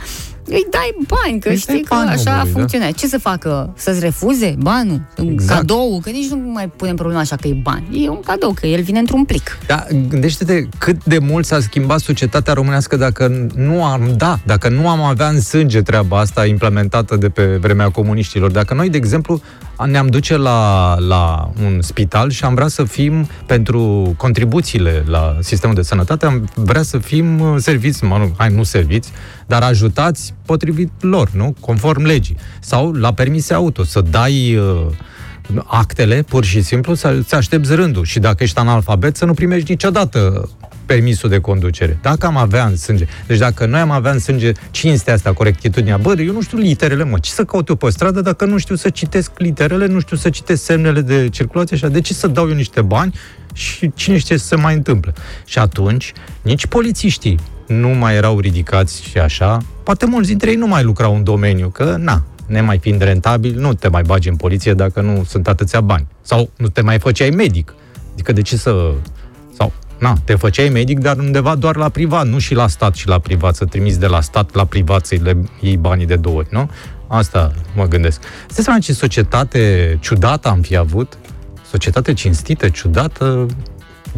[0.48, 2.58] Îi dai bani, că Îi știi dai că bani așa omului, da.
[2.58, 2.94] funcționează.
[2.96, 3.72] Ce să facă?
[3.76, 5.00] Să-ți refuze banul?
[5.16, 5.58] Exact.
[5.58, 6.00] Cadou?
[6.02, 8.04] Că nici nu mai punem problema așa că e bani.
[8.04, 9.58] E un cadou, că el vine într-un plic.
[9.66, 14.88] Da, gândește-te cât de mult s-a schimbat societatea românească dacă nu am, da, dacă nu
[14.88, 18.50] am avea în sânge treaba asta implementată de pe vremea comuniștilor.
[18.50, 19.40] Dacă noi, de exemplu,
[19.84, 25.74] ne-am duce la, la un spital și am vrea să fim, pentru contribuțiile la sistemul
[25.74, 29.10] de sănătate, am vrea să fim uh, serviți, mă nu, hai, nu serviți,
[29.46, 31.54] dar ajutați potrivit lor, nu?
[31.60, 32.36] Conform legii.
[32.60, 34.86] Sau la permise auto, să dai uh,
[35.64, 38.04] actele, pur și simplu, să-ți aștepți rândul.
[38.04, 40.48] Și dacă ești analfabet, să nu primești niciodată
[40.86, 41.98] permisul de conducere.
[42.02, 43.06] Dacă am avea în sânge.
[43.26, 47.04] Deci dacă noi am avea în sânge cinstea asta, corectitudinea, bă, eu nu știu literele,
[47.04, 50.16] mă, ce să caut eu pe stradă dacă nu știu să citesc literele, nu știu
[50.16, 53.14] să citesc semnele de circulație, așa, de ce să dau eu niște bani
[53.52, 55.12] și cine știe să se mai întâmple.
[55.44, 56.12] Și atunci,
[56.42, 61.14] nici polițiștii nu mai erau ridicați și așa, poate mulți dintre ei nu mai lucrau
[61.14, 65.24] în domeniu, că, na, nemai fiind rentabil, nu te mai bagi în poliție dacă nu
[65.24, 66.06] sunt atâția bani.
[66.22, 67.74] Sau nu te mai făceai medic.
[68.12, 68.92] Adică de ce să...
[69.56, 73.08] Sau, na, te făceai medic, dar undeva doar la privat, nu și la stat și
[73.08, 76.36] la privat, să trimiți de la stat la privat să-i le iei banii de două
[76.36, 76.70] ori, nu?
[77.06, 78.22] Asta mă gândesc.
[78.48, 81.18] Stai seama ce societate ciudată am fi avut,
[81.70, 83.46] societate cinstită, ciudată,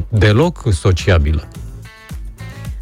[0.09, 1.49] deloc sociabilă.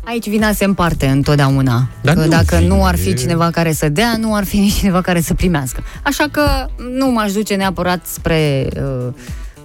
[0.09, 1.89] Aici vina se împarte întotdeauna.
[2.01, 4.45] Dar că nu dacă vine, nu ar fi e- cineva care să dea, nu ar
[4.45, 5.83] fi nici cineva care să primească.
[6.03, 6.66] Așa că
[6.99, 9.12] nu m-aș duce neapărat spre uh,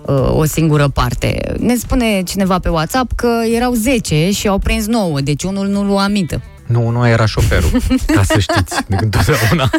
[0.05, 1.53] uh, o singură parte.
[1.59, 5.83] Ne spune cineva pe WhatsApp că erau 10 și au prins 9, deci unul nu
[5.83, 6.41] lua mită.
[6.65, 7.71] Nu, nu era șoferul,
[8.15, 9.69] ca să știți, de întotdeauna.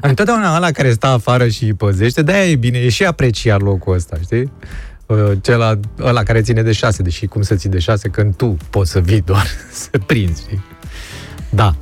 [0.00, 3.94] Întotdeauna ăla care stă afară și îi păzește, de-aia e bine, e și apreciat locul
[3.94, 4.52] ăsta, știi?
[5.06, 8.56] Uh, Cela, ăla care ține de șase, deși cum să ții de șase când tu
[8.70, 9.46] poți să vii doar
[9.82, 10.64] să prinzi, știi?
[11.50, 11.74] Da,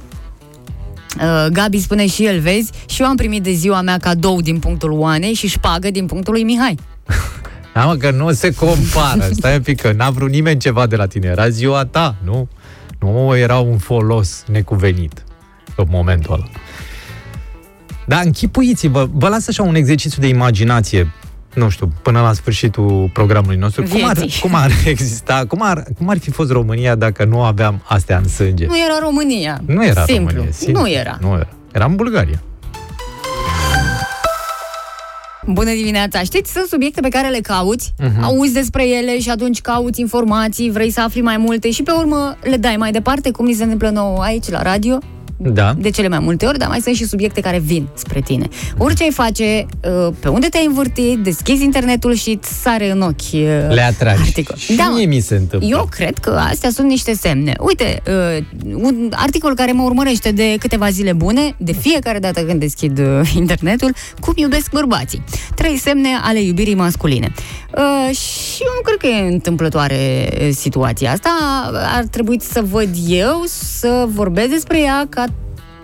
[1.16, 4.58] Uh, Gabi spune și el, vezi, și eu am primit de ziua mea cadou din
[4.58, 6.78] punctul Oanei și șpagă din punctul lui Mihai.
[7.74, 9.28] Da, mă, că nu se compară.
[9.32, 11.26] Stai un pic, că n-a vrut nimeni ceva de la tine.
[11.28, 12.48] Era ziua ta, nu?
[13.00, 15.24] Nu era un folos necuvenit
[15.76, 16.44] în momentul ăla.
[18.06, 21.12] Dar închipuiți-vă, vă las așa un exercițiu de imaginație,
[21.54, 23.82] nu știu, până la sfârșitul programului nostru.
[23.82, 24.40] Cum ar, Vieții.
[24.40, 28.28] cum ar exista, cum ar, cum ar fi fost România dacă nu aveam astea în
[28.28, 28.66] sânge?
[28.66, 29.60] Nu era România.
[29.66, 30.26] Nu era Simplu.
[30.28, 30.52] România.
[30.52, 30.80] Simplu.
[30.82, 31.18] Nu era.
[31.20, 31.48] Nu era.
[31.72, 32.42] Era în Bulgaria.
[35.46, 36.20] Bună dimineața!
[36.22, 38.08] Știți, sunt subiecte pe care le cauți, Mhm.
[38.18, 38.22] uh-huh.
[38.22, 42.36] auzi despre ele și atunci cauți informații, vrei să afli mai multe și pe urmă
[42.42, 44.98] le dai mai departe, cum ni se întâmplă nouă aici la radio.
[45.44, 45.74] Da.
[45.78, 48.48] De cele mai multe ori, dar mai sunt și subiecte care vin spre tine.
[48.78, 49.66] Orice ai face,
[50.06, 54.20] uh, pe unde te-ai învârtit, deschizi internetul și îți sare în ochi uh, Le atragi.
[54.20, 54.56] articol.
[54.56, 55.68] Și Da, mie mi se întâmplă.
[55.70, 57.54] eu cred că astea sunt niște semne.
[57.60, 58.02] Uite,
[58.36, 58.44] uh,
[58.74, 63.32] un articol care mă urmărește de câteva zile bune, de fiecare dată când deschid uh,
[63.42, 65.22] internetul, cum iubesc bărbații.
[65.54, 67.32] Trei semne ale iubirii masculine.
[67.76, 71.30] Uh, și eu nu cred că e întâmplătoare uh, situația asta.
[71.96, 75.24] Ar trebui să văd eu, să vorbesc despre ea ca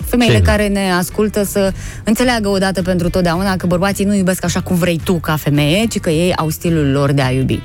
[0.09, 0.43] femeile Ce?
[0.43, 1.73] care ne ascultă să
[2.05, 5.99] înțeleagă odată pentru totdeauna că bărbații nu iubesc așa cum vrei tu ca femeie, ci
[6.01, 7.63] că ei au stilul lor de a iubi.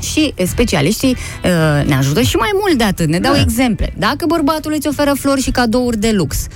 [0.00, 1.10] Și eh, specialiștii
[1.44, 3.08] uh, ne ajută și mai mult de atât.
[3.08, 3.40] Ne dau Da.
[3.40, 3.92] exemple.
[3.98, 6.46] Dacă bărbatul îți oferă flori și cadouri de lux,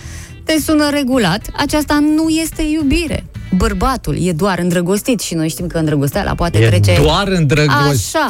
[0.45, 3.25] te sună regulat, aceasta nu este iubire.
[3.57, 6.99] Bărbatul e doar îndrăgostit și noi știm că îndrăgosteala poate E trece...
[7.03, 8.17] doar îndrăgostit.
[8.17, 8.29] Așa.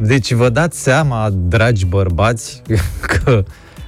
[0.00, 2.62] Deci vă dați seama, dragi bărbați,
[3.24, 3.44] că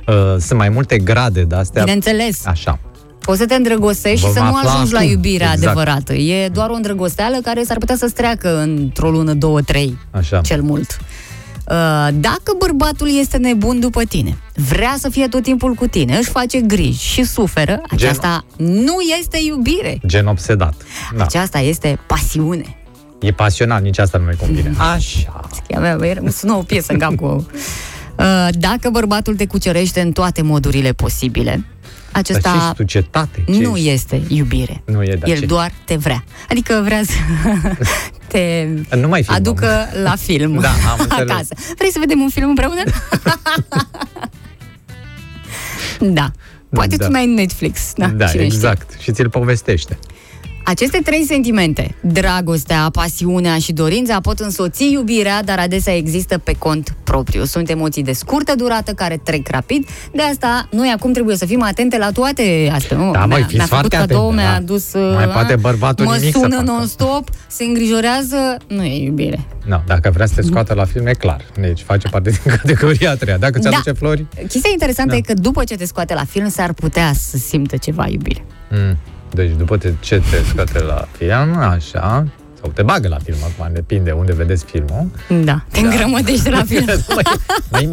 [0.07, 1.83] uh, sunt mai multe grade de astea.
[1.83, 2.47] Bineînțeles.
[2.47, 2.79] Așa.
[3.21, 5.11] Poți să te îndrăgostești și Vom să nu afla ajungi la acum.
[5.11, 5.67] iubirea Exact.
[5.67, 6.15] adevărată.
[6.15, 10.41] E doar o îndrăgosteală care s-ar putea să-ți treacă într-o lună, două, trei, Așa.
[10.41, 10.97] cel mult.
[11.71, 14.37] Uh, Dacă bărbatul este nebun după tine,
[14.69, 19.39] vrea să fie tot timpul cu tine, își face griji și suferă, aceasta nu este
[19.47, 19.99] iubire.
[20.07, 20.75] Gen obsedat.
[21.17, 21.25] Da.
[21.25, 22.77] Aceasta este pasiune.
[23.21, 24.75] E pasionat, nici asta nu mai convine.
[24.77, 25.41] Așa.
[25.75, 27.47] Avea, îmi sună o piesă în cap cu...
[28.21, 31.65] Uh, Dacă bărbatul te cucerește în toate modurile posibile,
[32.13, 33.45] Dar ce acesta sucetate?
[33.47, 34.83] Ce nu este iubire.
[34.85, 35.47] Nu e, da, El ce?
[35.47, 36.25] doar te vrea.
[36.49, 37.13] Adică vrea să
[38.33, 38.67] te
[38.97, 39.41] Nu mai filmăm.
[39.41, 41.31] aducă la film Da, am înțeles.
[41.31, 41.55] acasă.
[41.79, 42.83] Vrei să vedem un film împreună?
[46.19, 46.31] da.
[46.71, 47.05] Poate Da.
[47.07, 47.81] tu n-ai Netflix.
[47.97, 48.43] Da, Da, cine știe.
[48.57, 49.01] exact.
[49.01, 49.99] Și ți-l povestește.
[50.65, 56.95] Aceste trei sentimente, dragostea, pasiunea și dorința, pot însoți iubirea, dar adesea există pe cont
[57.05, 57.45] propriu.
[57.45, 61.63] Sunt emoții de scurtă durată care trec rapid, de asta noi acum trebuie să fim
[61.63, 62.97] atente la toate astea.
[62.97, 64.57] Nu, Da, mi-a- măi, fiți mi-a făcut foarte cadou, atente, mi-a da.
[64.57, 64.93] adus...
[64.95, 66.71] Mai uh, poate bărbatul mă nimic să sună facă.
[66.71, 69.47] non-stop, se îngrijorează, nu e iubire.
[69.67, 71.41] No, dacă vrea să te scoată la film, e clar.
[71.61, 73.37] Deci face parte din categoria a treia.
[73.39, 73.71] Dacă ți Da.
[73.77, 74.27] aduce flori...
[74.49, 75.17] Chestia interesantă Da.
[75.17, 78.45] e că după ce te scoate la film s-ar putea să simtă ceva iubire.
[78.71, 78.97] Mm.
[79.33, 82.27] Deci după te, ce te scoate la film, așa,
[82.61, 85.07] sau te bagă la film, acum depinde unde vedeți filmul.
[85.45, 86.85] Da, te îngrămădești de la film.
[87.71, 87.93] Mai,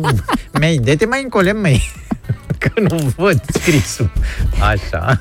[0.60, 1.92] mai, dă-te mai încolo, mai,
[2.60, 4.12] că nu văd scrisul.
[4.72, 5.18] Așa.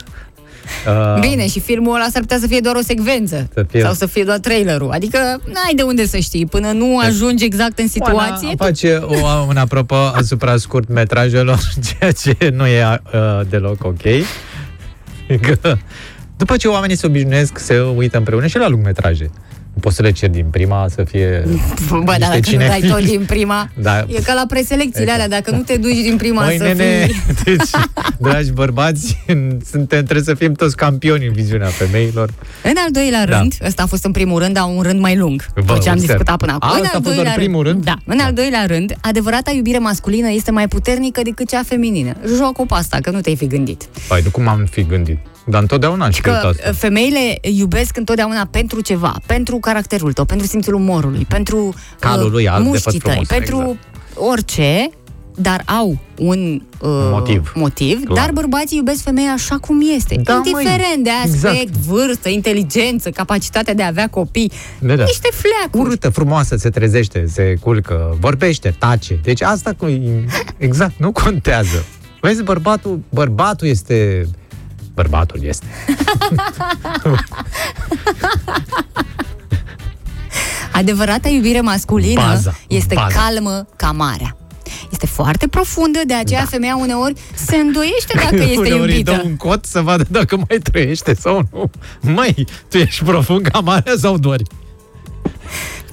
[0.86, 3.48] Uh, Bine, și filmul ăla s-ar putea să fie doar o secvență.
[3.54, 4.90] Să fie- Sau să fie doar trailerul.
[4.90, 5.18] Adică
[5.52, 8.16] n-ai de unde să știi până nu ajungi exact în situație.
[8.16, 9.14] Oana face o,
[9.48, 11.58] un apropo asupra scurt metrajelor,
[11.98, 14.02] ceea ce nu e uh, deloc ok.
[15.40, 15.76] Că,
[16.36, 19.30] după ce oamenii se obișnuiesc să uită împreună și la lungmetraje.
[19.76, 21.44] Nu poți să le ceri din prima să fie
[22.04, 22.88] Bă, dar niște dacă nu dai cinefili.
[22.90, 23.98] tot din prima, Da.
[24.08, 25.20] e ca la preselecțiile Exact.
[25.22, 25.28] alea.
[25.28, 27.22] Dacă nu te duci din prima Măi, să nene, fii...
[27.44, 27.68] deci,
[28.18, 29.16] dragi bărbați,
[29.72, 32.30] suntem, trebuie să fim toți campioni în viziunea femeilor.
[32.62, 33.38] În al doilea Da.
[33.38, 35.88] rând, ăsta a fost în primul rând, dar un rând mai lung, Bă, tot ce
[35.88, 35.98] am observ.
[35.98, 36.68] discutat până acum.
[36.68, 37.84] A, în ăsta al a fost doar doilea primul rând?
[37.84, 42.12] Da, în al doilea rând, adevărata iubire masculină este mai puternică decât cea feminină.
[42.36, 43.82] Joacă pe asta, că nu te-ai fi gândit.
[44.08, 45.18] Păi, nu cum am fi gândit.
[45.46, 46.68] Dar întotdeauna am știut Că asta.
[46.68, 52.30] uh, femeile iubesc întotdeauna pentru ceva, pentru caracterul tău, pentru simțul umorului, pentru uh, Calul
[52.30, 54.28] lui alb de mușchii păr tăi, frumos, pentru exact.
[54.30, 54.90] orice,
[55.34, 57.52] dar au un uh, Motiv.
[57.54, 58.18] motiv Clar.
[58.18, 61.76] dar bărbații iubesc femeia așa cum este, Da, măi, indiferent de aspect, exact.
[61.76, 65.04] vârstă, inteligență, capacitatea de a avea copii, Da, da.
[65.04, 65.82] niște fleacuri.
[65.88, 69.18] Urâtă, frumoasă, se trezește, se culcă, vorbește, tace.
[69.22, 69.86] Deci asta cu...
[70.56, 71.84] Exact, nu contează.
[72.20, 74.26] Vezi, bărbatul, bărbatul este...
[74.96, 75.66] Bărbatul este.
[80.72, 83.18] Adevărata iubire masculină Baza, este baza.
[83.20, 84.36] calmă ca marea.
[84.90, 86.46] Este foarte profundă, de aceea da.
[86.46, 89.10] femeia uneori se îndoiește dacă este Uneori îi iubită.
[89.10, 91.70] dă un cot să vadă dacă mai trăiește sau nu.
[92.00, 94.42] Măi, tu ești profund ca marea sau dori?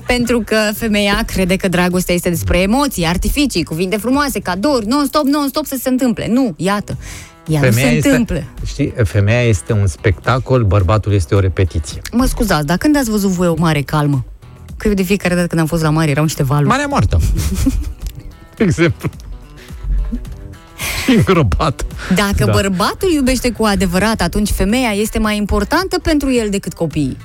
[0.06, 5.66] Pentru că femeia crede că dragostea este despre emoții, artificii, cuvinte frumoase, cadouri, non-stop, non-stop
[5.66, 6.28] să se întâmple.
[6.28, 6.98] Nu, iată.
[7.48, 8.44] Ea nu se este, întâmplă.
[8.66, 12.02] Știi, femeia este un spectacol, bărbatul este o repetiție.
[12.12, 14.26] Mă scuzați, dar când ați văzut voi o mare calmă?
[14.78, 16.68] Că eu de fiecare dată când am fost la mare erau niște valuri.
[16.68, 17.20] Marea moartă.
[18.58, 19.10] De exemplu.
[21.16, 21.86] Îngropat.
[22.16, 22.46] Dacă Da.
[22.46, 22.52] da.
[22.52, 27.18] bărbatul iubește cu adevărat, atunci femeia este mai importantă pentru el decât copiii.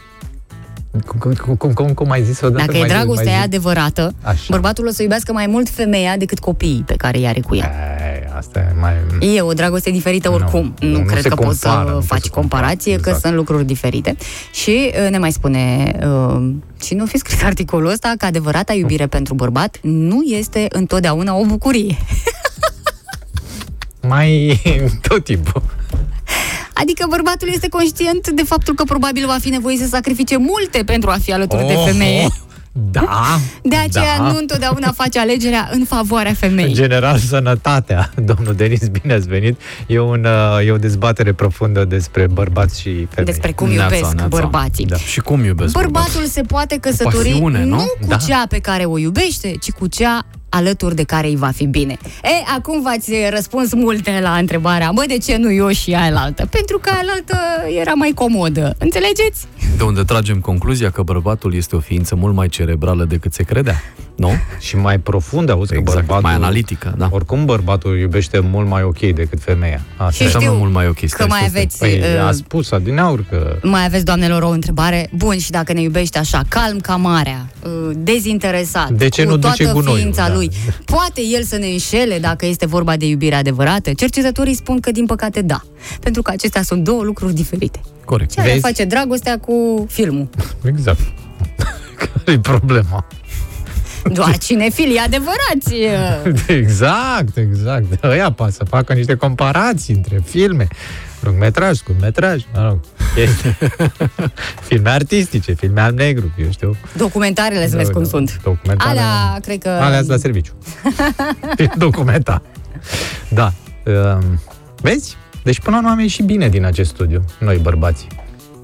[1.07, 2.57] Cum, cum, cum, cum, cum ai zis odată?
[2.65, 3.45] Dacă e Mai zi- dragostea mai e zi.
[3.45, 4.45] adevărată, Așa.
[4.49, 7.73] bărbatul o să iubească mai mult femeia decât copiii pe care îi are cu ea.
[8.15, 8.93] Ei, asta e mai...
[9.35, 10.75] E o dragoste diferită oricum.
[10.81, 13.09] Nu, nu, nu cred se că poți compară, să nu faci se comparație, compara, că
[13.09, 13.20] exact.
[13.25, 14.16] sunt lucruri diferite.
[14.53, 16.51] Și uh, ne mai spune, uh,
[16.83, 21.45] și nu fi scris articolul ăsta, că adevărata iubire pentru bărbat nu este întotdeauna o
[21.45, 21.97] bucurie.
[24.09, 24.61] Mai
[25.09, 25.62] tot timpul.
[26.80, 31.10] Adică bărbatul este conștient de faptul că probabil va fi nevoit să sacrifice multe pentru
[31.10, 32.28] a fi alături de Oh, femeie.
[32.90, 33.38] Da.
[33.62, 34.22] De aceea da.
[34.30, 36.74] nu întotdeauna face alegerea în favoarea În femeii.
[36.74, 38.10] general, sănătatea.
[38.30, 39.60] Domnul Denis, bine ați venit.
[39.86, 40.24] E, un,
[40.59, 43.24] uh, e o dezbatere profundă despre bărbați și femei.
[43.24, 44.86] Despre cum iubesc bărbații.
[44.86, 44.96] Da.
[44.96, 47.76] Și cum iubesc Bărbatul se poate căsători pasiune, nu?
[47.76, 48.16] nu cu Da.
[48.16, 51.97] cea pe care o iubește, ci cu cea alături de care îi va fi bine.
[52.23, 56.47] E, acum v-ați răspuns multe la întrebarea, bă, de ce nu eu și aia altă?
[56.51, 58.75] Pentru că aia era mai comodă.
[58.79, 59.47] Înțelegeți?
[59.77, 63.83] De unde tragem concluzia că bărbatul este o ființă mult mai cerebrală decât se credea.
[64.19, 64.31] Nu?
[64.59, 66.23] Și mai profund, auzi Exact, că bărbatul...
[66.23, 67.09] mai analitică, da.
[67.11, 69.81] Oricum bărbatul iubește mult mai ok decât femeia.
[69.97, 70.28] Asta Și e.
[70.28, 71.09] știu mult mai ok.
[71.09, 71.78] că mai aveți...
[71.78, 73.59] Păi, uh, a spus adineaur că...
[73.62, 75.11] Mai aveți, doamnelor, o întrebare?
[75.16, 79.36] Bun, și dacă ne iubește așa, calm ca marea, uh, dezinteresat, De ce cu nu
[79.36, 79.99] toată duce gunoiul?
[80.01, 80.35] ființa Da.
[80.35, 80.51] lui,
[80.85, 83.93] poate el să ne înșele dacă este vorba de iubire adevărată?
[83.93, 85.61] Cercetătorii spun că, din păcate, da.
[86.01, 87.81] Pentru că acestea sunt două lucruri diferite.
[88.05, 88.32] Corect.
[88.32, 88.61] Ce are Vezi?
[88.61, 90.28] face dragostea cu filmul?
[90.65, 91.01] Exact.
[92.24, 93.07] Care-i problema?
[94.12, 95.73] Doar cinefilii adevărați.
[96.25, 98.05] uh, Exact, exact.
[98.05, 100.66] Ăia poate să facă niște comparații între filme,
[101.20, 102.81] lungmetraj, scurtmetraj, mă rog,
[103.15, 103.57] chestii.
[104.69, 106.77] filme artistice, filme al negru, eu știu.
[106.97, 108.41] Documentarele, să vezi cum sunt.
[108.43, 108.91] Documentare.
[108.91, 109.69] Alea, cred că...
[109.69, 110.53] Alea la serviciu.
[111.77, 112.43] Documenta.
[113.29, 113.53] Da.
[113.85, 114.41] Um,
[114.81, 115.16] Vezi?
[115.43, 118.09] Deci până la urmă am ieșit bine din acest studiu, noi bărbații.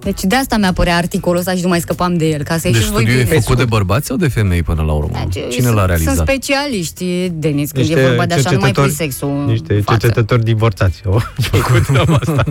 [0.05, 2.60] Deci de asta mi-a părea articolul ăsta și nu mai scăpam de el, ca să
[2.62, 3.40] Deci ieșiți voi studiul e bine.
[3.40, 5.26] făcut de bărbați sau de femei până la urmă?
[5.31, 6.14] Cine Deci Sunt- l-a realizat?
[6.14, 9.74] Sunt specialiști, Denis, când e vorba de așa, nu mai pui cercetători- sexul în Niște
[9.81, 9.98] față.
[9.98, 12.44] cercetători divorțați au făcut treaba asta.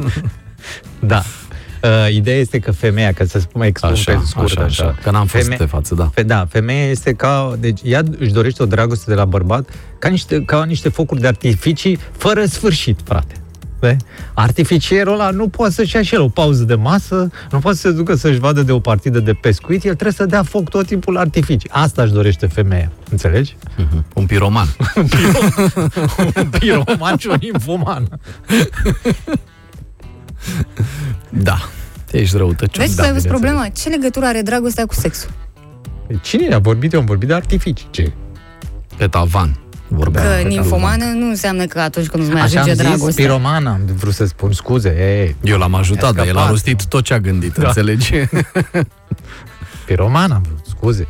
[1.00, 1.24] Da.
[1.84, 4.84] Uh, ideea este că femeia, ca să spun mai expun Așa, pe scurt, așa, așa,
[4.84, 6.10] așa, că n-am fost de față, da.
[6.14, 9.70] Fe, da, femeia este ca, deci ea își dorește o dragoste de la bărbat
[10.00, 13.36] ca niște, ca niște focuri de artificii fără sfârșit, frate.
[13.84, 13.98] Ve?
[14.34, 17.88] Artificierul ăla nu poate să-și ia și el o pauză de masă, nu poate să
[17.88, 20.86] se ducă să-și vadă de o partidă de pescuit, el trebuie să dea foc tot
[20.86, 21.70] timpul la artificii.
[21.72, 23.56] Asta își dorește femeia, înțelegi?
[23.78, 24.06] Mhm.
[24.14, 24.68] Un piroman.
[24.96, 25.40] un, piro,
[26.36, 28.20] un piroman și un infoman.
[31.30, 31.58] Da.
[32.12, 32.86] Ești răutăcios.
[32.86, 33.52] Vezi Da, că ai văzut bineînțeles.
[33.52, 33.68] problema?
[33.68, 35.32] Ce legătură are dragostea cu sexul?
[36.22, 36.94] Cine a vorbit?
[36.94, 37.88] Eu am vorbit de artificii.
[37.92, 38.12] Ce?
[38.98, 39.58] Pe tavan.
[39.96, 40.48] Vorbea Că pe tavan.
[40.48, 43.26] ninfomană nu înseamnă că atunci când nu mai Așa am ajunge zis, dragostea.
[43.26, 44.96] piroman, am vrut să spun scuze.
[45.20, 46.50] Ei, Eu l-am ajutat, dar el a scăpat.
[46.50, 47.68] rostit tot ce a gândit, Da.
[47.68, 48.12] înțelegi?
[49.86, 51.08] piroman am vrut, scuze.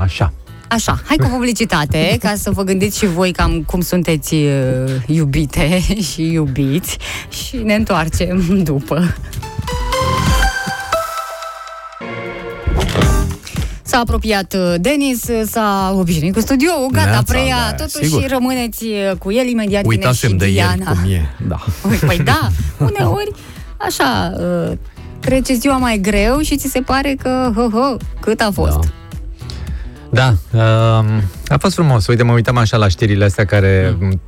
[0.00, 0.32] Așa.
[0.68, 5.80] Așa, hai cu publicitate, ca să vă gândiți și voi cam cum sunteți uh, iubite
[6.12, 6.98] și iubiți
[7.28, 9.14] și ne întoarcem după.
[13.96, 18.22] S-a apropiat uh, Denis, uh, s-a obișnuit cu studioul, gata, Neața, preia da, totuși sigur.
[18.22, 20.72] și rămâneți uh, cu el imediat vine Uitasem și de Diana.
[20.74, 21.34] ieri cum e.
[21.48, 21.58] Da.
[21.88, 22.48] Ui, Păi da,
[22.78, 23.30] uneori,
[23.76, 24.72] așa, uh,
[25.20, 28.78] trece ziua mai greu și ți se pare că, ho, ho, cât a fost.
[30.10, 30.34] Da.
[30.52, 30.58] Da,
[30.98, 31.06] um,
[31.48, 32.06] a fost frumos.
[32.06, 34.20] Uite, mă uitam așa la știrile astea care mm.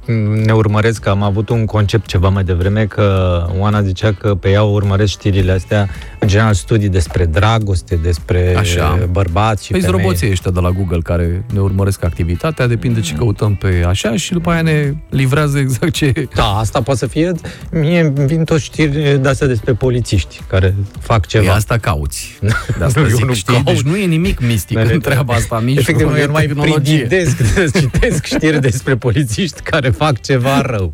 [0.45, 4.51] ne urmăresc, că am avut un concept ceva mai devreme, că Oana zicea că pe
[4.51, 5.89] ea o urmăresc știrile astea,
[6.19, 8.99] în general studii despre dragoste, despre Așa.
[9.11, 10.01] bărbați și Păi femei.
[10.01, 14.32] roboții ăștia de la Google care ne urmăresc activitatea, depinde ce căutăm pe așa și
[14.32, 16.12] după aia ne livrează exact ce...
[16.35, 17.32] Da, asta poate să fie...
[17.70, 21.45] Mie îmi vin toți știri de astea despre polițiști care fac ceva.
[21.45, 22.39] Păi asta cauți.
[22.78, 23.53] De asta Nu, eu zic, nu știi?
[23.53, 23.65] caut.
[23.65, 25.09] Deci nu e nimic mistic Da, în da.
[25.09, 25.61] treaba asta.
[25.65, 27.07] Nici Efectiv, nu nu, e eu nu mai tehnologie.
[27.09, 30.93] Privitesc să citesc știri despre polițiști care fac ceva rău.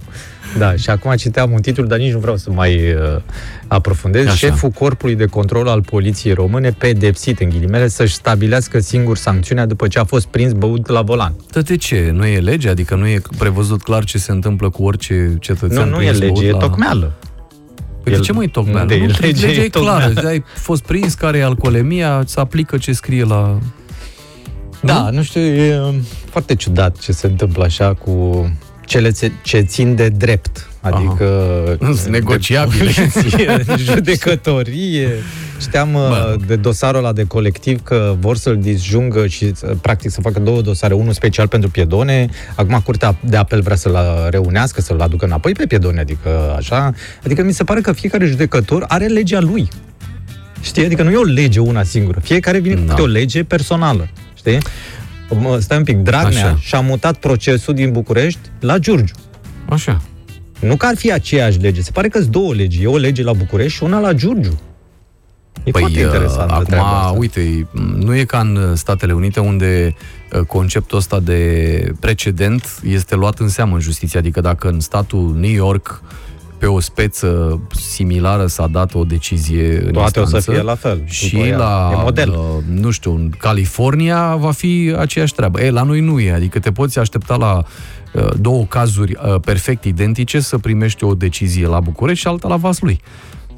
[0.59, 3.21] Da, și acum citeam un titlu, dar nici nu vreau să mai uh,
[3.67, 4.27] aprofundez.
[4.27, 4.35] Așa.
[4.35, 9.89] Șeful Corpului de Control al Poliției Române pedepsit, în ghilimele, să-și stabilească singur sancțiunea după
[9.89, 11.35] ce a fost prins băut la volan.
[11.53, 12.11] Dar de ce?
[12.13, 12.69] Nu e lege?
[12.69, 16.19] Adică nu e prevăzut clar ce se întâmplă cu orice cetățean Nu, nu e prins
[16.19, 16.59] lege, băut e la...
[16.59, 17.13] tocmeală.
[18.03, 18.87] Păi de El- ce mai tocmeală?
[18.89, 20.05] de Nu, lege legea e e clară.
[20.05, 20.29] tocmeală.
[20.29, 23.59] Ai fost prins, care e alcoolemia, se aplică ce scrie la...
[24.85, 25.95] Da, nu știu, e um,
[26.31, 28.47] foarte ciudat ce se întâmplă așa cu
[28.87, 30.69] cele ce, ce țin de drept.
[30.81, 31.29] Adică...
[31.81, 32.91] Sunt negociabile.
[32.97, 35.09] de poliție, judecătorie.
[35.61, 36.37] Știam Bă.
[36.47, 40.61] de dosarul ăla de colectiv că vor să-l disjungă și uh, practic să facă două
[40.61, 42.29] dosare, unul special pentru piedone.
[42.55, 43.97] Acum Curtea de Apel vrea să-l
[44.31, 46.93] reunească, să-l aducă înapoi pe piedone, adică așa.
[47.25, 49.69] Adică mi se pare că fiecare judecător are legea lui.
[50.61, 50.85] Știi?
[50.85, 52.21] Adică nu e o lege una singură.
[52.21, 52.81] Fiecare vine Da.
[52.81, 54.09] cu câte o lege personală.
[54.45, 54.59] Știi?
[55.41, 56.57] Mă, Stai un pic, Dragnea Așa.
[56.61, 59.15] și-a mutat procesul din București la Giurgiu.
[59.69, 60.03] Așa.
[60.61, 61.83] Nu că ar fi aceeași lege.
[61.83, 62.83] Se pare că sunt două legi.
[62.83, 64.59] E o lege la București și una la Giurgiu.
[65.65, 67.07] E foarte interesant uh, treaba asta.
[67.07, 67.67] acum, uite,
[67.99, 69.95] nu e ca în uh, Statele Unite unde
[70.33, 74.19] uh, conceptul ăsta de precedent este luat în seamă în justiție.
[74.19, 76.03] Adică dacă în statul New York
[76.65, 80.75] pe o speță similară s-a dat o decizie în Toate o să instanță, fie la
[80.75, 81.03] fel.
[81.05, 81.57] Și după ea.
[81.57, 82.29] la, E model.
[82.31, 85.61] uh, nu știu, în California va fi aceeași treabă.
[85.61, 87.63] E, la noi nu e, adică te poți aștepta la
[88.13, 92.57] uh, două cazuri uh, perfect identice să primești o decizie la București și alta la
[92.57, 93.01] Vaslui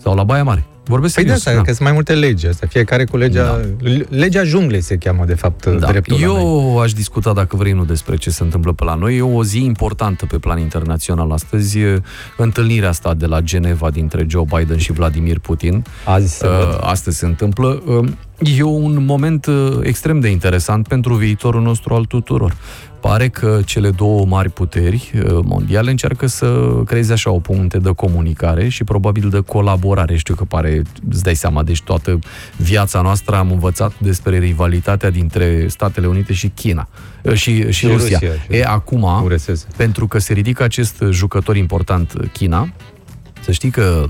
[0.03, 0.67] sau la Baia Mare.
[0.89, 1.63] Vorbesc Păi de serios, asta, da.
[1.67, 2.69] că sunt mai multe legi astea.
[2.69, 3.45] Fiecare cu legea...
[3.45, 3.61] Da.
[4.09, 5.87] Legea junglei se cheamă, de fapt, Da.
[5.87, 6.35] dreptul la noi.
[6.43, 9.17] Eu aș discuta, dacă vrei, nu despre ce se întâmplă pe la noi.
[9.17, 11.79] E o zi importantă pe plan internațional astăzi.
[11.79, 12.03] E
[12.37, 15.85] Întâlnirea asta de la Geneva dintre Joe Biden și Vladimir Putin.
[16.05, 16.79] Azi se Uh, văd.
[16.81, 17.83] astăzi se întâmplă.
[17.87, 18.09] Uh,
[18.57, 22.57] E un moment uh, extrem de interesant pentru viitorul nostru al tuturor.
[23.07, 27.91] Pare că cele două mari puteri uh, mondiale încearcă să creeze așa o punte de
[27.97, 30.17] comunicare și probabil de colaborare.
[30.17, 32.19] Știu că pare, îți dai seama, deci toată
[32.57, 36.89] viața noastră am învățat despre rivalitatea dintre Statele Unite și China
[37.23, 38.19] uh, și, și, Și Rusia.
[38.19, 39.05] Rusia, și- E, acum,
[39.77, 42.69] pentru că se ridică acest jucător important, China,
[43.41, 44.07] să știi că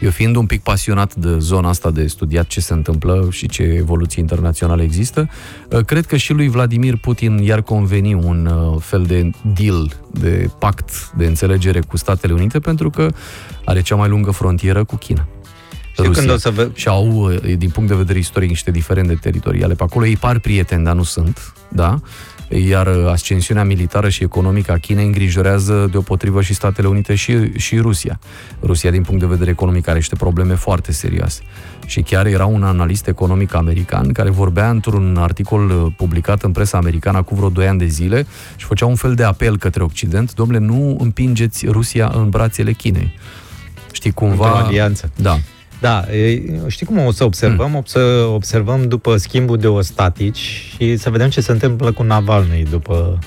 [0.00, 3.62] eu fiind un pic pasionat de zona asta de studiat ce se întâmplă și ce
[3.62, 5.28] evoluții internaționale există,
[5.70, 10.50] uh, cred că și lui Vladimir Putin i-ar conveni un uh, fel de deal, de
[10.58, 13.08] pact, de înțelegere cu Statele Unite, pentru că
[13.64, 15.26] are cea mai lungă frontieră cu China.
[15.92, 19.14] Știu când o să ve- Și au, uh, din punct de vedere istoric, niște diferende
[19.14, 20.06] teritoriale pe acolo.
[20.06, 22.00] Ei par prieteni, dar nu sunt, da?
[22.48, 27.78] Iar uh, ascensiunea militară și economică a Chinei îngrijorează deopotrivă și Statele Unite și, și
[27.78, 28.18] Rusia.
[28.62, 31.42] Rusia, din punct de vedere economic, are niște probleme foarte serioase.
[31.86, 36.78] Și chiar era un analist economic american care vorbea într-un articol uh, publicat în presa
[36.78, 38.26] americană cu vreo 2 ani de zile
[38.56, 43.12] și făcea un fel de apel către Occident, domnule, nu împingeți Rusia în brațele Chinei.
[43.92, 44.50] Știi, cumva...
[44.50, 45.10] Într-o alianță.
[45.16, 45.38] Da.
[45.80, 47.74] Da, e, știi cum o să observăm?
[47.74, 50.38] O să observăm după schimbul de ostatici
[50.76, 53.18] și să vedem ce se întâmplă cu Navalny după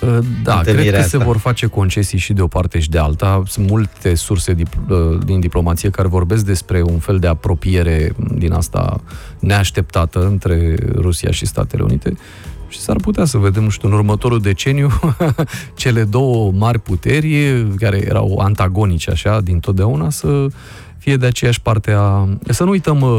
[0.43, 1.17] Da, cred întâlnirea că asta.
[1.17, 3.43] se vor face concesii și de o parte și de alta.
[3.47, 8.51] Sunt multe surse dip- uh, din diplomație care vorbesc despre un fel de apropiere din
[8.53, 9.01] asta
[9.39, 12.13] neașteptată între Rusia și Statele Unite.
[12.71, 14.89] Și s-ar putea să vedem, nu știu, în următorul deceniu,
[15.75, 20.47] cele două mari puteri, care erau antagonice așa, din totdeauna, să
[20.97, 22.27] fie de aceeași parte a...
[22.47, 23.17] Să nu uităm uh,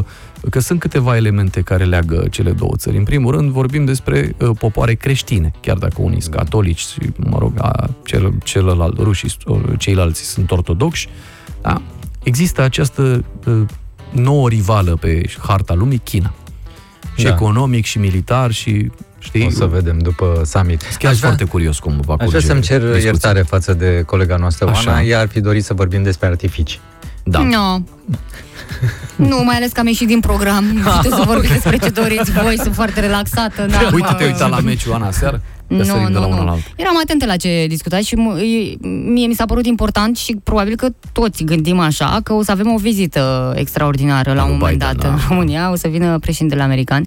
[0.50, 2.96] că sunt câteva elemente care leagă cele două țări.
[2.96, 7.38] În primul rând, vorbim despre uh, popoare creștine, chiar dacă unii sunt catolici, și, mă
[7.38, 11.08] rog, a, cel, celălalt, rușii, uh, ceilalți sunt ortodoxi,
[11.62, 11.82] da?
[12.22, 13.62] Există această uh,
[14.10, 16.32] nouă rivală pe harta lumii, China.
[17.16, 17.30] Și Da.
[17.30, 18.90] economic, și militar, și
[19.22, 19.46] știi...
[19.46, 20.82] O să vedem după summit.
[20.82, 23.04] Chiar sunt foarte curios cum va Aș curge vrea să-mi cer discuția.
[23.04, 24.90] iertare față de colega noastră, Așa.
[24.90, 25.02] Oana.
[25.02, 26.80] Ea ar fi dorit să vorbim despre artificii.
[27.22, 27.38] Da.
[27.38, 27.86] Nu.
[29.16, 30.64] Nu, mai ales că am ieșit din program.
[30.64, 33.66] Nu știu să vorbim despre ce doriți voi, sunt foarte relaxată.
[33.70, 35.40] Da, Uite, mă- te-ai uitat la meciul Ana seară?
[35.68, 36.50] Că Nu, sărim de la nu, unul la nu.
[36.50, 36.72] altul.
[36.76, 40.76] Eram atentă la ce discutați și m- e- mie mi s-a părut important și probabil
[40.76, 44.78] că toți gândim așa, că o să avem o vizită extraordinară la un Lui moment
[44.78, 45.12] Biden, dat da.
[45.12, 47.06] în România, o să vină președintele american.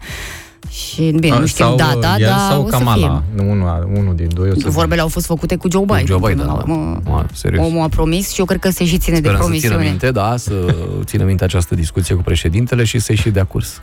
[0.69, 3.23] Și, bine, nu știu sau data, el dar sau o să Kamala.
[3.35, 3.43] fie.
[3.43, 4.49] Nu, unul, unul din doi.
[4.49, 6.05] O să Vorbele au fost făcute cu Joe Biden.
[6.05, 6.63] Joe Biden, până la da.
[6.73, 7.01] urmă.
[7.05, 7.65] Ma, serios.
[7.65, 9.89] Omul a promis și eu cred că se și ține de Sperăm să țină promisiune.
[9.89, 13.81] minte, da, să țină minte această discuție cu președintele și să ieși de curs.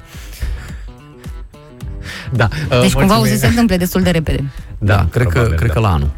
[2.33, 2.49] Da.
[2.81, 4.53] Deci cumva o să se întâmple destul de repede.
[4.79, 5.75] Da, cred, că, probabil, cred da.
[5.75, 6.11] că la anul.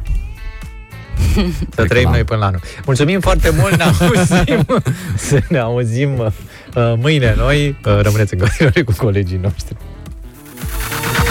[1.75, 2.61] Să trăim noi până la anul.
[2.87, 4.67] Mulțumim foarte mult, ne auzim,
[5.29, 7.77] să ne auzim uh, mâine noi.
[7.87, 9.77] Uh, rămâneți în continuare cu colegii noștri.
[10.57, 11.24] Thank you.